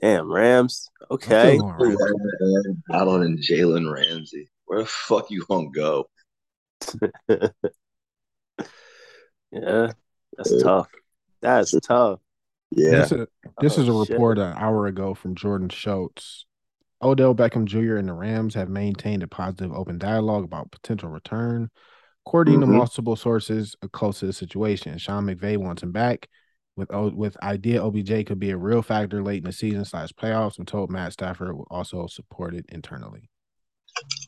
[0.00, 0.88] damn Rams.
[1.10, 2.78] Okay, still going Rams.
[2.92, 4.48] Allen and Jalen Ramsey.
[4.66, 6.08] Where the fuck you gonna go?
[9.50, 9.92] yeah,
[10.36, 10.88] that's tough.
[11.40, 12.20] That's tough.
[12.70, 12.90] Yeah.
[12.90, 13.26] This is,
[13.60, 14.12] this Oh, is a oh, shit.
[14.14, 16.46] report an hour ago from Jordan Schultz.
[17.02, 17.96] Odell Beckham Jr.
[17.96, 21.70] and the Rams have maintained a positive open dialogue about potential return.
[22.26, 22.76] According to Mhm.
[22.76, 26.28] multiple sources close to the situation, Sean McVay wants him back.
[26.76, 30.58] With with idea OBJ could be a real factor late in the season slash playoffs,
[30.58, 33.30] I'm told Matt Stafford will also support it internally.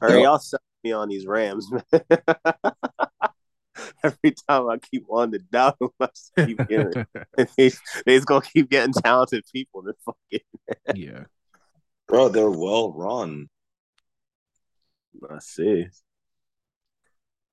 [0.02, 0.24] All right, Yep.
[0.24, 1.82] y'all sell me on these Rams, man.
[4.02, 6.08] Every time I keep wanting to doubt them, I
[6.44, 7.06] keep hearing.
[7.36, 9.82] they, they just gonna keep getting talented people.
[9.84, 10.40] To fucking,
[10.96, 11.24] yeah,
[12.10, 13.48] Bro, they're well run.
[15.30, 15.86] I see.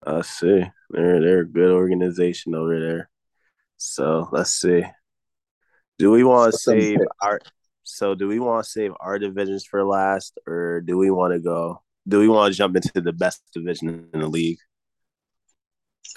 [0.04, 0.64] I see.
[0.90, 3.10] They're they're a good organization over there.
[3.78, 4.84] So let's see.
[6.00, 7.40] Do we want to save our?
[7.84, 11.40] So do we want to save our divisions for last, or do we want to
[11.40, 11.84] go?
[12.08, 14.58] Do we want to jump into the best division in the league?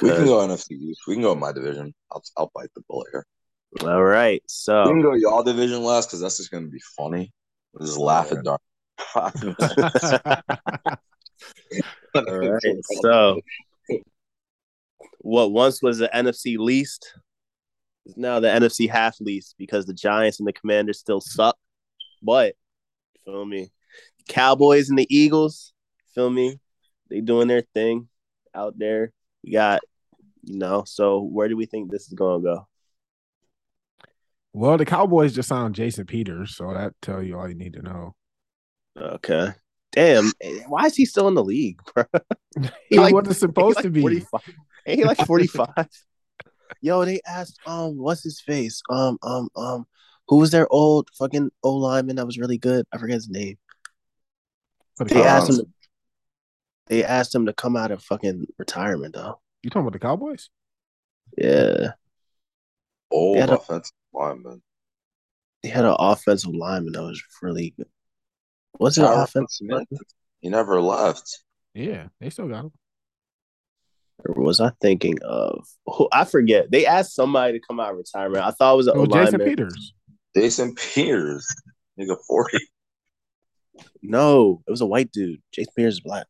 [0.00, 1.02] We can go NFC East.
[1.06, 1.92] We can go in my division.
[2.10, 3.26] I'll, I'll bite the bullet here.
[3.82, 4.42] All right.
[4.46, 7.34] So We can go y'all division last because that's just going to be funny.
[7.72, 8.60] We'll just laugh at dark.
[12.14, 12.60] All right.
[13.02, 13.40] So,
[15.20, 17.14] what once was the NFC least
[18.06, 21.56] is now the NFC half least because the Giants and the Commanders still suck.
[22.22, 22.54] But,
[23.24, 23.70] feel me,
[24.28, 25.72] Cowboys and the Eagles,
[26.14, 26.58] feel me,
[27.08, 28.08] they doing their thing
[28.54, 29.12] out there.
[29.44, 29.80] We got,
[30.42, 32.68] you know, so where do we think this is going to go?
[34.52, 37.82] Well, the Cowboys just signed Jason Peters, so that tell you all you need to
[37.82, 38.14] know.
[38.96, 39.48] Okay.
[39.92, 40.30] Damn,
[40.68, 42.04] why is he still in the league, bro?
[42.88, 44.00] He like- wasn't supposed He to be.
[44.00, 44.40] 45.
[44.86, 45.68] Ain't he like 45?
[46.80, 48.82] Yo, they asked, um, what's his face?
[48.90, 49.86] Um, um, um,
[50.28, 52.86] who was their old fucking O lineman that was really good?
[52.92, 53.56] I forget his name.
[54.98, 55.26] The They Cowboys.
[55.50, 55.74] asked him.
[56.86, 59.40] They asked him to come out of fucking retirement though.
[59.62, 60.50] You talking about the Cowboys?
[61.36, 61.92] Yeah,
[63.10, 64.62] Old Yeah, the- offensive lineman.
[65.62, 67.86] they had an offensive lineman that was really good.
[68.78, 69.66] Was it Tyron offensive?
[69.66, 69.88] Smith.
[70.40, 71.40] He never left.
[71.74, 72.72] Yeah, they still got him.
[74.26, 75.66] Or was I thinking of?
[75.86, 76.70] Who, I forget.
[76.70, 78.44] They asked somebody to come out of retirement.
[78.44, 79.48] I thought it was an It was Jason lineman.
[79.48, 79.94] Peters.
[80.36, 81.46] Jason Peters.
[81.98, 82.58] Nigga 40.
[84.02, 85.40] No, it was a white dude.
[85.52, 86.26] Jason Pierce is black.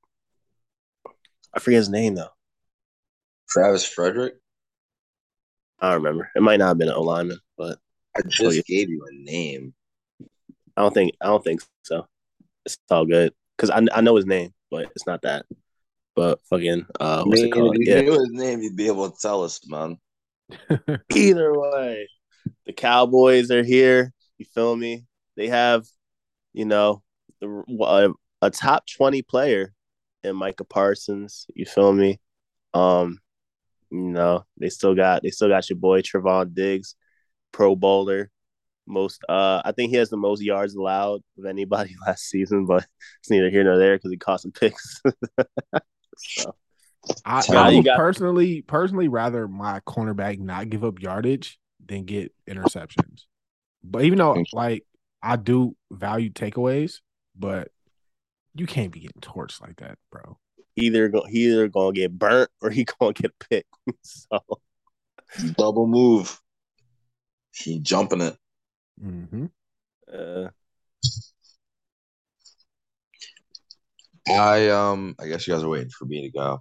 [1.52, 2.28] I forget his name though.
[3.48, 4.34] Travis Frederick.
[5.80, 6.30] I don't remember.
[6.34, 7.78] It might not have been an O lineman, but
[8.16, 8.62] I just yeah.
[8.66, 9.74] gave you a name.
[10.76, 12.06] I don't think I don't think so.
[12.64, 15.46] It's all good because I, I know his name, but it's not that.
[16.14, 17.76] But fucking uh, what's it called?
[17.76, 18.00] if you Yeah.
[18.02, 19.98] knew his name, you'd be able to tell us, man.
[21.14, 22.08] Either way,
[22.66, 24.12] the Cowboys are here.
[24.38, 25.06] You feel me?
[25.36, 25.86] They have,
[26.52, 27.02] you know,
[27.40, 29.72] the, a, a top twenty player
[30.24, 31.46] in Micah Parsons.
[31.54, 32.20] You feel me?
[32.74, 33.18] Um,
[33.90, 36.94] you know, they still got they still got your boy Trevon Diggs,
[37.52, 38.30] Pro Bowler.
[38.86, 42.86] Most, uh, I think he has the most yards allowed of anybody last season, but
[43.20, 45.00] it's neither here nor there because he caught some picks.
[46.16, 46.54] so,
[47.24, 52.04] I, Nah, I would got- personally personally rather my cornerback not give up yardage than
[52.04, 53.22] get interceptions.
[53.84, 54.84] But even though like
[55.22, 56.96] I do value takeaways,
[57.38, 57.68] but
[58.54, 60.38] you can't be getting torched like that, bro.
[60.76, 63.74] Either go, he either gonna get burnt or he gonna get picked.
[64.02, 64.40] so
[65.56, 66.40] Double move.
[67.52, 68.36] He jumping it.
[69.02, 69.46] Mm-hmm.
[70.12, 70.48] uh,
[74.28, 76.60] I um I guess you guys are waiting for me to go.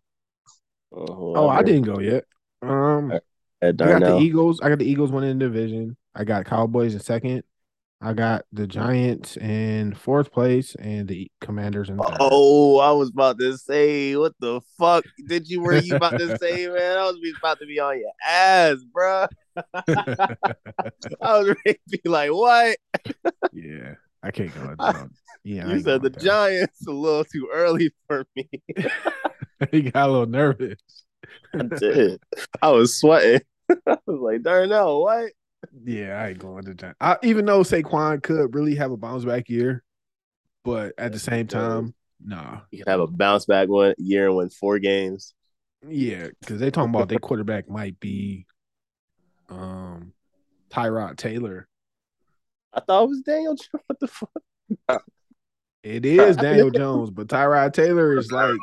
[0.92, 2.26] Oh, I didn't go yet.
[2.62, 3.12] Um,
[3.62, 4.60] I got the Eagles.
[4.62, 5.96] I got the Eagles winning the division.
[6.16, 7.44] I got Cowboys in second.
[8.02, 12.16] I got the Giants in fourth place and the Commanders in third.
[12.22, 16.38] Oh, I was about to say, what the fuck did you were you about to
[16.42, 16.98] say, man?
[16.98, 19.26] I was about to be on your ass, bro.
[19.76, 20.36] I
[21.22, 22.78] was ready to be like, what?
[23.52, 24.76] yeah, I can't go.
[24.92, 25.12] Down.
[25.44, 26.10] Yeah, I you said the.
[26.10, 28.50] Giants a little too early for me.
[29.72, 30.80] he got a little nervous.
[31.54, 32.22] I did.
[32.62, 33.42] I was sweating.
[33.70, 35.32] I was like, Darnell, what?
[35.84, 36.98] Yeah, I ain't going to Giants.
[37.02, 39.84] I, even though Saquon could really have a bounce back year,
[40.64, 41.94] but at the same time,
[42.24, 42.62] nah.
[42.72, 45.34] You can have a bounce back one year and win four games.
[45.88, 48.46] Yeah, because they talking about their quarterback might be
[49.50, 50.14] um
[50.70, 51.68] Tyrod Taylor.
[52.74, 53.56] I thought it was Daniel.
[53.56, 53.70] Jones.
[53.88, 55.04] What the fuck?
[55.84, 58.58] It is Daniel Jones, but Tyrod Taylor is like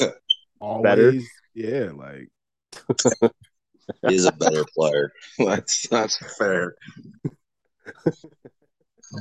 [0.60, 1.12] always, Better?
[1.54, 2.28] yeah, like
[4.06, 5.12] He's a better player.
[5.38, 6.74] That's that's fair.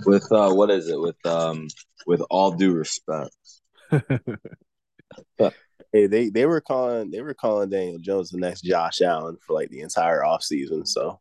[0.05, 0.99] With uh what is it?
[0.99, 1.68] With um
[2.05, 3.36] with all due respect.
[5.93, 9.53] Hey, they they were calling they were calling Daniel Jones the next Josh Allen for
[9.53, 10.88] like the entire offseason.
[10.88, 11.20] So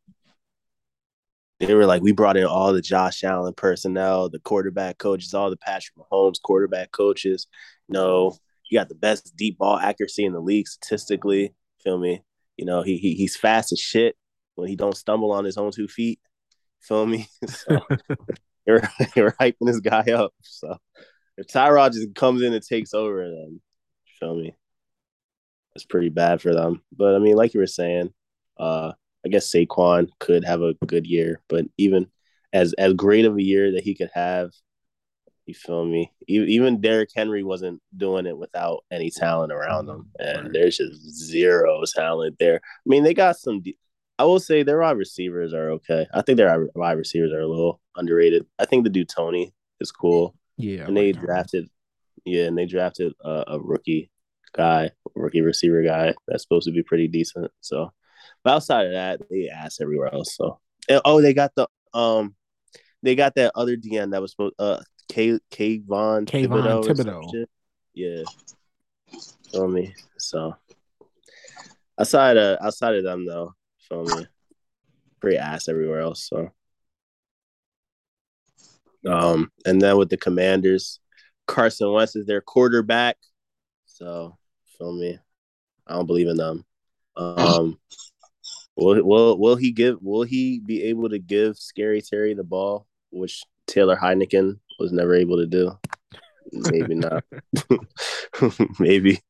[1.58, 5.50] they were like, we brought in all the Josh Allen personnel, the quarterback coaches, all
[5.50, 7.48] the Patrick Mahomes quarterback coaches.
[7.88, 8.36] No,
[8.70, 11.52] you got the best deep ball accuracy in the league statistically.
[11.82, 12.22] Feel me?
[12.60, 14.16] You know, he, he he's fast as shit
[14.54, 16.20] when he don't stumble on his own two feet.
[16.80, 17.26] Feel me?
[17.48, 17.80] So
[18.66, 18.82] you're
[19.16, 20.34] you're hyping this guy up.
[20.42, 20.76] So
[21.38, 23.62] if Tyrod just comes in and takes over, then
[24.18, 24.54] feel me?
[25.74, 26.82] It's pretty bad for them.
[26.94, 28.12] But I mean, like you were saying,
[28.58, 28.92] uh,
[29.24, 32.08] I guess Saquon could have a good year, but even
[32.52, 34.50] as as great of a year that he could have,
[35.50, 36.12] you feel me?
[36.28, 40.52] Even Derrick Henry wasn't doing it without any talent around him, and right.
[40.52, 42.60] there's just zero talent there.
[42.64, 43.60] I mean, they got some.
[43.60, 43.76] De-
[44.18, 46.06] I will say their wide receivers are okay.
[46.14, 48.46] I think their wide receivers are a little underrated.
[48.58, 50.34] I think the dude Toney is cool.
[50.56, 51.68] Yeah, and they drafted.
[52.24, 54.10] Yeah, and they drafted a, a rookie
[54.52, 57.50] guy, rookie receiver guy that's supposed to be pretty decent.
[57.60, 57.92] So,
[58.44, 60.36] but outside of that, they ass everywhere else.
[60.36, 62.36] So, and, oh, they got the um,
[63.02, 64.80] they got that other DN that was supposed uh
[65.10, 66.84] K Kayvon Thibodeaux.
[66.84, 67.46] Thibodeaux.
[67.94, 68.22] Yeah.
[69.50, 69.92] Feel me?
[70.18, 70.54] So
[71.98, 73.54] outside of outside of them though,
[73.88, 74.26] feel me?
[75.20, 76.28] Pretty ass everywhere else.
[76.28, 76.50] So
[79.04, 81.00] um and then with the commanders,
[81.48, 83.16] Carson Wentz is their quarterback.
[83.86, 84.38] So
[84.78, 85.18] feel me?
[85.88, 86.64] I don't believe in them.
[87.16, 87.80] Um
[88.76, 92.86] will will will he give will he be able to give Scary Terry the ball,
[93.10, 95.78] which Taylor Heinicke was never able to do.
[96.52, 97.24] Maybe not.
[98.78, 99.20] Maybe.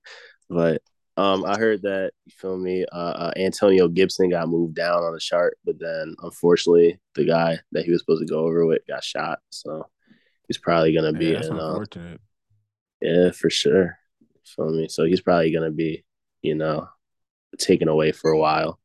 [0.48, 0.82] But
[1.16, 2.86] um, I heard that you feel me.
[2.90, 7.58] Uh, uh, Antonio Gibson got moved down on the chart, but then unfortunately, the guy
[7.72, 9.40] that he was supposed to go over with got shot.
[9.50, 9.86] So
[10.48, 11.26] he's probably gonna be.
[11.26, 11.84] Yeah, in, uh,
[13.02, 13.98] yeah, for sure.
[14.44, 14.88] Feel me.
[14.88, 16.04] So he's probably gonna be,
[16.40, 16.88] you know,
[17.58, 18.80] taken away for a while,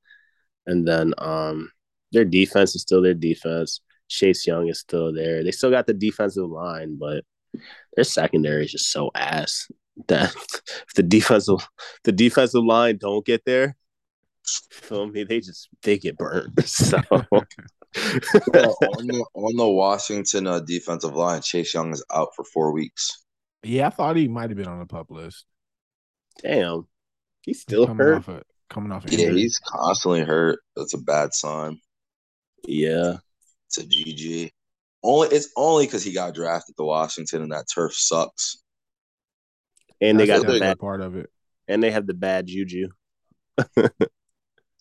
[0.66, 1.72] and then um,
[2.12, 3.80] their defense is still their defense.
[4.08, 5.43] Chase Young is still there.
[5.43, 7.24] They still got the defensive line, but
[7.95, 9.70] their secondary is just so ass
[10.08, 10.34] that
[10.88, 11.68] if the defensive
[12.03, 13.76] the defensive line don't get there,
[14.72, 16.53] feel me, they just they get burnt.
[16.66, 22.43] So well, on, the, on the Washington uh, defensive line, Chase Young is out for
[22.43, 23.24] four weeks.
[23.64, 25.45] Yeah, I thought he might have been on the PUP list.
[26.41, 26.88] Damn,
[27.41, 28.18] he's still coming hurt.
[28.18, 29.06] Off a, coming off.
[29.08, 30.60] Yeah, he's constantly hurt.
[30.76, 31.80] That's a bad sign.
[32.68, 33.18] Yeah,
[33.72, 34.51] to GG.
[35.03, 38.61] Only it's only because he got drafted to Washington and that turf sucks.
[40.01, 41.30] And they got the bad part of it.
[41.68, 42.89] And they have the bad juju.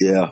[0.01, 0.31] yeah.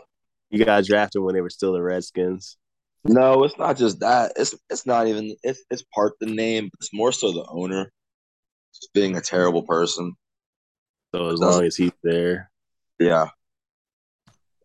[0.51, 2.57] You got drafted when they were still the Redskins.
[3.05, 4.33] No, it's not just that.
[4.37, 6.71] It's it's not even it's it's part the name.
[6.79, 7.91] It's more so the owner
[8.75, 10.15] just being a terrible person.
[11.15, 12.51] So as long as he's there.
[12.99, 13.29] Yeah.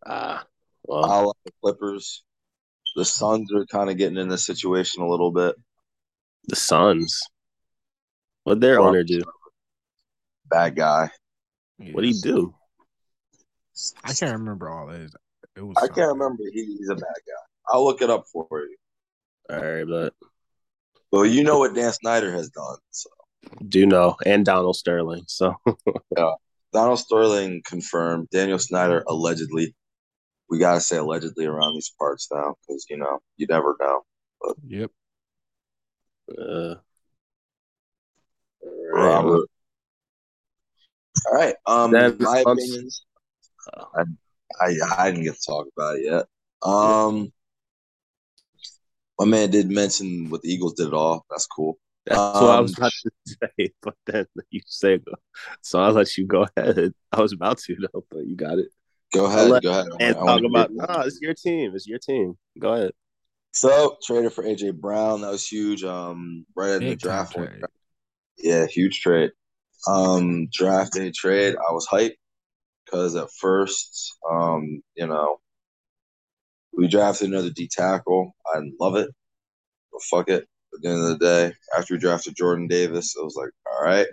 [0.05, 0.45] Ah.
[0.83, 1.05] well.
[1.05, 2.23] I love the Clippers
[2.97, 5.55] the Suns are kind of getting in this situation a little bit.
[6.47, 7.21] The Suns,
[8.43, 9.21] what their owner do?
[10.49, 11.11] Bad guy.
[11.91, 12.55] What do he do?
[14.03, 15.11] I can't remember all this.
[15.55, 15.77] It was.
[15.77, 16.41] I can't remember.
[16.51, 17.43] He, he's a bad guy.
[17.69, 18.77] I'll look it up for you.
[19.51, 20.13] All right, but
[21.11, 22.77] well, you know what Dan Snyder has done.
[22.89, 23.09] So
[23.67, 25.25] do know, and Donald Sterling.
[25.27, 25.53] So
[26.17, 26.33] yeah,
[26.73, 28.29] Donald Sterling confirmed.
[28.31, 29.75] Daniel Snyder allegedly
[30.49, 34.01] we gotta say allegedly around these parts now because you know you never know.
[34.41, 34.91] But, yep.
[36.37, 36.75] Uh,
[38.91, 39.49] Robert.
[41.25, 41.55] All right.
[41.65, 43.03] Um, then, my opinions.
[43.73, 44.03] I,
[44.61, 46.25] I I didn't get to talk about it yet.
[46.61, 47.31] Um,
[49.19, 51.25] my man did mention what the Eagles did it all.
[51.29, 51.79] That's cool.
[52.05, 54.99] That's um, what I was um, about to say, but then you say
[55.61, 55.79] so.
[55.79, 56.93] I'll let you go ahead.
[57.11, 58.69] I was about to though, but you got it.
[59.13, 59.49] Go ahead.
[59.49, 59.87] Let, go ahead.
[59.99, 61.71] And talk about no, it's your team.
[61.73, 62.37] It's your team.
[62.59, 62.91] Go ahead.
[63.51, 65.21] So traded for AJ Brown.
[65.21, 65.83] That was huge.
[65.83, 67.35] Um, right in the draft.
[68.37, 69.31] Yeah, huge trade.
[69.87, 71.55] Um, draft day trade.
[71.55, 72.17] I was hyped
[72.85, 75.37] because at first, um, you know,
[76.73, 78.35] we drafted another D tackle.
[78.53, 79.09] I didn't love it,
[79.91, 80.47] but fuck it.
[80.73, 83.83] At the end of the day, after we drafted Jordan Davis, it was like, all
[83.83, 84.07] right,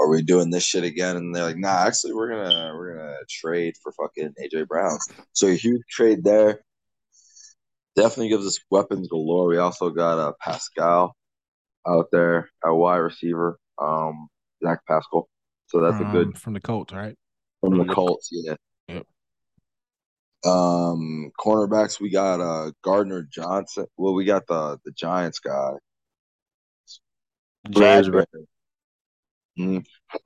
[0.00, 1.16] are we doing this shit again?
[1.16, 4.98] And they're like, nah, actually, we're gonna we're gonna trade for fucking AJ Brown.
[5.32, 6.60] So a huge trade there.
[7.96, 9.46] Definitely gives us weapons galore.
[9.46, 11.14] We also got a uh, Pascal
[11.86, 14.28] out there, a wide receiver, um,
[14.64, 15.28] Zach Pascal.
[15.66, 17.16] So that's a good from the Colts, right?
[17.60, 18.56] From the Colts, yeah.
[18.88, 19.06] Yep.
[20.44, 23.86] Um, cornerbacks, we got uh Gardner Johnson.
[23.96, 25.72] Well, we got the the Giants guy.
[27.70, 28.08] James
[29.58, 29.78] Mm-hmm.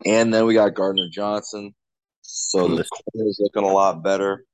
[0.07, 1.75] And then we got Gardner Johnson.
[2.23, 4.45] So the corner is looking a lot better.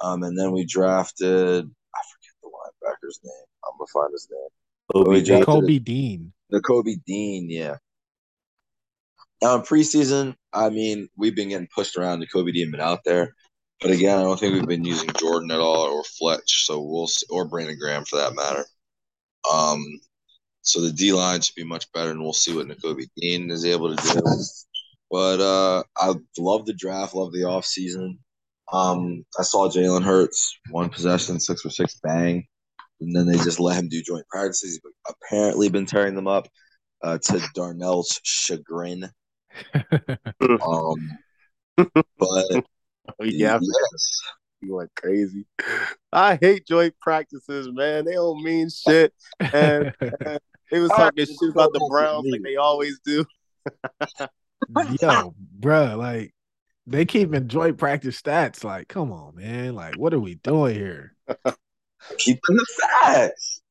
[0.00, 3.46] Um, and then we drafted, I forget the linebacker's name.
[3.64, 4.48] I'm going to find his name.
[4.92, 6.32] Kobe, Kobe Dean.
[6.50, 7.76] The Kobe Dean, yeah.
[9.42, 12.20] Now in preseason, I mean, we've been getting pushed around.
[12.20, 13.34] The Kobe Dean been out there,
[13.80, 16.66] but again, I don't think we've been using Jordan at all or Fletch.
[16.66, 18.64] So we'll see, or Brandon Graham for that matter.
[19.52, 19.82] Um,
[20.64, 23.64] so the D line should be much better, and we'll see what Nakobe Dean is
[23.64, 24.22] able to do.
[25.10, 28.18] But uh, I love the draft, love the offseason.
[28.72, 32.46] Um, I saw Jalen Hurts one possession, six for six, bang,
[33.00, 34.80] and then they just let him do joint practices.
[34.82, 36.48] He's apparently been tearing them up
[37.02, 39.10] uh, to Darnell's chagrin.
[40.40, 41.18] um,
[42.18, 42.64] but
[43.20, 44.20] yeah, yes,
[44.62, 45.44] you went crazy.
[46.10, 48.06] I hate joint practices, man.
[48.06, 49.12] They don't mean shit.
[49.40, 50.40] And, and
[50.70, 53.24] they was talking shit about the Browns like they always do.
[55.00, 56.34] Yo, bruh, like
[56.86, 58.64] they keep in joint practice stats.
[58.64, 59.74] Like, come on, man.
[59.74, 61.14] Like, what are we doing here?
[62.18, 63.62] keeping the facts.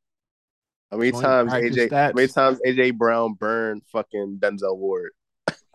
[0.91, 1.91] How many Joint times practice AJ?
[1.91, 5.11] How many times AJ Brown burned fucking Denzel Ward?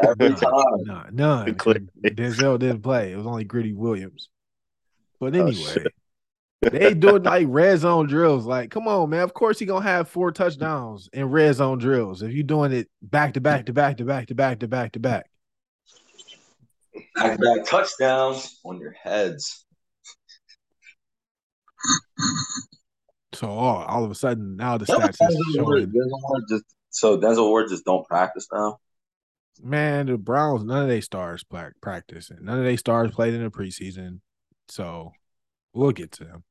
[0.02, 0.52] Every time.
[0.84, 1.54] Nah, none.
[1.56, 1.80] Clear.
[2.04, 3.12] Denzel didn't play.
[3.12, 4.28] It was only Greedy Williams.
[5.18, 5.94] But Oh, anyway, shit.
[6.60, 8.46] They doing like red zone drills.
[8.46, 9.22] Like, come on, man.
[9.22, 12.88] Of course he gonna have four touchdowns in red zone drills if you're doing it
[13.00, 15.30] back to back to back to back to back to back to back.
[17.14, 19.64] Back to back touchdowns on your heads.
[23.34, 25.92] So all, all of a sudden now the stats is showing.
[26.48, 28.78] Just so Denzel Ward just don't practice now.
[29.62, 31.44] Man, the Browns, none of their stars
[31.80, 34.20] practice, and none of their stars played in the preseason.
[34.68, 35.12] So
[35.72, 36.44] we'll get to them.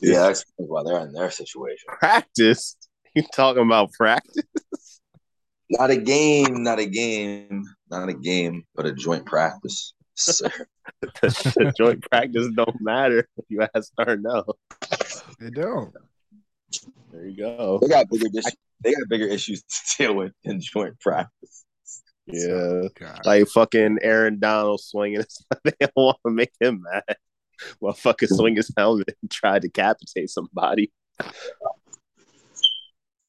[0.00, 1.86] Yeah, that's why they're in their situation.
[1.88, 2.76] Practice?
[3.14, 5.00] You talking about practice?
[5.70, 9.94] Not a game, not a game, not a game, but a joint practice.
[10.14, 10.50] Sir.
[11.22, 14.44] the joint practice don't matter if you ask her no.
[15.40, 15.92] They don't.
[17.10, 17.78] There you go.
[17.80, 18.56] They got bigger issues.
[18.82, 21.64] They got bigger issues to deal with than joint practice.
[22.26, 22.82] Yeah.
[22.98, 23.20] God.
[23.24, 25.24] Like fucking Aaron Donald swinging.
[25.64, 27.16] they don't want to make him mad.
[27.80, 30.92] Well, fucking swing his helmet and try to decapitate somebody.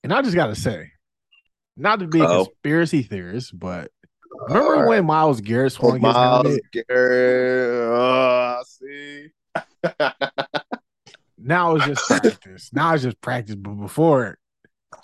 [0.03, 0.91] And I just gotta say,
[1.77, 2.45] not to be a Uh-oh.
[2.45, 3.91] conspiracy theorist, but
[4.47, 6.61] remember when Myles Garrett swung his Myles helmet?
[6.71, 7.91] Garrett.
[7.91, 9.27] Oh, see.
[11.41, 12.69] Now it's just practice.
[12.73, 13.55] now it's just practice.
[13.55, 14.37] But before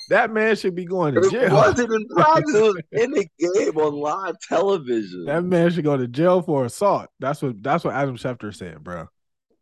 [0.10, 1.44] that man should be going to jail.
[1.44, 1.56] It jail.
[1.56, 2.54] wasn't in practice.
[2.56, 5.26] It was in the game on live television.
[5.26, 7.08] That man should go to jail for assault.
[7.20, 9.08] That's what that's what Adam Schefter said, bro.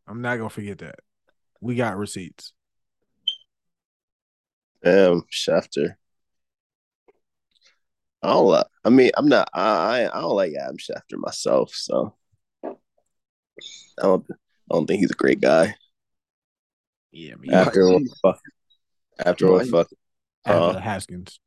[0.07, 0.95] I'm not gonna forget that.
[1.61, 2.53] We got receipts.
[4.83, 5.95] Damn, Schefter.
[8.21, 8.65] I don't like.
[8.83, 9.49] I mean, I'm not.
[9.53, 12.15] I I, I don't like Adam Schefter myself, so
[12.63, 12.71] I
[14.01, 14.25] don't.
[14.29, 15.75] I don't think he's a great guy.
[17.11, 17.49] Yeah, me.
[17.51, 17.61] Yeah.
[17.61, 18.39] After what fuck,
[19.25, 19.69] after what Right.
[19.69, 19.87] fuck,
[20.45, 21.39] After uh, Haskins.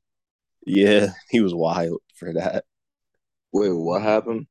[0.66, 2.64] yeah, he was wild for that.
[3.52, 4.46] Wait, what happened?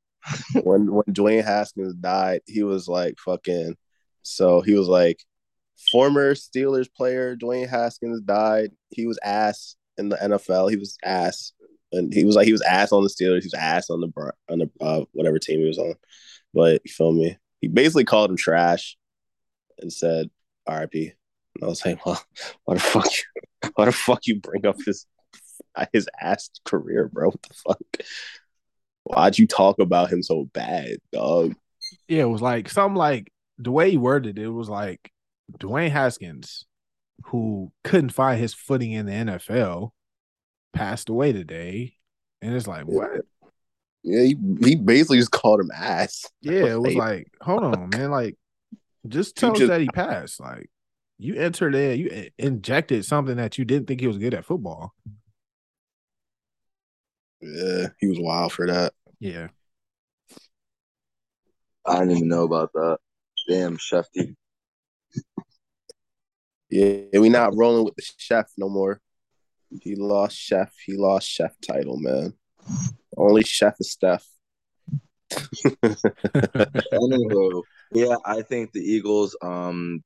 [0.63, 3.75] when when Dwayne Haskins died, he was like fucking.
[4.25, 5.19] So he was like,
[5.91, 8.71] former Steelers player Dwayne Haskins died.
[8.89, 10.69] He was ass in the NFL.
[10.69, 11.53] He was ass,
[11.91, 13.41] and he was like he was ass on the Steelers.
[13.41, 15.93] He was ass on the on the uh, whatever team he was on.
[16.53, 17.37] But you feel me?
[17.61, 18.97] He basically called him trash
[19.79, 20.29] and said
[20.67, 21.13] R.I.P.
[21.55, 22.21] And I was like, well,
[22.65, 23.05] why the fuck?
[23.05, 25.05] You, the fuck you bring up his
[25.93, 27.29] his ass career, bro?
[27.29, 28.07] What the fuck?
[29.03, 31.55] Why'd you talk about him so bad, dog?
[32.07, 35.11] Yeah, it was like something like the way he worded it, was like
[35.59, 36.65] Dwayne Haskins,
[37.25, 39.91] who couldn't find his footing in the NFL,
[40.73, 41.93] passed away today.
[42.41, 43.21] And it's like, what?
[44.03, 46.25] Yeah, he, he basically just called him ass.
[46.41, 48.11] Yeah, it was like, hold on, man.
[48.11, 48.35] Like,
[49.07, 50.39] just tell us just- that he passed.
[50.39, 50.69] Like,
[51.17, 54.93] you entered in, you injected something that you didn't think he was good at football.
[57.41, 58.93] Yeah, he was wild for that.
[59.19, 59.47] Yeah.
[61.85, 62.97] I didn't even know about that.
[63.47, 64.35] Damn, Shefty.
[66.69, 68.99] Yeah, we not rolling with the chef no more.
[69.81, 70.73] He lost chef.
[70.85, 72.33] He lost chef title, man.
[73.15, 74.25] Only chef is Steph.
[76.93, 77.61] Anywho,
[77.93, 80.03] yeah, I think the Eagles um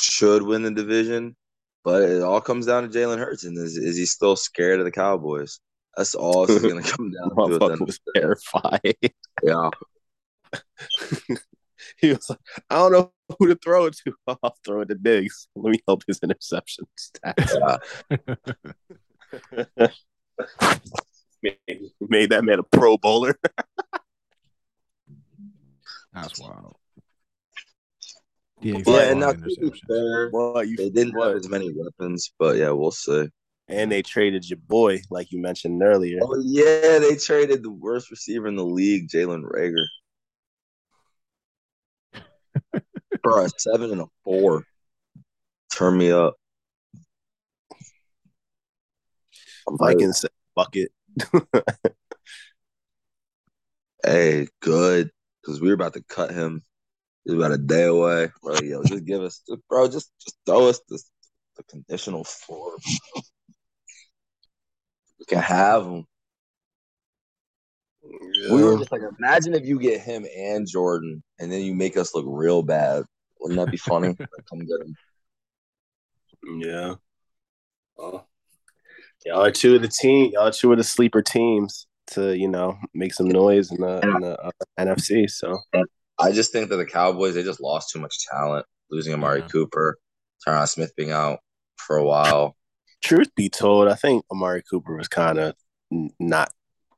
[0.00, 1.36] should win the division,
[1.84, 4.84] but it all comes down to Jalen Hurts and is, is he still scared of
[4.84, 5.60] the Cowboys?
[5.96, 7.44] That's all it's gonna come down to.
[7.44, 8.96] At the Motherfucker end of was terrified.
[9.42, 9.70] Yeah,
[12.02, 12.38] he was like,
[12.68, 14.12] I don't know who to throw it to.
[14.42, 15.48] I'll throw it to Diggs.
[15.56, 17.78] Let me help his interception stats.
[21.42, 21.58] made,
[22.00, 23.38] made that man a pro bowler.
[26.12, 26.76] That's wild.
[28.60, 29.56] Yeah, yeah, and exactly.
[29.60, 31.28] now to fair, What you they didn't what?
[31.28, 33.28] have as many weapons, but yeah, we'll see.
[33.68, 36.18] And they traded your boy, like you mentioned earlier.
[36.22, 39.84] Oh yeah, they traded the worst receiver in the league, Jalen Reagor.
[43.22, 44.64] For a seven and a four.
[45.74, 46.34] Turn me up.
[49.68, 50.90] I'm Vikings bucket.
[54.04, 55.10] Hey, good.
[55.40, 56.62] Because we were about to cut him.
[57.24, 58.30] He was about a day away.
[58.42, 61.00] Bro, yo, just give us, bro, just just throw us the,
[61.56, 62.76] the conditional four.
[65.18, 66.04] We can have him.
[68.50, 71.96] We were just like, imagine if you get him and Jordan, and then you make
[71.96, 73.04] us look real bad.
[73.42, 74.08] Wouldn't that be funny?
[74.18, 74.96] Like, Come get him.
[76.60, 76.94] Yeah.
[77.96, 78.28] Well,
[79.26, 80.30] y'all are two of the team.
[80.32, 84.00] Y'all are two of the sleeper teams to you know make some noise in the,
[84.00, 85.28] in the uh, NFC.
[85.30, 85.58] So
[86.18, 89.48] I just think that the Cowboys they just lost too much talent, losing Amari Yeah.
[89.48, 89.98] Cooper,
[90.46, 91.40] Tyron Smith being out
[91.76, 92.56] for a while.
[93.02, 95.54] truth be told, I think Amari Cooper was kind of
[96.18, 96.50] not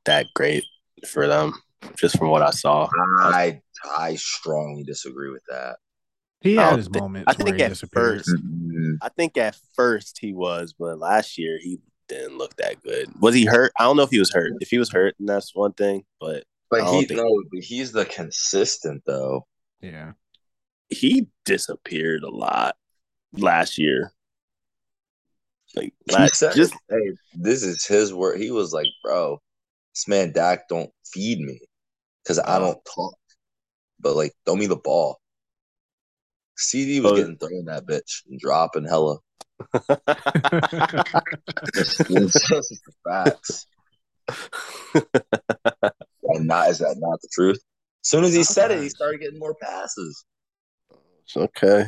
[0.05, 0.63] that great
[1.07, 1.53] for them,
[1.97, 2.89] just from what I saw.
[3.19, 3.61] I
[3.97, 5.77] I strongly disagree with that.
[6.45, 8.31] He had don't his thi- moments I where think he at first-
[9.01, 13.09] I think at first he was, but last year he didn't look that good.
[13.19, 13.71] Was he hurt?
[13.79, 14.53] I don't know if he was hurt.
[14.61, 16.05] If he was hurt, then that's one thing.
[16.19, 19.47] But But he think- no, he's the consistent though.
[19.81, 20.13] Yeah.
[20.89, 22.77] he disappeared a lot
[23.33, 24.11] last year.
[25.75, 29.41] Like He last, said, just "Hey, this is his word." He was like, "Bro,
[29.93, 31.59] this man Dak don't feed me
[32.23, 32.59] because I Oh.
[32.59, 33.17] don't talk,
[33.99, 35.19] but like throw me the ball."
[36.57, 37.15] CD was Oh.
[37.15, 39.17] getting thrown that bitch and dropping hella.
[41.73, 43.67] It's just facts,
[46.23, 47.57] and not is that not the truth?
[48.03, 50.25] As soon as he said it, he started getting more passes.
[51.23, 51.85] It's okay.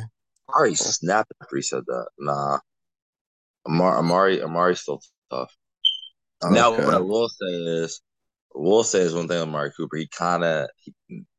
[0.48, 2.06] Amari snapped after he said that.
[2.18, 2.58] Nah,
[3.66, 5.00] Amari, Amari, Amari's still
[5.30, 5.54] tough.
[6.42, 8.00] Now, what I will say is,
[8.54, 9.96] I will say is one thing on Amari Cooper.
[9.96, 10.68] He kind of,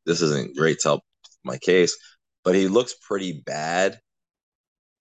[0.05, 1.03] this isn't great to help
[1.43, 1.97] my case,
[2.49, 3.99] but he looks pretty bad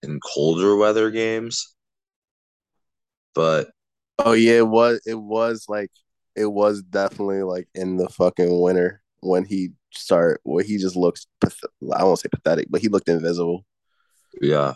[0.03, 1.75] in colder weather games.
[3.33, 3.69] But
[4.19, 5.01] Oh yeah, it was.
[5.07, 5.89] It was like
[6.35, 11.25] it was definitely like in the fucking winter when he start where he just looks.
[11.41, 11.63] path-
[11.95, 13.65] I won't say pathetic, but he looked invisible.
[14.41, 14.75] yeah,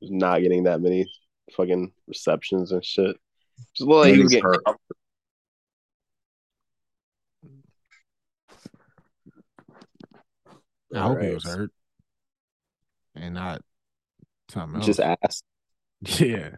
[0.00, 1.06] not getting that many
[1.54, 3.16] fucking receptions and shit.
[3.74, 4.44] Just like he was getting.
[4.44, 4.62] hurt.
[10.94, 11.70] I hope he was hurt.
[13.14, 13.62] And not
[14.50, 14.86] something else.
[14.86, 15.42] Just ask.
[16.20, 16.56] yeah.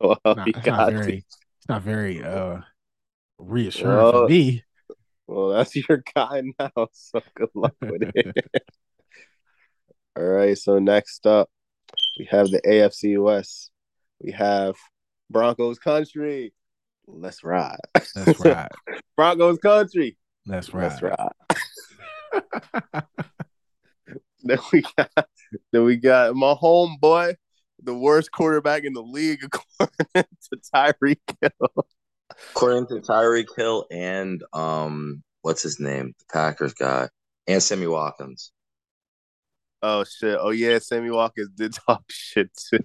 [0.00, 2.58] Well, Not, got not very it's not very uh
[3.38, 4.64] reassuring Well, for me.
[5.26, 6.88] Well, that's your guy now.
[6.92, 8.36] So good luck with it.
[10.16, 10.58] All right.
[10.58, 11.48] So next up,
[12.18, 13.70] we have the AFC West.
[14.20, 14.76] We have
[15.30, 16.52] Broncos country.
[17.06, 17.78] Let's ride.
[18.14, 18.70] That's right.
[19.16, 20.16] Broncos country.
[20.46, 20.88] That's right.
[20.88, 21.32] Let's ride.
[24.46, 25.10] Then we got
[25.72, 27.34] then we got my homeboy,
[27.82, 29.40] the worst quarterback in the league
[29.80, 31.86] according to Tyreek Hill.
[32.50, 37.08] according to Tyreek Hill and um, what's his name, the Packers guy,
[37.46, 38.52] and Sammy Watkins.
[39.82, 40.36] Oh shit!
[40.40, 42.80] Oh yeah, Sammy Watkins did talk shit too.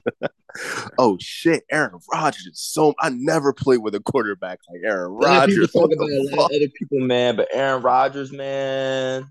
[0.97, 2.93] oh shit, Aaron Rodgers is so.
[3.00, 5.72] I never played with a quarterback like Aaron people Rodgers.
[5.72, 9.26] talk about a lot of other people, man, but Aaron Rodgers, man,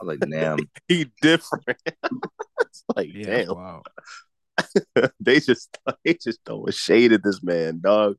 [0.00, 0.58] I'm like, damn.
[0.88, 1.64] He different.
[2.60, 3.86] it's like Yeah, damn, wild.
[5.20, 8.16] they just they just throwing shade at this man, dog.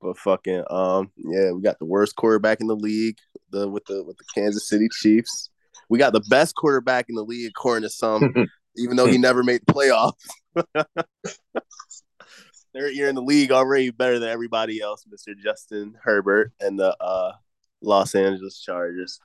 [0.00, 3.16] But fucking um, yeah, we got the worst quarterback in the league,
[3.50, 5.50] the with the with the Kansas City Chiefs.
[5.88, 8.34] We got the best quarterback in the league according to some,
[8.76, 10.14] even though he never made the playoffs.
[12.74, 15.32] Third year in the league already better than everybody else, Mr.
[15.42, 17.32] Justin Herbert and the uh,
[17.80, 19.18] Los Angeles Chargers.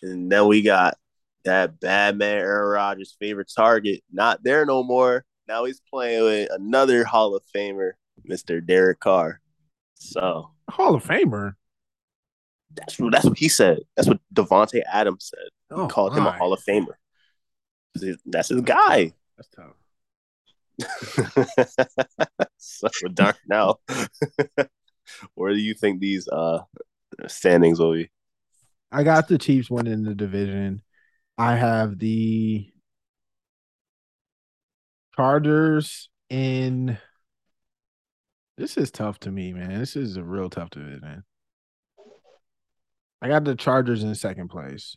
[0.00, 0.96] And then we got
[1.44, 5.24] that bad man Aaron Rodgers' favorite target, not there no more.
[5.46, 7.92] Now he's playing with another Hall of Famer,
[8.28, 8.64] Mr.
[8.64, 9.40] Derek Carr.
[9.94, 11.54] So Hall of Famer.
[12.74, 13.80] that's what that's what he said.
[13.96, 15.48] That's what Davante Adams said.
[15.74, 16.32] He Oh, called him a.
[16.32, 16.94] Hall of Famer.
[18.24, 19.12] That's his guy.
[19.36, 19.74] That's tough.
[22.58, 23.76] so dark now.
[25.34, 26.60] Where do you think these uh
[27.26, 28.10] standings will be?
[28.90, 30.82] I got the Chiefs winning the division.
[31.36, 32.70] I have the
[35.16, 36.98] Chargers in.
[38.56, 39.78] This is tough to me, man.
[39.78, 41.00] This is a real tough division.
[41.02, 41.24] Man.
[43.20, 44.96] I got the Chargers in second place.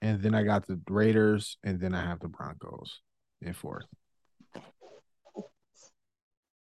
[0.00, 3.00] And then I got the Raiders, and then I have the Broncos
[3.42, 3.86] in fourth.
[4.54, 4.62] All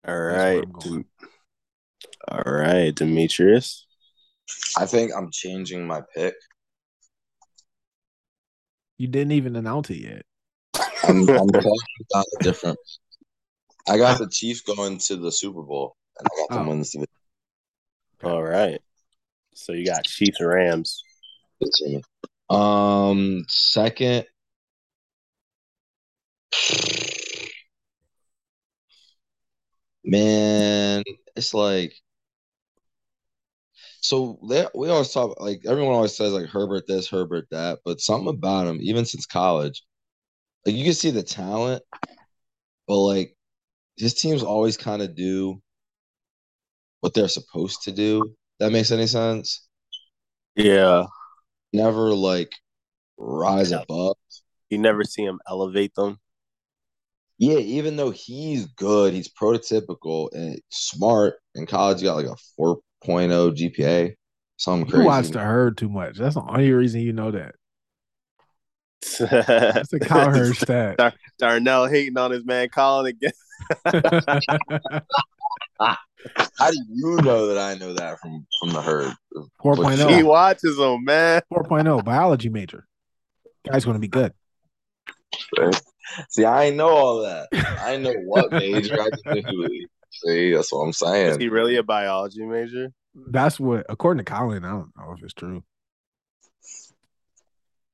[0.06, 0.64] where right.
[0.64, 1.06] I'm going.
[2.28, 3.86] All right, Demetrius.
[4.78, 6.36] I think I'm changing my pick.
[9.02, 10.22] You didn't even announce it yet.
[11.04, 11.72] I'm, I'm talking
[12.12, 12.78] about a different.
[13.90, 16.70] I got the Chiefs going to the Super Bowl, and I got them Oh.
[16.70, 17.08] winning this division.
[18.24, 18.80] All right.
[19.56, 21.04] So you got Chiefs and Rams.
[22.52, 24.28] Um, second.
[30.04, 31.04] Man,
[31.36, 31.96] it's like
[34.02, 38.02] so they, we always talk like everyone always says like Herbert this, Herbert that, but
[38.02, 39.84] something about him, even since college,
[40.66, 41.84] like you can see the talent,
[42.88, 43.36] but like
[43.98, 45.62] his teams always kind of do
[47.02, 48.36] what they're supposed to do.
[48.60, 49.68] That makes any sense?
[50.56, 51.06] Yeah.
[51.74, 52.52] Never like
[53.18, 53.84] rise Yeah.
[53.84, 54.18] above.
[54.70, 56.18] You never see him elevate them.
[57.38, 61.36] Yeah, even though he's good, he's prototypical and smart.
[61.56, 64.14] In college, he got like a 4.0 GPA,
[64.58, 65.08] something You crazy.
[65.08, 66.18] watch the herd too much.
[66.18, 67.56] That's the only reason you know that.
[69.20, 70.98] That's a the Kyle stat.
[70.98, 73.32] Dar- Darnell hating on his man Colin again.
[75.80, 79.14] How do you know that I know that from from the herd?
[79.64, 80.16] 4.0.
[80.16, 81.42] He watches him, man.
[81.52, 82.88] 4.0 biology major.
[83.68, 84.34] Guy's going to be good.
[86.30, 87.48] See, I know all that.
[87.82, 89.46] I know what major I did.
[90.24, 91.28] See, that's what I'm saying.
[91.32, 92.92] Is he really a biology major?
[93.16, 95.64] That's what, according to Colin, I don't know if it's true.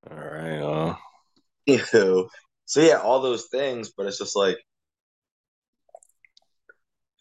[0.10, 0.60] All right.
[0.60, 0.96] Uh,
[1.66, 2.30] Ew.
[2.66, 4.58] So yeah, all those things, but it's just like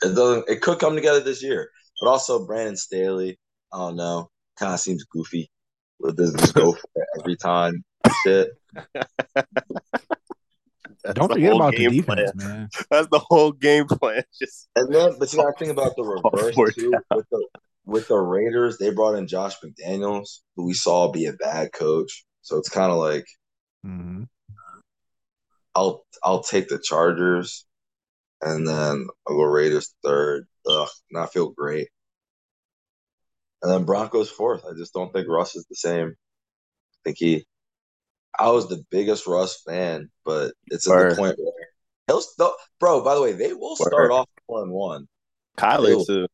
[0.02, 0.48] it doesn't.
[0.48, 1.70] It could come together this year,
[2.00, 3.38] but also Brandon Staley.
[3.72, 4.30] I don't know.
[4.58, 5.50] Kind of seems goofy.
[5.98, 7.84] With this, just go for it every time.
[8.24, 8.50] Shit.
[11.14, 12.34] that's Don't the forget whole about the game defense, plan.
[12.34, 12.68] man.
[12.90, 14.22] That's the whole game plan.
[14.40, 17.04] Just And then, but you got to think about the reverse too.
[17.12, 17.46] With the
[17.84, 22.24] with the Raiders, they brought in Josh McDaniels, who we saw be a bad coach.
[22.42, 23.24] So it's kind of like
[23.84, 24.24] hmm
[25.74, 27.66] I'll I'll take the Chargers,
[28.42, 30.46] and then I'll go Raiders third.
[30.68, 31.88] Ugh, not feel great.
[33.62, 34.64] And then Broncos fourth.
[34.64, 36.08] I just don't think Russ is the same.
[36.08, 37.46] I think he.
[38.38, 41.52] I was the biggest Russ fan, but it's at the point where
[42.06, 43.02] he'll st- bro.
[43.02, 45.06] By the way, they will start off four and one.
[45.56, 46.04] Kyler Ew.
[46.06, 46.26] too.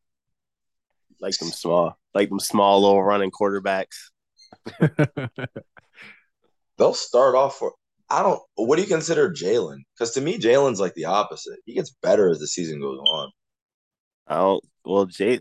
[1.21, 4.11] Like them small, like them small little running quarterbacks.
[6.79, 7.75] They'll start off for.
[8.11, 8.41] I don't.
[8.57, 9.79] What do you consider Jalen?
[9.95, 11.61] Because to me, Jalen's like the opposite.
[11.65, 13.31] He gets better as the season goes on.
[14.27, 14.65] I don't.
[14.85, 15.41] Well, Jay,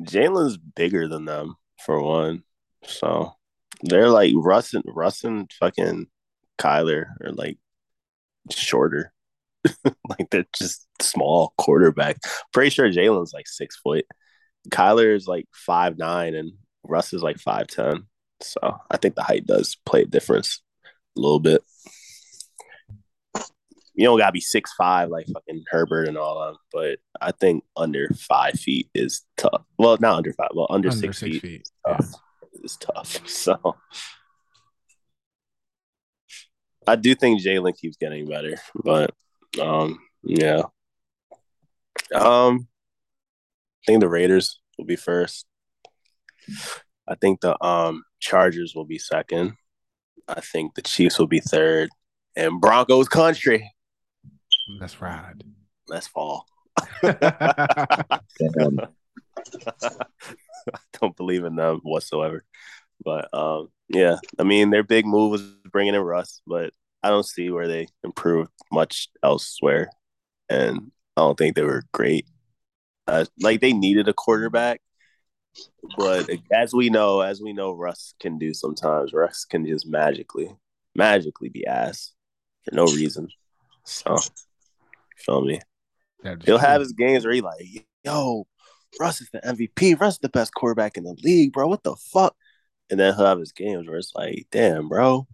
[0.00, 2.44] Jalen's bigger than them for one,
[2.84, 3.32] so
[3.82, 6.06] they're like Russ and Russ and fucking
[6.58, 7.58] Kyler are like
[8.50, 9.12] shorter.
[9.84, 12.18] like they're just small quarterback.
[12.52, 14.04] Pretty sure Jalen's like six foot.
[14.70, 16.52] Kyler is like five nine, and
[16.84, 18.06] Russ is like five ten.
[18.40, 18.58] So
[18.90, 20.62] I think the height does play a difference
[21.16, 21.62] a little bit.
[23.94, 27.64] You don't gotta be six five like fucking Herbert and all them, but I think
[27.76, 29.62] under five feet is tough.
[29.78, 31.68] Well, not under five, well under, Under six, six feet, feet.
[31.86, 32.12] tough.
[32.66, 33.20] Is tough.
[33.26, 33.76] So
[36.86, 39.10] I do think Jalen keeps getting better, but
[39.60, 40.62] um, yeah.
[42.14, 42.68] Um,
[43.82, 45.46] I think the Raiders will be first.
[47.08, 49.54] I think the um Chargers will be second.
[50.28, 51.88] I think the Chiefs will be third,
[52.36, 53.72] and Broncos country.
[54.80, 55.34] That's right.
[55.88, 56.46] Let's fall.
[60.74, 62.44] I don't believe in them whatsoever.
[63.04, 66.72] But um, yeah, I mean, their big move was bringing in Russ, but
[67.02, 69.90] I don't see where they improved much elsewhere,
[70.48, 72.26] and I don't think they were great.
[73.06, 74.80] Uh, like they needed a quarterback,
[75.96, 79.12] but as we know, as we know, Russ can do sometimes.
[79.12, 80.50] Russ can just magically,
[80.94, 82.12] magically be ass
[82.64, 83.28] for no reason.
[83.84, 84.16] So,
[85.16, 85.60] feel me?
[86.44, 88.46] He'll have his games where he like, yo,
[88.98, 90.00] Russ is the MVP.
[90.00, 91.68] Russ is the best quarterback in the league, bro.
[91.68, 92.34] What the fuck?
[92.90, 95.26] And then he'll have his games where it's like, damn, bro,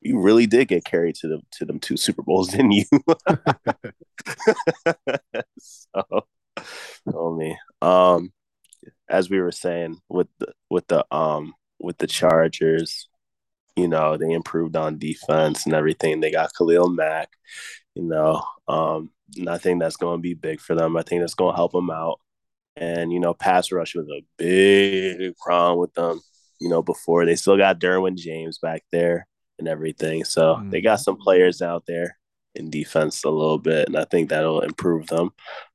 [0.00, 2.84] you really did get carried to the to them two Super Bowls, didn't you?
[5.58, 6.26] so,
[7.14, 7.56] oh me.
[7.82, 8.32] Um,
[9.08, 13.08] as we were saying with the with the um with the Chargers,
[13.76, 16.20] you know, they improved on defense and everything.
[16.20, 17.30] They got Khalil Mack,
[17.94, 18.42] you know.
[18.68, 19.10] Um,
[19.48, 20.96] I think that's going to be big for them.
[20.96, 22.20] I think that's going to help them out.
[22.76, 26.20] And you know, pass rush was a big problem with them.
[26.60, 29.26] You know, before they still got Derwin James back there
[29.58, 30.70] and everything, so Mm.
[30.70, 32.18] they got some players out there
[32.54, 35.30] in defense a little bit, and I think that'll improve them.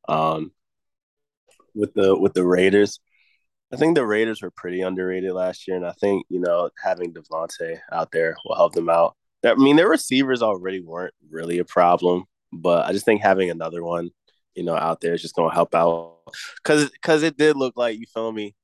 [0.08, 0.52] Um,
[1.74, 3.00] with the with the Raiders,
[3.74, 7.14] I think the Raiders were pretty underrated last year, and I think you know having
[7.14, 9.16] Davante out there will help them out.
[9.44, 12.26] I mean, their receivers already weren't really a problem,
[12.62, 14.12] but I just think having another one,
[14.56, 16.14] you know, out there is just going to help out.
[16.64, 18.56] Cause, cause it did look like you feel me.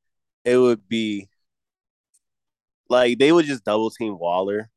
[0.45, 1.29] It would be
[2.89, 4.69] like they would just double team Waller,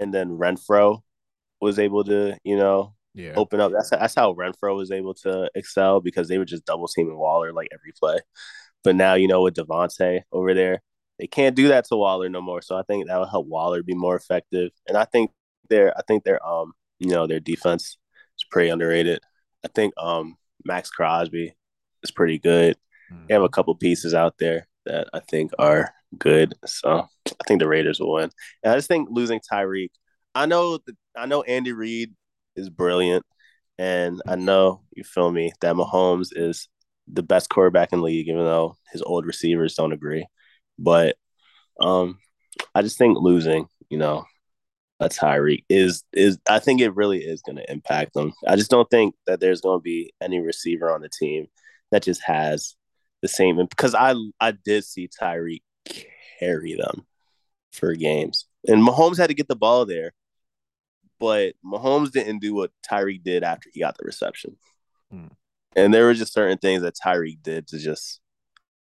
[0.00, 1.02] and then Renfro
[1.60, 3.34] was able to, you know, Yeah.
[3.36, 3.72] open up.
[3.72, 7.52] That's that's how Renfro was able to excel because they were just double teaming Waller
[7.52, 8.18] like every play.
[8.84, 10.82] But now you know with Davante over there,
[11.18, 12.62] they can't do that to Waller no more.
[12.62, 14.70] So I think that will help Waller be more effective.
[14.88, 15.30] And I think
[15.70, 17.96] their I think their um you know their defense
[18.52, 19.20] pretty underrated.
[19.64, 21.54] I think um Maxx Crosby
[22.02, 22.76] is pretty good.
[23.28, 26.54] They have a couple pieces out there that I think are good.
[26.66, 28.30] So I think the Raiders will win.
[28.62, 29.90] And I just think losing Tyreek.
[30.34, 32.14] I know that I know Andy Reid
[32.56, 33.24] is brilliant,
[33.78, 36.68] and I know you feel me that Mahomes is
[37.06, 40.26] the best quarterback in the league, even though his old receivers don't agree.
[40.78, 41.16] But
[41.80, 42.18] um,
[42.74, 44.24] I just think losing, you know,
[45.02, 48.32] a Tyreek is is I think it really is going to impact them.
[48.46, 51.48] I just don't think that there's going to be any receiver on the team
[51.90, 52.76] that just has
[53.20, 55.62] the same because I I did see Tyreek
[56.38, 57.04] carry them
[57.72, 60.12] for games, and Mahomes had to get the ball there,
[61.18, 64.56] but Mahomes didn't do what Tyreek did after he got the reception,
[65.10, 65.28] Hmm.
[65.74, 68.20] and there were just certain things that Tyreek did to just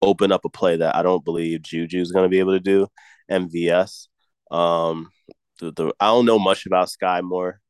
[0.02, 2.88] open up a play that I don't believe Juju's going to be able to do.
[3.30, 4.08] MVS,
[4.50, 5.10] um,
[5.62, 7.62] the, the I don't know much about Skyy Moore,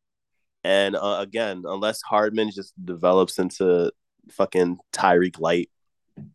[0.64, 3.92] and uh, again, unless Hardman just develops into
[4.32, 5.70] fucking Tyreek Light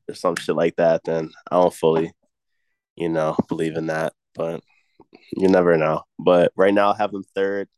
[0.09, 2.12] or some shit like that, then I don't fully,
[2.95, 4.12] you know, believe in that.
[4.35, 4.62] But
[5.37, 6.03] you never know.
[6.19, 7.69] But right now, I have him third.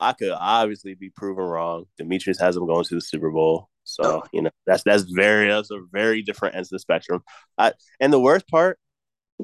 [0.00, 1.84] I could obviously be proven wrong.
[1.98, 3.68] Demetrius has him going to the Super Bowl.
[3.84, 7.22] So, you know, that's that's very that's a very different ends of the spectrum.
[7.58, 8.78] I, and the worst part,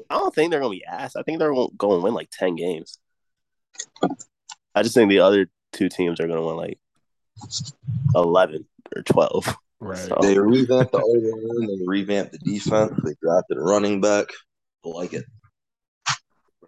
[0.09, 1.15] I don't think they're gonna be ass.
[1.15, 2.97] I think they're gonna go and win like 10 games.
[4.75, 6.79] I just think the other two teams are gonna win like
[8.15, 8.65] 11
[8.95, 9.57] or 12.
[9.79, 9.97] Right.
[9.97, 14.27] So- They revamped the O line, they revamped the defense, they drafted a running back.
[14.85, 15.25] I like it.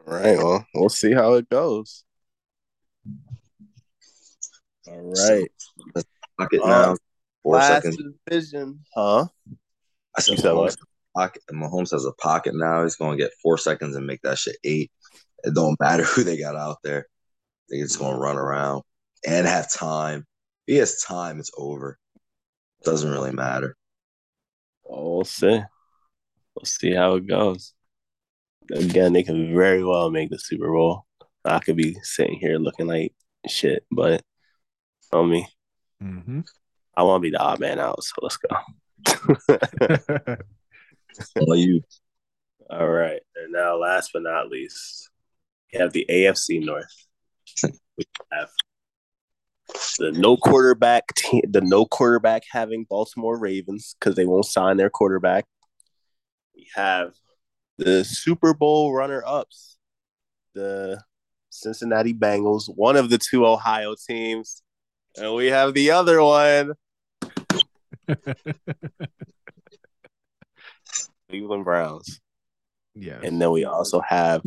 [0.08, 0.38] All right.
[0.38, 2.04] Well, we'll see how it goes.
[4.88, 5.50] All right.
[6.38, 6.98] Pocket Uh, now.
[7.42, 7.98] Four Last seconds.
[8.28, 8.80] division.
[8.96, 9.26] Huh?
[10.18, 10.76] I said You said what?
[11.16, 12.84] Pocket, Mahomes has a pocket now.
[12.84, 14.92] He's going to get four seconds and make that shit eight.
[15.44, 17.08] It don't matter who they got out there.
[17.70, 18.84] They're just going to run around
[19.26, 20.26] and have time.
[20.68, 21.98] If he has time, it's over.
[22.84, 23.76] Doesn't really matter.
[24.84, 25.62] Well, we'll see.
[26.56, 27.74] We'll see how it goes.
[28.72, 31.06] Again, they can very well make the Super Bowl.
[31.46, 33.14] I could be sitting here looking like
[33.48, 34.22] shit, but
[35.12, 35.48] on me,
[36.00, 36.42] hmm
[36.96, 38.04] I want to be the odd man out.
[38.04, 40.38] So let's go.
[41.36, 41.82] Well, you
[42.70, 43.22] All right.
[43.36, 45.10] And now, last but not least,
[45.74, 47.06] we have the AFC North.
[47.96, 48.50] We have
[50.00, 54.90] the no quarterback team, the no quarterback having Baltimore Ravens because they won't sign their
[54.90, 55.46] quarterback.
[56.56, 57.14] We have
[57.78, 59.78] the Super Bowl runner ups,
[60.56, 61.04] the
[61.52, 64.64] Cincinnati Bengals, one of the two Ohio teams.
[65.18, 66.74] And we have the other one,
[71.30, 72.20] Cleveland Browns.
[72.96, 73.20] yeah.
[73.22, 74.42] And then we also have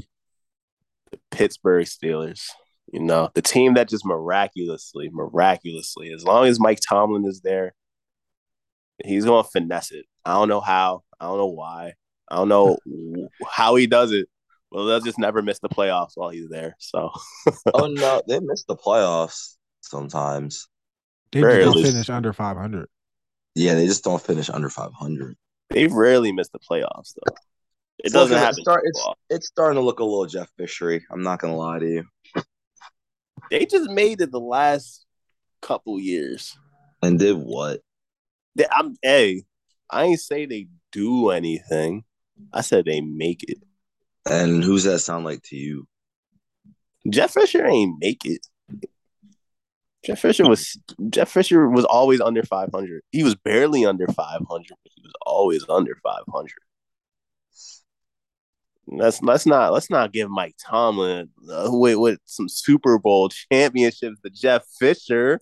[1.11, 2.49] the Pittsburgh Steelers.
[2.93, 7.75] You know, the team that just miraculously, miraculously, as long as Mike Tomlin is there,
[9.05, 10.07] he's going to finesse it.
[10.25, 11.03] I don't know how.
[11.21, 11.95] I don't know why.
[12.31, 12.79] I don't know
[13.47, 14.29] how he does it.
[14.71, 16.77] Well, they'll just never miss the playoffs while he's there.
[16.79, 17.11] So,
[17.75, 20.69] Oh no, they miss the playoffs sometimes.
[21.33, 22.89] They Very just don't finish under 500.
[23.57, 25.37] Yeah, they just don't finish under five hundred.
[25.71, 27.35] they rarely miss the playoffs, though.
[27.99, 28.55] It It's doesn't looking- happen.
[28.59, 31.05] It's, start, it's, it's starting to look a little Jeff Fishery.
[31.11, 32.05] I'm not gonna lie to you.
[33.51, 35.05] They just made it the last
[35.63, 36.57] couple years.
[37.03, 37.81] And did what?
[38.55, 39.45] They- I'm hey,
[39.91, 42.05] I ain't say they do anything.
[42.53, 43.59] I said they make it.
[44.29, 45.87] And who's that sound like to you?
[47.09, 48.47] Jeff Fisher ain't make it.
[50.05, 50.77] Jeff Fisher was
[51.11, 53.03] Jeff Fisher was always under 500.
[53.13, 56.51] He was barely under 500, but he was always under 500.
[58.89, 64.21] Let's let's not let's not give Mike Tomlin uh, wait with some Super Bowl championships
[64.21, 65.41] to Jeff Fisher.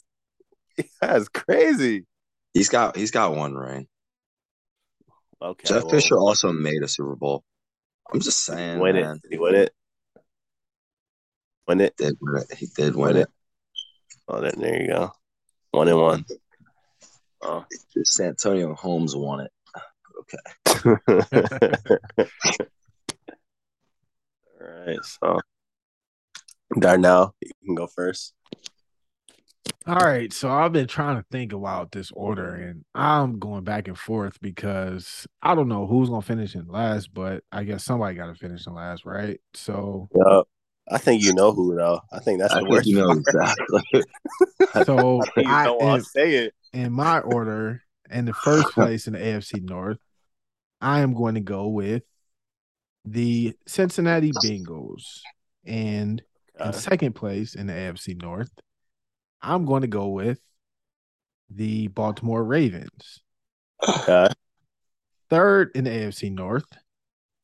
[1.00, 2.06] That's crazy.
[2.54, 3.86] He's got he's got one ring.
[5.42, 7.44] Okay, Jeff well, Fisher also made a Super Bowl.
[8.12, 9.16] I'm just saying, win man.
[9.16, 9.22] it.
[9.22, 9.72] Did he win it?
[11.68, 11.96] Win it.
[11.96, 12.56] Did win it.
[12.56, 13.20] He did win Win it.
[13.20, 13.28] it.
[14.26, 15.12] Oh, then there you go.
[15.72, 16.24] One and one.
[17.42, 19.50] So Just Santonio Holmes won it.
[20.20, 21.76] Okay.
[24.64, 25.40] All right, so
[26.78, 28.32] Darnell, you can go first.
[29.86, 33.86] All right, so I've been trying to think about this order, and I'm going back
[33.88, 38.16] and forth because I don't know who's gonna finish in last, but I guess somebody
[38.16, 39.38] got to finish in last, right?
[39.52, 40.40] So, Yeah,
[40.90, 42.00] I think you know who though.
[42.12, 42.86] I think that's I the think worst.
[42.86, 43.18] you know part.
[43.18, 44.04] exactly.
[44.84, 46.54] so I think you I, don't want in, to say it.
[46.72, 49.98] in my order, in the first place in the AFC North,
[50.80, 52.02] I am going to go with
[53.04, 55.20] the Cincinnati Bengals,
[55.64, 56.22] and
[56.60, 56.78] in Okay.
[56.78, 58.50] second place in the AFC North,
[59.42, 60.38] I'm going to go with
[61.50, 63.20] the Baltimore Ravens.
[63.86, 64.28] Okay.
[65.30, 66.66] Third in the AFC North,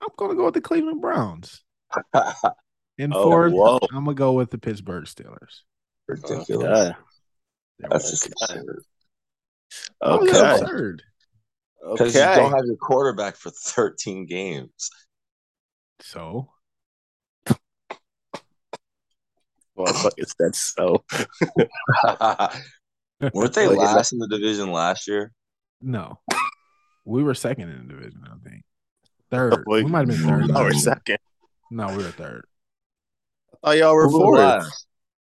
[0.00, 1.62] I'm going to go with the Cleveland Browns.
[2.98, 3.78] And Oh, fourth, whoa.
[3.92, 5.62] I'm going to go with the Pittsburgh Steelers.
[6.06, 6.50] Ridiculous.
[6.52, 6.92] Okay.
[7.78, 8.82] That's we just absurd.
[10.02, 11.02] How is that Okay.
[11.80, 12.34] Because you Okay.
[12.34, 14.90] don't have your quarterback for 13 games.
[16.00, 16.48] So,
[19.78, 21.04] Motherfucker that so.
[23.34, 23.94] Weren't they Well, yeah.
[23.94, 25.32] last in the division last year?
[25.80, 26.18] no.
[27.06, 28.62] We were second in the division, I think.
[29.30, 29.64] Third.
[29.66, 30.46] Wait, we might have been third.
[30.48, 31.18] Y'all were Um, second.
[31.70, 32.44] No, we were third.
[33.62, 34.38] Oh, y'all were Who fourth.
[34.38, 34.86] last?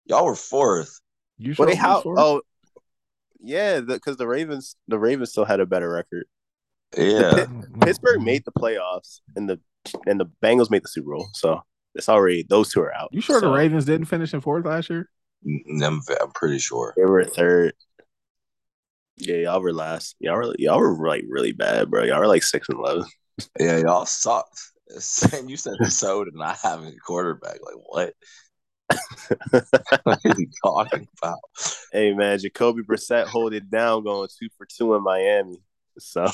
[0.06, 1.00] Y'all were fourth.
[1.38, 2.00] You sure Wait, how?
[2.02, 2.18] fourth?
[2.18, 2.42] Oh,
[3.40, 6.26] yeah, because the, Ravens, the Ravens still had a better record.
[6.96, 7.32] Yeah.
[7.46, 9.60] Pitt- Pittsburgh made the playoffs, and the
[10.06, 11.28] and the Bengals made the Super Bowl.
[11.34, 11.62] So
[11.94, 13.10] it's already those two are out.
[13.12, 15.08] You sure the Ravens didn't finish in fourth last year?
[15.46, 16.94] Mm, I'm, I'm pretty sure.
[16.96, 17.74] They were third.
[19.16, 20.16] Yeah, y'all were last.
[20.20, 22.04] Y'all were y'all were like really bad, bro.
[22.04, 23.04] Y'all were like six and eleven.
[23.58, 24.60] Yeah, y'all sucked.
[25.32, 27.58] And you said so to not having a quarterback.
[27.62, 28.14] Like, what?
[30.02, 31.38] what are you talking about?
[31.92, 35.58] hey man, Jacoby Brissett hold it down, going two for two in Miami.
[35.98, 36.26] So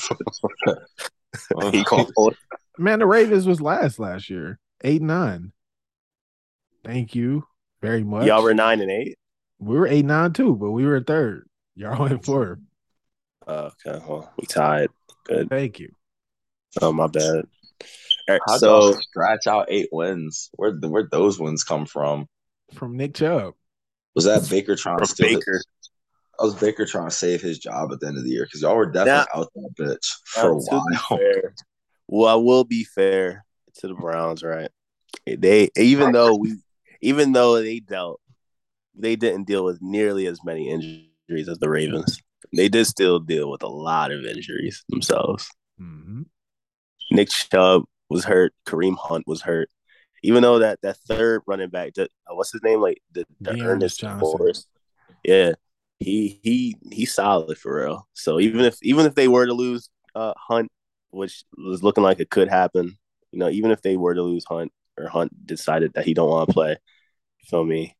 [1.71, 2.35] he gonna hold.
[2.79, 4.57] Man, the Ravens was last last year.
[4.83, 5.51] Eight nine.
[6.85, 7.45] Thank you
[7.81, 8.25] very much.
[8.25, 9.17] Y'all were nine and eight.
[9.59, 11.47] we were eight nine too, but we were third.
[11.75, 12.59] Y'all went fourth.
[13.45, 14.89] Oh, okay, well, we tied.
[15.25, 15.49] Good.
[15.49, 15.89] Thank you.
[16.81, 17.43] Oh my bad.
[17.43, 20.49] All right, How'd so scratch out eight wins?
[20.53, 22.27] Where'd, where'd those wins come from?
[22.73, 23.55] From Nick Chubb.
[24.15, 25.65] Was that Baker trying to from steal Baker, His,
[26.39, 28.61] I was Baker trying to save his job at the end of the year because
[28.61, 31.17] y'all were definitely out that bitch for a to be while.
[31.17, 31.53] fair,
[32.11, 33.45] well, I will be fair
[33.75, 34.69] to the Browns, right?
[35.25, 36.57] They even though we,
[37.01, 38.19] even though they dealt,
[38.95, 42.19] they didn't deal with nearly as many injuries as the Ravens.
[42.55, 45.49] They did still deal with a lot of injuries themselves.
[45.79, 46.25] Mhm.
[47.11, 48.53] Nick Chubb was hurt.
[48.65, 49.69] Kareem Hunt was hurt.
[50.23, 52.81] Even though that that third running back, the, uh, what's his name?
[52.81, 54.19] Like the, the Dearness Ernest.
[54.19, 54.67] Forrest.
[55.23, 55.53] Yeah,
[55.99, 58.07] he he he's solid for real.
[58.13, 60.71] So even if even if they were to lose uh, Hunt,
[61.11, 62.97] which was looking like it could happen,
[63.31, 66.29] you know, even if they were to lose Hunt or Hunt decided that he don't
[66.29, 66.77] want to play,
[67.45, 67.95] feel me?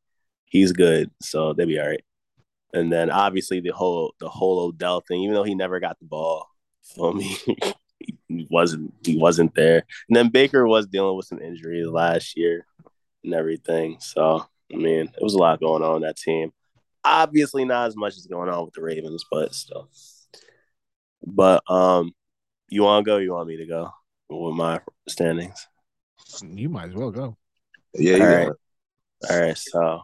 [0.45, 2.03] He's good, so they'll be all right.
[2.73, 6.05] And then obviously the whole the whole Odell thing, even though he never got the
[6.05, 6.47] ball,
[6.83, 7.35] feel me?
[8.27, 9.83] he wasn't he wasn't there.
[10.07, 12.65] And then Baker was dealing with some injuries last year
[13.23, 13.97] and everything.
[13.99, 16.51] So I mean, it was a lot going on that team.
[17.03, 19.89] Obviously, not as much as going on with the Ravens, but still.
[21.25, 22.13] But um,
[22.69, 23.17] you want to go?
[23.17, 23.91] You want me to go
[24.29, 25.67] with my standings?
[26.41, 27.37] You might as well go.
[27.93, 28.47] Yeah, you All got right.
[28.47, 29.29] it.
[29.29, 29.57] All right.
[29.57, 30.01] So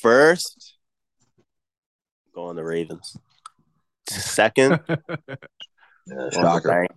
[0.00, 0.76] first,
[2.34, 3.16] going the Ravens.
[4.08, 4.80] Second,
[6.06, 6.88] Yeah, going the shocker.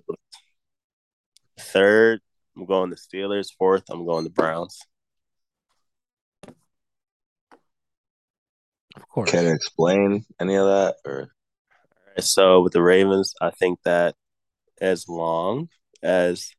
[1.60, 2.22] Third,
[2.58, 3.48] I'm going the Steelers.
[3.58, 4.80] Fourth, I'm going the Browns.
[8.96, 9.32] of course.
[9.32, 10.96] Can you explain any of that?
[11.06, 11.30] Or
[12.20, 14.16] So with the Ravens, I think that
[14.82, 15.70] as long
[16.04, 16.50] as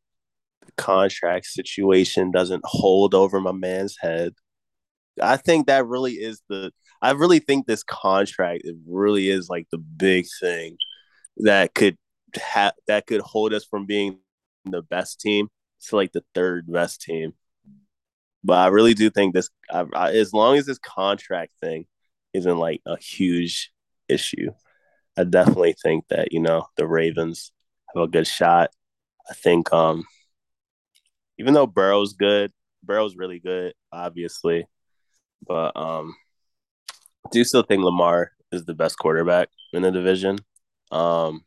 [0.64, 4.34] the contract situation doesn't hold over my man's head,
[5.20, 6.72] I think that really is the.
[7.02, 10.76] I really think this contract it really is like the big thing
[11.38, 11.96] that could
[12.34, 14.18] have that could hold us from being
[14.64, 15.48] the best team
[15.82, 17.32] to like the third best team.
[18.44, 21.86] But I really do think this, I, I, as long as this contract thing
[22.32, 23.72] isn't like a huge
[24.08, 24.50] issue,
[25.16, 27.52] I definitely think that you know the Ravens
[27.94, 28.70] have a good shot.
[29.30, 30.04] I think um
[31.38, 32.52] even though Burrow's good,
[32.82, 34.66] Burrow's really good, obviously,
[35.46, 36.14] but um
[37.24, 40.38] I do still think Lamar is the best quarterback in the division.
[40.90, 41.42] Um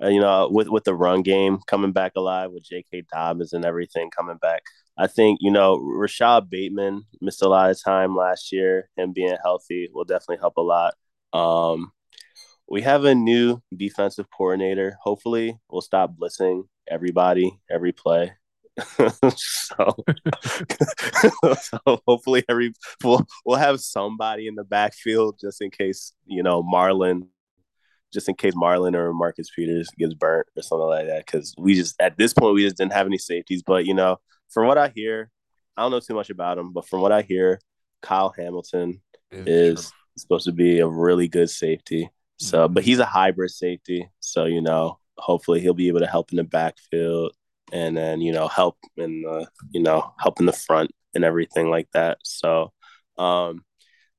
[0.00, 3.04] you know, with with the run game coming back alive, with J.K.
[3.12, 4.62] Dobbins and everything coming back,
[4.98, 8.90] I think you know Rashod Bateman missed a lot of time last year.
[8.96, 10.94] Him being healthy will definitely help a lot.
[11.32, 11.92] Um,
[12.68, 14.96] we have a new defensive coordinator.
[15.02, 18.32] Hopefully, we'll stop blitzing everybody every play.
[19.36, 19.96] so,
[21.62, 26.62] so hopefully every we'll, we'll have somebody in the backfield just in case you know
[26.62, 27.28] Marlon
[28.12, 31.26] just in case Marlon or Marcus Peters gets burnt or something like that.
[31.26, 33.62] Because we just at this point we just didn't have any safeties.
[33.62, 34.18] But you know,
[34.48, 35.30] from what I hear,
[35.76, 37.60] I don't know too much about him, but from what I hear,
[38.02, 39.90] Kyle Hamilton is true.
[40.16, 42.10] supposed to be a really good safety.
[42.38, 44.08] So, but he's a hybrid safety.
[44.20, 47.32] So you know, hopefully he'll be able to help in the backfield
[47.72, 51.70] and then you know help in the you know help in the front and everything
[51.70, 52.18] like that.
[52.22, 52.72] So,
[53.18, 53.64] um,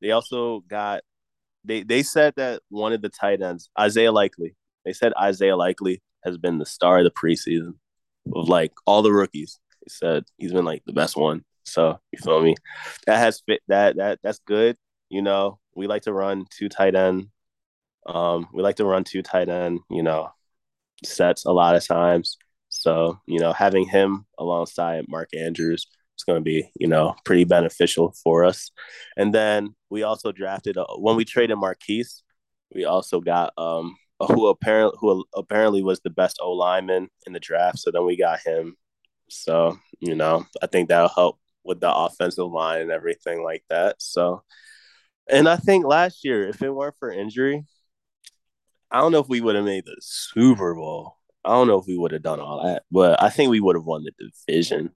[0.01, 1.01] they also got
[1.63, 6.01] they they said that one of the tight ends, Isaiah Likely, they said Isaiah Likely
[6.23, 7.73] has been the star of the preseason
[8.33, 9.59] of like all the rookies.
[9.81, 11.43] They said he's been like the best one.
[11.63, 12.55] So you feel me?
[13.05, 14.77] That has fit that that that's good.
[15.09, 17.27] You know, we like to run two tight end.
[18.07, 20.29] Um, we like to run two tight end, you know,
[21.03, 22.37] sets a lot of times.
[22.69, 27.43] So, you know, having him alongside Mark Andrews is going to be, you know, pretty
[27.43, 28.71] beneficial for us.
[29.17, 32.23] And then we also drafted, uh, when we traded Marquise,
[32.73, 37.39] we also got um, who apparently who apparently was the best O lineman in the
[37.39, 37.79] draft.
[37.79, 38.75] So then we got him.
[39.29, 43.97] So you know, I think that'll help with the offensive line and everything like that.
[43.99, 44.43] So,
[45.29, 47.65] and I think last year, if it weren't for injury,
[48.91, 51.17] I don't know if we would have made the Super Bowl.
[51.43, 53.75] I don't know if we would have done all that, but I think we would
[53.75, 54.91] have won the division.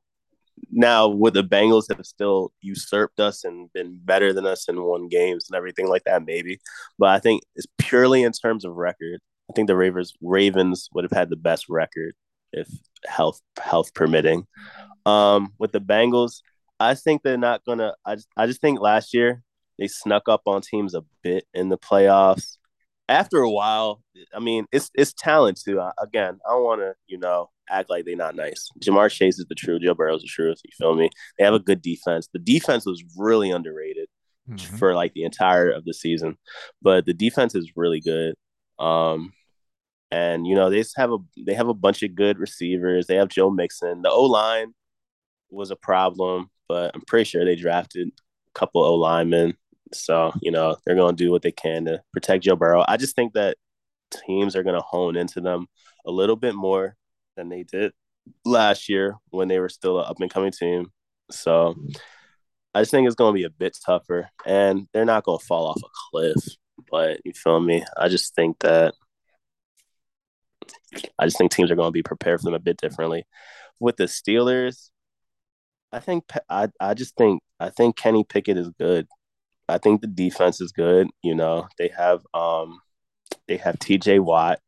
[0.70, 5.08] Now, would the Bengals have still usurped us and been better than us and won
[5.08, 6.26] games and everything like that?
[6.26, 6.60] Maybe,
[7.00, 9.20] but I think it's purely in terms of record.
[9.50, 12.14] I think the Ravens Ravens would have had the best record
[12.54, 12.68] if
[13.06, 14.46] health health permitting.
[15.06, 16.42] Um, with the Bengals,
[16.80, 17.96] I think they're not gonna.
[18.06, 19.44] I just, I just think last year
[19.80, 22.58] they snuck up on teams a bit in the playoffs
[23.12, 24.02] after a while,
[24.34, 25.82] I mean, it's it's talent too.
[26.02, 28.70] again, I don't want to, you know, act like they're not nice.
[28.80, 29.82] Ja'Marr Chase is the truth.
[29.82, 30.60] Joe Burrow's the truth.
[30.64, 31.10] You feel me?
[31.38, 32.30] They have a good defense.
[32.32, 34.08] The defense was really underrated
[34.50, 34.78] mm-hmm.
[34.78, 36.38] for like the entire of the season,
[36.82, 38.36] but the defense is really good.
[38.80, 39.34] Um,
[40.12, 43.08] and you know they just have a they have a bunch of good receivers.
[43.08, 44.02] They have Joe Mixon.
[44.02, 44.74] The O line
[45.50, 49.56] was a problem, but I'm pretty sure they drafted a couple O linemen.
[49.94, 52.84] So, you know, they're going to do what they can to protect Joe Burrow.
[52.88, 53.58] I just think that
[54.26, 55.68] teams are going to hone into them
[56.06, 56.96] a little bit more
[57.36, 57.92] than they did
[58.46, 60.92] last year when they were still an up and coming team.
[61.30, 61.76] So,
[62.74, 65.46] I just think it's going to be a bit tougher and they're not going to
[65.46, 66.44] fall off a cliff.
[66.90, 67.84] But you feel me?
[67.98, 68.94] I just think that
[71.20, 73.26] I just think teams are going to be prepared for them a bit differently.
[73.80, 74.90] With the Steelers,
[75.92, 79.08] I think I I just think I think Kenny Pickett is good.
[79.72, 81.08] I think the defense is good.
[81.24, 82.80] You know, they have um
[83.48, 84.60] they have TJ Watt,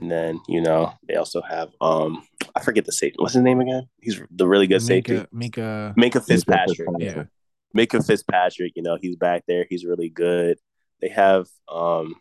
[0.00, 3.16] and then you know they also have um I forget the safety.
[3.18, 3.88] What's his name again?
[4.00, 5.24] He's the really good safety.
[5.34, 6.88] Minkah Minkah Fitzpatrick.
[6.98, 7.24] Yeah.
[7.76, 9.64] Minkah Fitzpatrick, you know, he's back there.
[9.68, 10.58] He's really good.
[11.00, 12.14] They have um,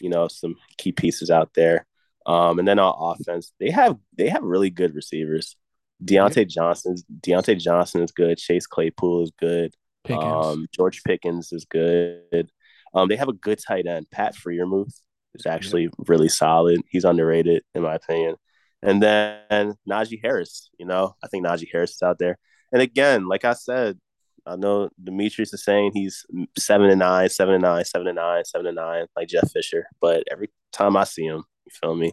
[0.00, 1.86] you know, some key pieces out there.
[2.26, 5.56] Um, and then on offense, they have they have really good receivers.
[6.04, 6.44] Diontae yeah.
[6.44, 8.38] Johnson's Diontae Johnson is good.
[8.38, 9.74] Chase Claypool is good.
[10.06, 10.46] Pickens.
[10.46, 12.50] Um, George Pickens is good.
[12.94, 14.06] Um, they have a good tight end.
[14.10, 15.00] Pat Freiermuth
[15.34, 15.90] is actually yeah.
[16.06, 16.80] really solid.
[16.88, 18.36] He's underrated in my opinion.
[18.82, 22.38] And then Najee Harris, you know, I think Najee Harris is out there.
[22.72, 23.98] And again, like I said,
[24.46, 26.24] I know Demetrius is saying he's
[26.56, 29.86] seven and nine, seven and nine, seven and nine, seven and nine, like Jeff Fisher.
[30.00, 32.12] But every time I see him, you feel me?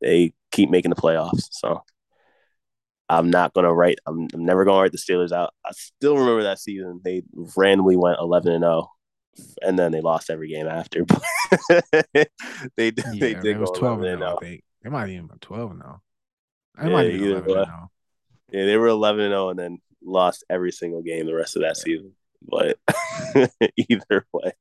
[0.00, 1.48] They keep making the playoffs.
[1.50, 1.82] So
[3.08, 3.98] I'm not gonna write.
[4.06, 5.52] I'm, I'm never gonna write the Steelers out.
[5.64, 7.00] I still remember that season.
[7.04, 7.22] They
[7.56, 8.90] randomly went 11 and 0,
[9.62, 11.04] and then they lost every game after.
[12.76, 14.38] they they yeah, did go 12 and 0.
[14.40, 16.02] They, they might even been 12 and 0.
[16.78, 17.90] They yeah, might even 11 and 0.
[18.50, 21.62] Yeah, they were 11 and 0, and then lost every single game the rest of
[21.62, 21.84] that yeah.
[21.84, 22.12] season.
[22.42, 22.78] But
[23.76, 24.52] either way,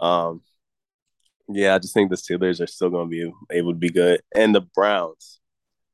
[0.00, 0.42] um,
[1.48, 4.54] yeah, I just think the Steelers are still gonna be able to be good, and
[4.54, 5.37] the Browns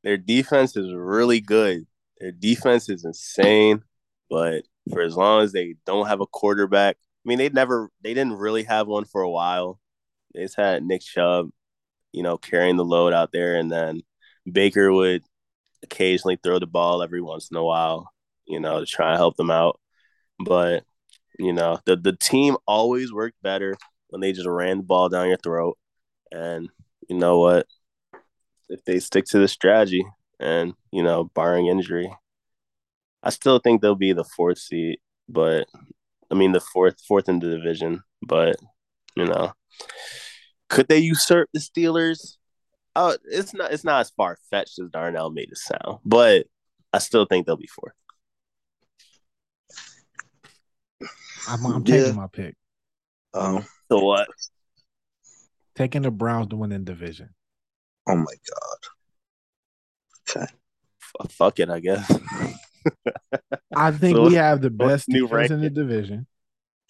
[0.05, 1.86] their defense is really good.
[2.20, 3.82] Their defense is insane,
[4.31, 8.14] but for as long as they don't have a quarterback, I mean, they never, they
[8.14, 9.81] didn't really have one for a while.
[10.35, 11.51] They just had Nick Chubb,
[12.12, 14.02] you know, carrying the load out there, and then
[14.51, 15.22] Baker would
[15.82, 18.10] occasionally throw the ball every once in a while,
[18.47, 19.81] you know, to try and help them out.
[20.39, 20.85] But
[21.39, 23.76] you know, the the team always worked better
[24.09, 25.78] when they just ran the ball down your throat.
[26.32, 26.68] And
[27.09, 27.66] you know what?
[28.69, 30.05] If they stick to the strategy
[30.41, 32.11] and you know, barring injury,
[33.23, 34.99] I still think they'll be the fourth seed.
[35.28, 35.66] But
[36.31, 38.03] I mean, the fourth fourth in the division.
[38.23, 38.57] But
[39.16, 39.53] you know,
[40.69, 42.36] Could they usurp the Steelers?
[42.97, 43.73] Oh, it's not.
[43.73, 46.47] It's not as far fetched as Darnell made it sound, but
[46.93, 47.95] I still think they'll be fourth.
[51.49, 51.99] I'm, I'm Yeah.
[51.99, 52.57] taking my pick.
[53.35, 54.28] Um, So what?
[55.74, 57.31] Taking the Browns to win the division.
[58.09, 58.78] Oh my god.
[60.43, 60.47] Okay.
[61.20, 62.10] F- fuck it, I guess.
[63.76, 66.26] I think So we have the best new defense in the division.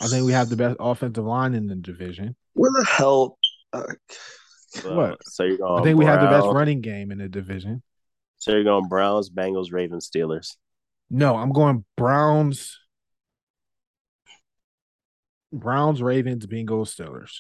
[0.01, 2.35] I think we have the best offensive line in the division.
[2.55, 3.39] Where the hell?
[3.73, 3.85] Uh,
[4.69, 5.19] So- What?
[5.25, 5.81] So you're going.
[5.81, 7.83] I think we have the best running game in the division.
[8.39, 10.57] So you're going Browns, Bengals, Ravens, Steelers.
[11.11, 12.79] No, I'm going Browns,
[15.53, 17.39] Browns, Ravens, Bengals, Steelers.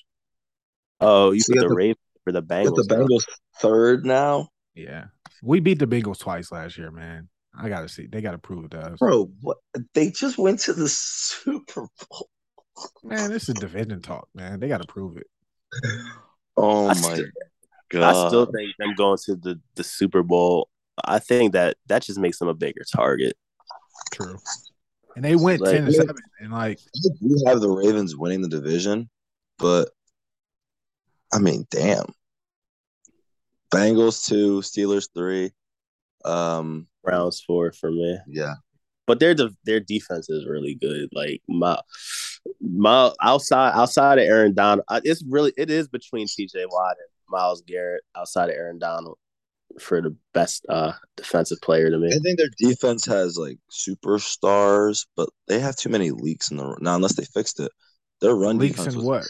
[1.00, 2.74] Oh, you So put got the the- Ravens for the Got Bengals.
[2.88, 3.24] the Bengals
[3.60, 5.04] third now, Yeah,
[5.42, 7.28] we beat the Bengals twice last year, man.
[7.56, 8.06] I gotta see.
[8.06, 8.98] They gotta prove it to us.
[8.98, 9.30] bro.
[9.40, 9.58] What?
[9.94, 12.28] They just went to the Super Bowl.
[13.04, 14.58] Man, this is division talk, man.
[14.58, 15.26] They gotta prove it.
[16.56, 17.26] Oh I my still-
[17.90, 18.02] god!
[18.24, 20.68] I still think them going to the, the Super Bowl.
[21.04, 23.36] I think that that just makes them a bigger target.
[24.12, 24.36] True.
[25.16, 26.78] And they went Like- ten to seven, and like
[27.20, 29.10] we have the Ravens winning the division,
[29.58, 29.90] but
[31.32, 32.06] I mean, damn.
[33.72, 35.50] Bengals two, Steelers three.
[36.24, 38.54] Um, Browns four for me, yeah,
[39.06, 41.08] but their de- their defense is really good.
[41.12, 41.78] Like my
[42.60, 46.66] my outside outside of Aaron Donald, it's really it is between T.J.
[46.66, 49.18] Watt and Myles Garrett outside of Aaron Donald
[49.80, 52.08] for the best uh defensive player to me.
[52.08, 56.76] I think their defense has like superstars, but they have too many leaks in the
[56.80, 56.94] now.
[56.94, 57.72] Unless they fixed it,
[58.20, 59.28] their run leaks defense and was what?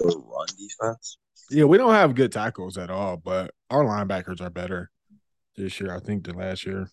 [0.00, 1.18] their run defense.
[1.50, 4.90] Yeah, we don't have good tackles at all, but our linebackers are better
[5.56, 6.88] this year, I think, than last year.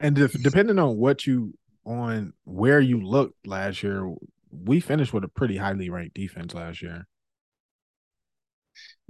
[0.00, 1.54] And if, depending on what you
[1.84, 4.12] on where you looked last year,
[4.50, 7.06] we finished with a pretty highly ranked defense last year.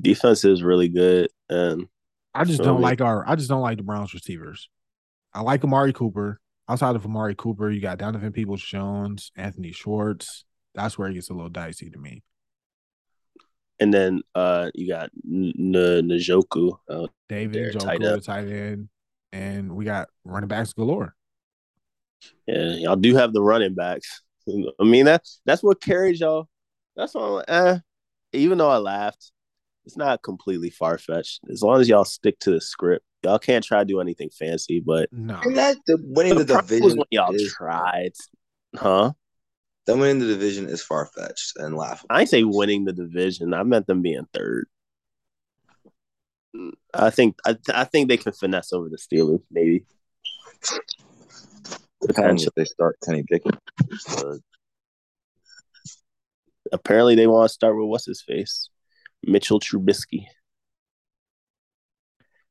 [0.01, 1.89] Defense is really good, and
[2.35, 3.29] I just So don't we- like our.
[3.29, 4.69] I just don't like the Browns receivers.
[5.35, 6.41] I like Amari Cooper.
[6.71, 10.45] Outside of Amari Cooper, you got Donovan Peoples Jones, Anthony Schwartz.
[10.79, 12.23] That's where it gets a little dicey to me.
[13.81, 16.79] and then uh you got N- N- Njoku.
[16.89, 18.25] Uh, David They're Njoku, tight end.
[18.25, 18.89] tight end,
[19.33, 21.15] and we got running backs galore.
[22.47, 24.23] yeah, y'all do have the running backs.
[24.49, 26.49] I mean that that's what carries y'all.
[26.97, 27.79] That's why I'm like, eh.
[28.35, 29.33] Even though I laughed,
[29.85, 31.41] it's not completely far fetched.
[31.51, 34.81] As long as y'all stick to the script, y'all can't try to do anything fancy.
[34.81, 38.13] But No, And that the winning the, the division when y'all is, tried,
[38.77, 39.13] huh?
[39.89, 42.09] Them winning the division is far fetched and laughable.
[42.11, 43.55] I say winning the division.
[43.55, 44.67] I meant them being third.
[46.93, 49.87] I think I, I think they can finesse over the Steelers, maybe.
[52.07, 53.59] Depends if they start Kenny Pickett.
[56.71, 58.69] Apparently, they want to start with what's his face,
[59.23, 60.27] Mitchell Trubisky.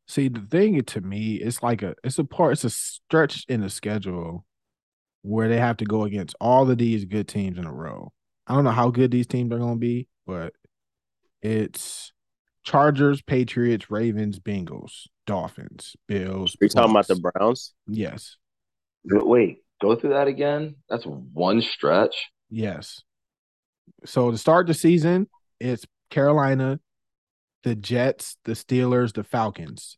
[0.07, 3.61] see the thing to me, it's like a it's a part, it's a stretch in
[3.61, 4.46] the schedule
[5.27, 8.11] where they have to go against all of these good teams in a row.
[8.47, 10.53] I don't know how good these teams are going to be, but
[11.41, 12.13] it's
[12.63, 16.55] Chargers, Patriots, Ravens, Bengals, Dolphins, Bills.
[16.61, 17.73] Are you talking about the Browns?
[17.87, 18.37] Yes,
[19.03, 20.75] Wait, go through that again.
[20.89, 22.15] That's one stretch.
[22.49, 23.01] yes.
[24.05, 25.27] So to start the season,
[25.59, 26.79] it's Carolina,
[27.63, 29.97] the Jets, the Steelers, the Falcons.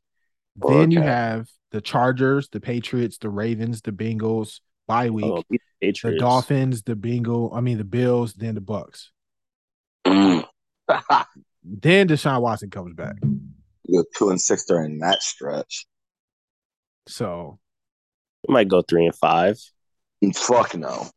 [0.56, 4.60] Then you have the Chargers, the Patriots, the Ravens, the Bengals,
[4.90, 6.20] bye week, Oh, the Patriots.
[6.20, 9.06] Dolphins, the Bengal, I mean the Bills, then the Bucs.
[10.06, 10.46] Mm.
[11.64, 13.16] Then Deshaun Watson comes back.
[13.22, 15.86] you go two and six during that stretch.
[17.08, 17.60] So
[18.48, 19.58] We might go three and five.
[20.36, 21.08] Fuck no.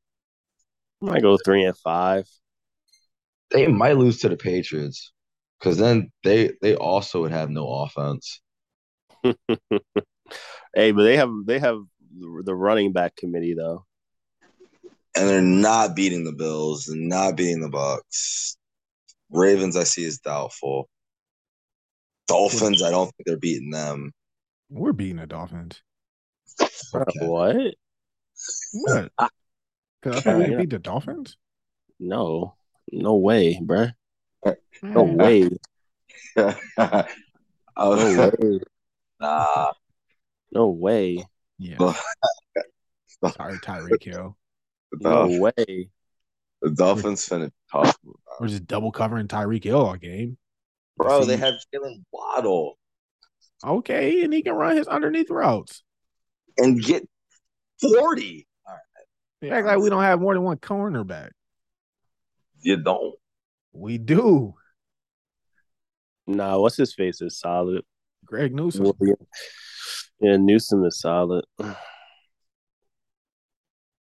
[1.01, 2.27] We might go three and five.
[3.51, 5.12] They might lose to the Patriots
[5.59, 8.40] because then they they also would have no offense.
[10.74, 11.78] Hey, but they have they have
[12.18, 13.84] the running back committee though.
[15.16, 18.56] and they're not beating the Bills and not beating the Bucs.
[19.30, 20.89] Ravens, I see is doubtful.
[22.28, 24.12] Dolphins, I don't think they're beating them.
[24.70, 25.82] we're beating the Dolphins.
[26.94, 27.26] Okay.
[27.26, 27.74] What?
[28.72, 29.12] What?
[30.01, 31.36] Because I think we can beat the Dolphins.
[31.98, 32.55] No,
[32.90, 33.93] no way, bruh.
[34.82, 35.16] No hmm.
[35.16, 35.51] way.
[36.36, 37.05] oh,
[37.76, 38.60] No way.
[39.20, 39.72] nah.
[40.51, 41.24] No way.
[41.62, 41.76] Yeah.
[41.78, 41.97] Well,
[43.36, 44.36] Sorry, Tyreek Hill.
[44.90, 45.90] The, No Dolphins, way.
[46.60, 47.97] the Dolphins finna talk.
[48.40, 50.39] We're just double covering Tyreek Hill all game.
[50.97, 52.78] Bro, they See- have Jaylen Waddle
[53.64, 55.84] Okay, and he can run his underneath routes.
[56.59, 57.09] and get
[57.80, 58.47] 40.
[59.40, 61.30] You act like we don't have more than one cornerback.
[62.60, 63.14] You don't.
[63.72, 64.55] We do.
[66.26, 67.84] Nah, what's his face is solid.
[68.24, 68.93] Greg Newsome.
[68.98, 69.16] William.
[70.20, 71.44] Yeah, Newsome is solid.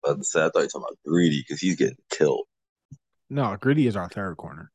[0.05, 2.43] But I thought you were talking about Greedy because he's getting killed.
[3.29, 4.69] No, Greedy is our third corner.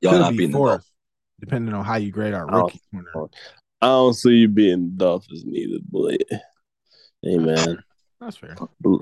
[0.00, 0.92] Y'all Could not be beating the fourth, Dolphins.
[1.40, 3.28] depending on how you grade our rookie corner.
[3.82, 6.20] I don't see you being Dolphins neither, but
[7.22, 7.82] hey man,
[8.20, 8.54] That's fair.
[8.80, 8.98] be-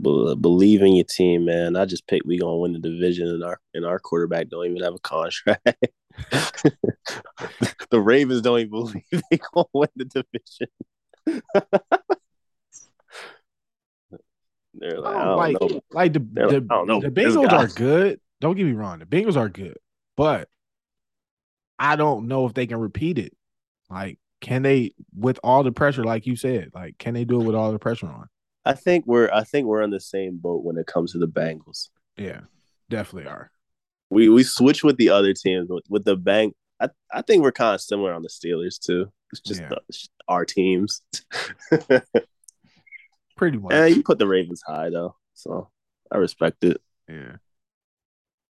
[0.00, 1.76] be- believe in your team, man.
[1.76, 4.82] I just picked we gonna win the division, and our and our quarterback don't even
[4.82, 5.66] have a contract.
[7.90, 10.68] the Ravens don't even believe they gonna win the division.
[14.74, 15.80] They're like, oh, I Oh, don't like, know.
[15.92, 18.20] like the They're the, like, I don't know the Bengals are good.
[18.40, 18.98] Don't get me wrong.
[18.98, 19.76] The Bengals are good,
[20.16, 20.48] but
[21.78, 23.36] I don't know if they can repeat it.
[23.88, 27.44] Like, can they with all the pressure, like you said, like can they do it
[27.44, 28.28] with all the pressure on?
[28.64, 31.28] I think we're I think we're in the same boat when it comes to the
[31.28, 31.88] Bengals.
[32.16, 32.40] Yeah,
[32.90, 33.50] definitely are.
[34.10, 36.54] We we switch with the other teams with, with the bank.
[36.80, 39.12] I, I think we're kind of similar on the Steelers too.
[39.32, 39.68] It's just Yeah.
[39.70, 41.02] the, our teams.
[43.36, 43.72] Pretty eh, much.
[43.72, 45.70] and you put the Ravens high though, so
[46.12, 46.80] I respect it.
[47.08, 47.36] yeah.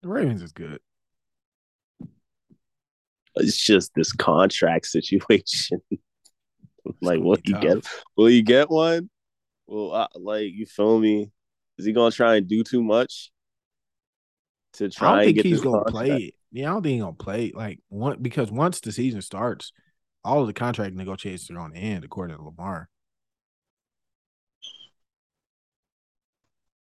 [0.03, 0.81] The Ravens is good.
[3.37, 5.81] It's just this contract situation.
[7.03, 7.87] like, will you get?
[8.17, 9.11] Will you get one?
[9.67, 11.31] Well, I, like you feel me?
[11.79, 13.31] Is he gonna try and do too much
[14.75, 15.93] to I don't and think get he's gonna contract?
[16.09, 16.35] play it.
[16.53, 17.55] Yeah, I don't think he's gonna play it.
[17.57, 19.73] Like one because once the season starts,
[20.25, 22.89] all of the contract negotiations are going to end, according to Lamar.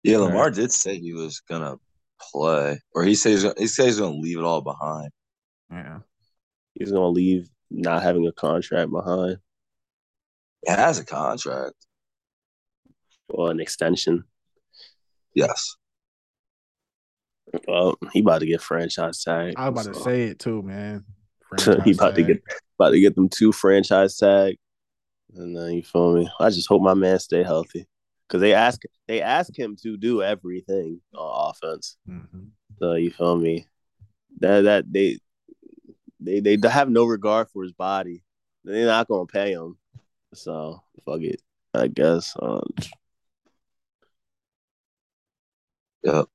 [0.03, 0.25] Yeah, Right.
[0.27, 1.77] Lamar did say he was gonna
[2.31, 5.09] play, or he says he says he's gonna leave it all behind.
[5.71, 5.99] Yeah.
[6.75, 9.37] He's gonna leave not having a contract behind
[10.65, 11.73] He has a contract.
[13.29, 14.23] or an extension.
[15.33, 15.75] Yes.
[17.67, 19.53] Well, he about to get franchise tag.
[19.57, 21.05] I was about to say it too, man.
[21.57, 22.43] he Franchise about to get
[22.79, 24.57] about to get them two franchise tag,
[25.35, 26.29] and then you feel me.
[26.39, 27.87] I just hope my man stay healthy
[28.27, 31.97] because they ask they ask him to do everything on offense.
[32.09, 32.49] Mhm.
[32.79, 33.67] So you feel me?
[34.39, 35.19] That that they
[36.19, 38.23] they they have no regard for his body.
[38.63, 39.77] They're not gonna pay him.
[40.33, 41.41] So fuck it.
[41.73, 42.35] I guess.
[42.41, 42.67] Um,
[46.03, 46.25] Yep.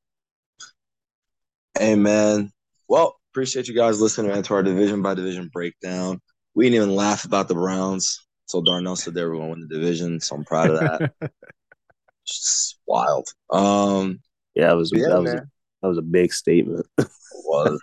[1.78, 2.50] Hey man.
[2.88, 6.20] Well, appreciate you guys listening man, to our division by division breakdown.
[6.54, 8.26] We didn't even laugh about the Browns.
[8.46, 10.20] So Darnell said they were going to win the division.
[10.20, 11.12] So I'm proud of that.
[12.26, 13.28] Just wild.
[13.52, 14.20] Um
[14.54, 15.46] yeah, that was yeah, that was a,
[15.82, 16.86] that was a big statement.
[16.98, 17.80] It was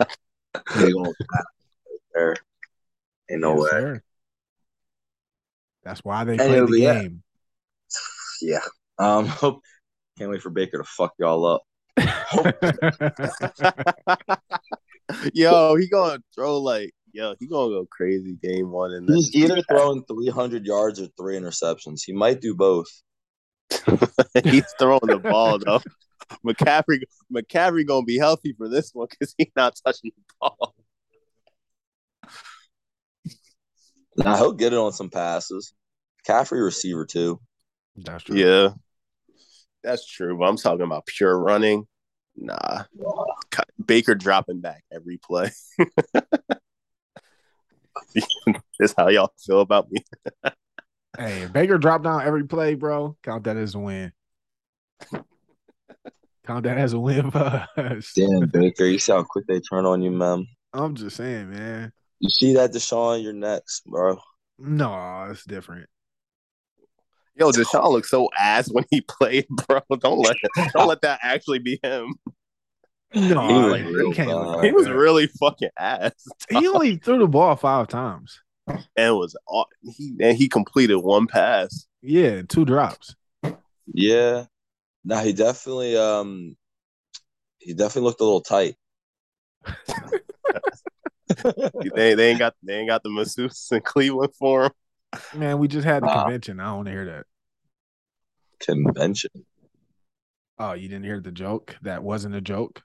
[0.78, 1.44] big old right
[2.14, 2.36] there.
[3.32, 3.70] Ain't no Yes, way.
[3.70, 4.02] sir.
[5.84, 6.94] That's why they And play the be- yeah.
[6.94, 7.24] game.
[8.42, 8.60] Yeah.
[9.00, 9.62] Um hope
[10.18, 11.64] can't wait for Baker to fuck y'all up.
[15.34, 19.34] yo, he gonna throw like yo, he gonna go crazy game one and then He's
[19.36, 22.02] either throwing 300 yards or three interceptions.
[22.06, 22.88] He might do both.
[24.44, 25.82] he's throwing the ball though.
[26.46, 27.02] McCaffrey,
[27.34, 30.76] McCaffrey gonna be healthy for this one because he's not touching the ball.
[34.18, 35.74] Now he'll get it on some passes.
[36.26, 37.40] Caffrey receiver too.
[37.96, 38.36] That's true.
[38.36, 38.70] Yeah,
[39.84, 40.38] that's true.
[40.38, 41.88] But I'm talking about pure running.
[42.36, 42.84] Nah,
[43.84, 45.52] Baker dropping back every play.
[48.80, 50.04] This how y'all feel about me.
[51.18, 53.18] Hey, Baker dropped down every play, bro.
[53.24, 54.12] Count that as a win.
[56.46, 58.14] Count that as a win for us.
[58.16, 60.46] Damn Baker, you see how quick they turn on you, man.
[60.74, 61.92] I'm just saying, man.
[62.20, 64.20] You see that Deshaun, you're next, bro.
[64.60, 65.90] No, it's different.
[67.38, 69.82] Yo, Deshaun looks so ass when he played, bro.
[70.00, 70.38] Don't let
[70.74, 72.16] don't let that actually be him.
[73.14, 76.26] No, He was like, real he can't look He was really fucking ass.
[76.50, 78.42] He only threw the ball five times.
[78.96, 79.36] and was
[79.96, 81.88] he and he completed one pass.
[82.02, 83.16] Yeah, two drops.
[83.94, 84.46] Yeah.
[85.06, 86.58] Now he definitely um
[87.60, 88.76] he definitely looked a little tight.
[91.96, 94.72] they, they ain't got they ain't got the masseuse in Cleveland for him.
[95.34, 96.24] Man, we just had the Nah.
[96.24, 96.60] convention.
[96.60, 97.26] I don't want to hear that.
[98.60, 99.32] Convention.
[100.60, 101.76] Oh, you didn't hear the joke?
[101.84, 102.82] That wasn't a joke.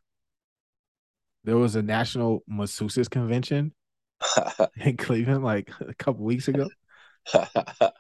[1.45, 3.73] There was a national masseuses convention
[4.77, 6.69] in Cleveland like a couple weeks ago.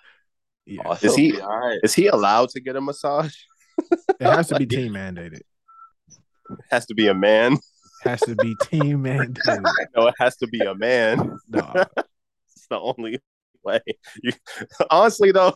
[0.64, 1.80] Yeah, Oh, Is he'll he- be all right.
[1.82, 3.34] Is he allowed to get a massage?
[3.80, 5.40] it has to be team mandated.
[5.40, 7.54] It Has to be a man.
[7.54, 9.64] It Has to be team mandated.
[9.96, 11.36] No, it has to be a man.
[11.48, 11.72] No,
[12.54, 13.18] It's the only
[13.64, 13.80] way.
[14.22, 14.32] You,
[14.90, 15.54] honestly, though,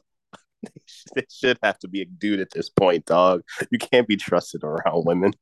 [1.15, 3.43] They should have to be a dude at this point, dog.
[3.70, 5.33] You can't be trusted around women.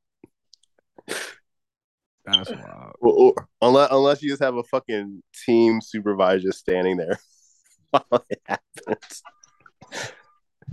[2.24, 2.96] That's wild.
[3.00, 7.18] Or- or- unless unless you just have a fucking team supervisor standing there
[7.90, 9.22] while it happens.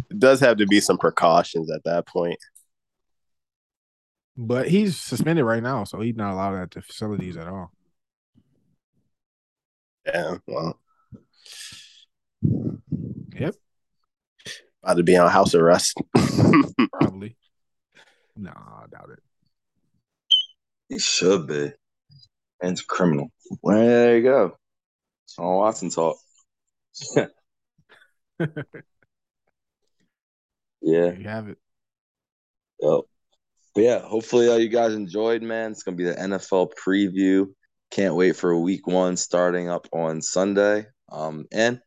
[0.09, 2.37] It does have to be some precautions at that point.
[4.37, 7.71] But he's suspended right now, so he's not allowed at the facilities at all.
[10.05, 10.79] Yeah, well,
[12.43, 13.55] Yep,
[14.83, 15.97] about to be on house arrest.
[16.93, 17.35] probably.
[18.35, 19.19] No, I doubt it.
[20.89, 21.71] He should be.
[22.61, 23.31] And it's a criminal.
[23.61, 24.57] Well, there you go.
[25.27, 26.17] Sean Watson talk.
[27.15, 27.25] yeah.
[30.81, 31.57] There you have it.
[32.81, 33.01] Yep.
[33.73, 35.71] But yeah, hopefully uh, you guys enjoyed, man.
[35.71, 37.47] It's gonna be the NFL preview.
[37.89, 40.87] Can't wait for week one starting up on Sunday.
[41.09, 41.79] Um, and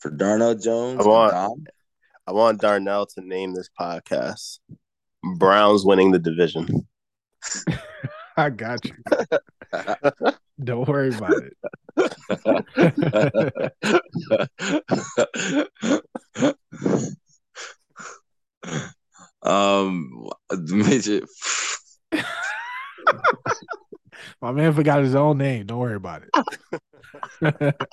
[0.00, 1.64] for Darnell Jones, I want- and Dom,
[2.26, 4.58] I want Darnell to name this podcast
[5.36, 6.86] Browns winning the division.
[8.36, 8.94] I got you.
[10.64, 11.56] Don't worry about it.
[19.42, 20.28] um,
[20.68, 21.24] midget.
[24.40, 25.66] My man forgot his own name.
[25.66, 26.22] Don't worry about
[27.42, 27.74] it.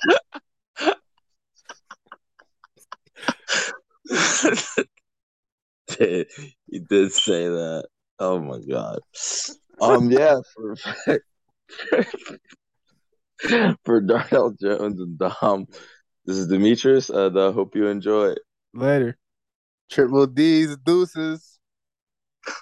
[5.98, 7.86] he did say that.
[8.18, 9.00] Oh my god.
[9.80, 10.76] Um, yeah, for
[13.84, 15.66] for Darnell Jones and Dom,
[16.24, 18.34] this is Demetrius, and I hope you enjoy.
[18.74, 19.18] Later.
[19.90, 21.57] Triple D's deuces.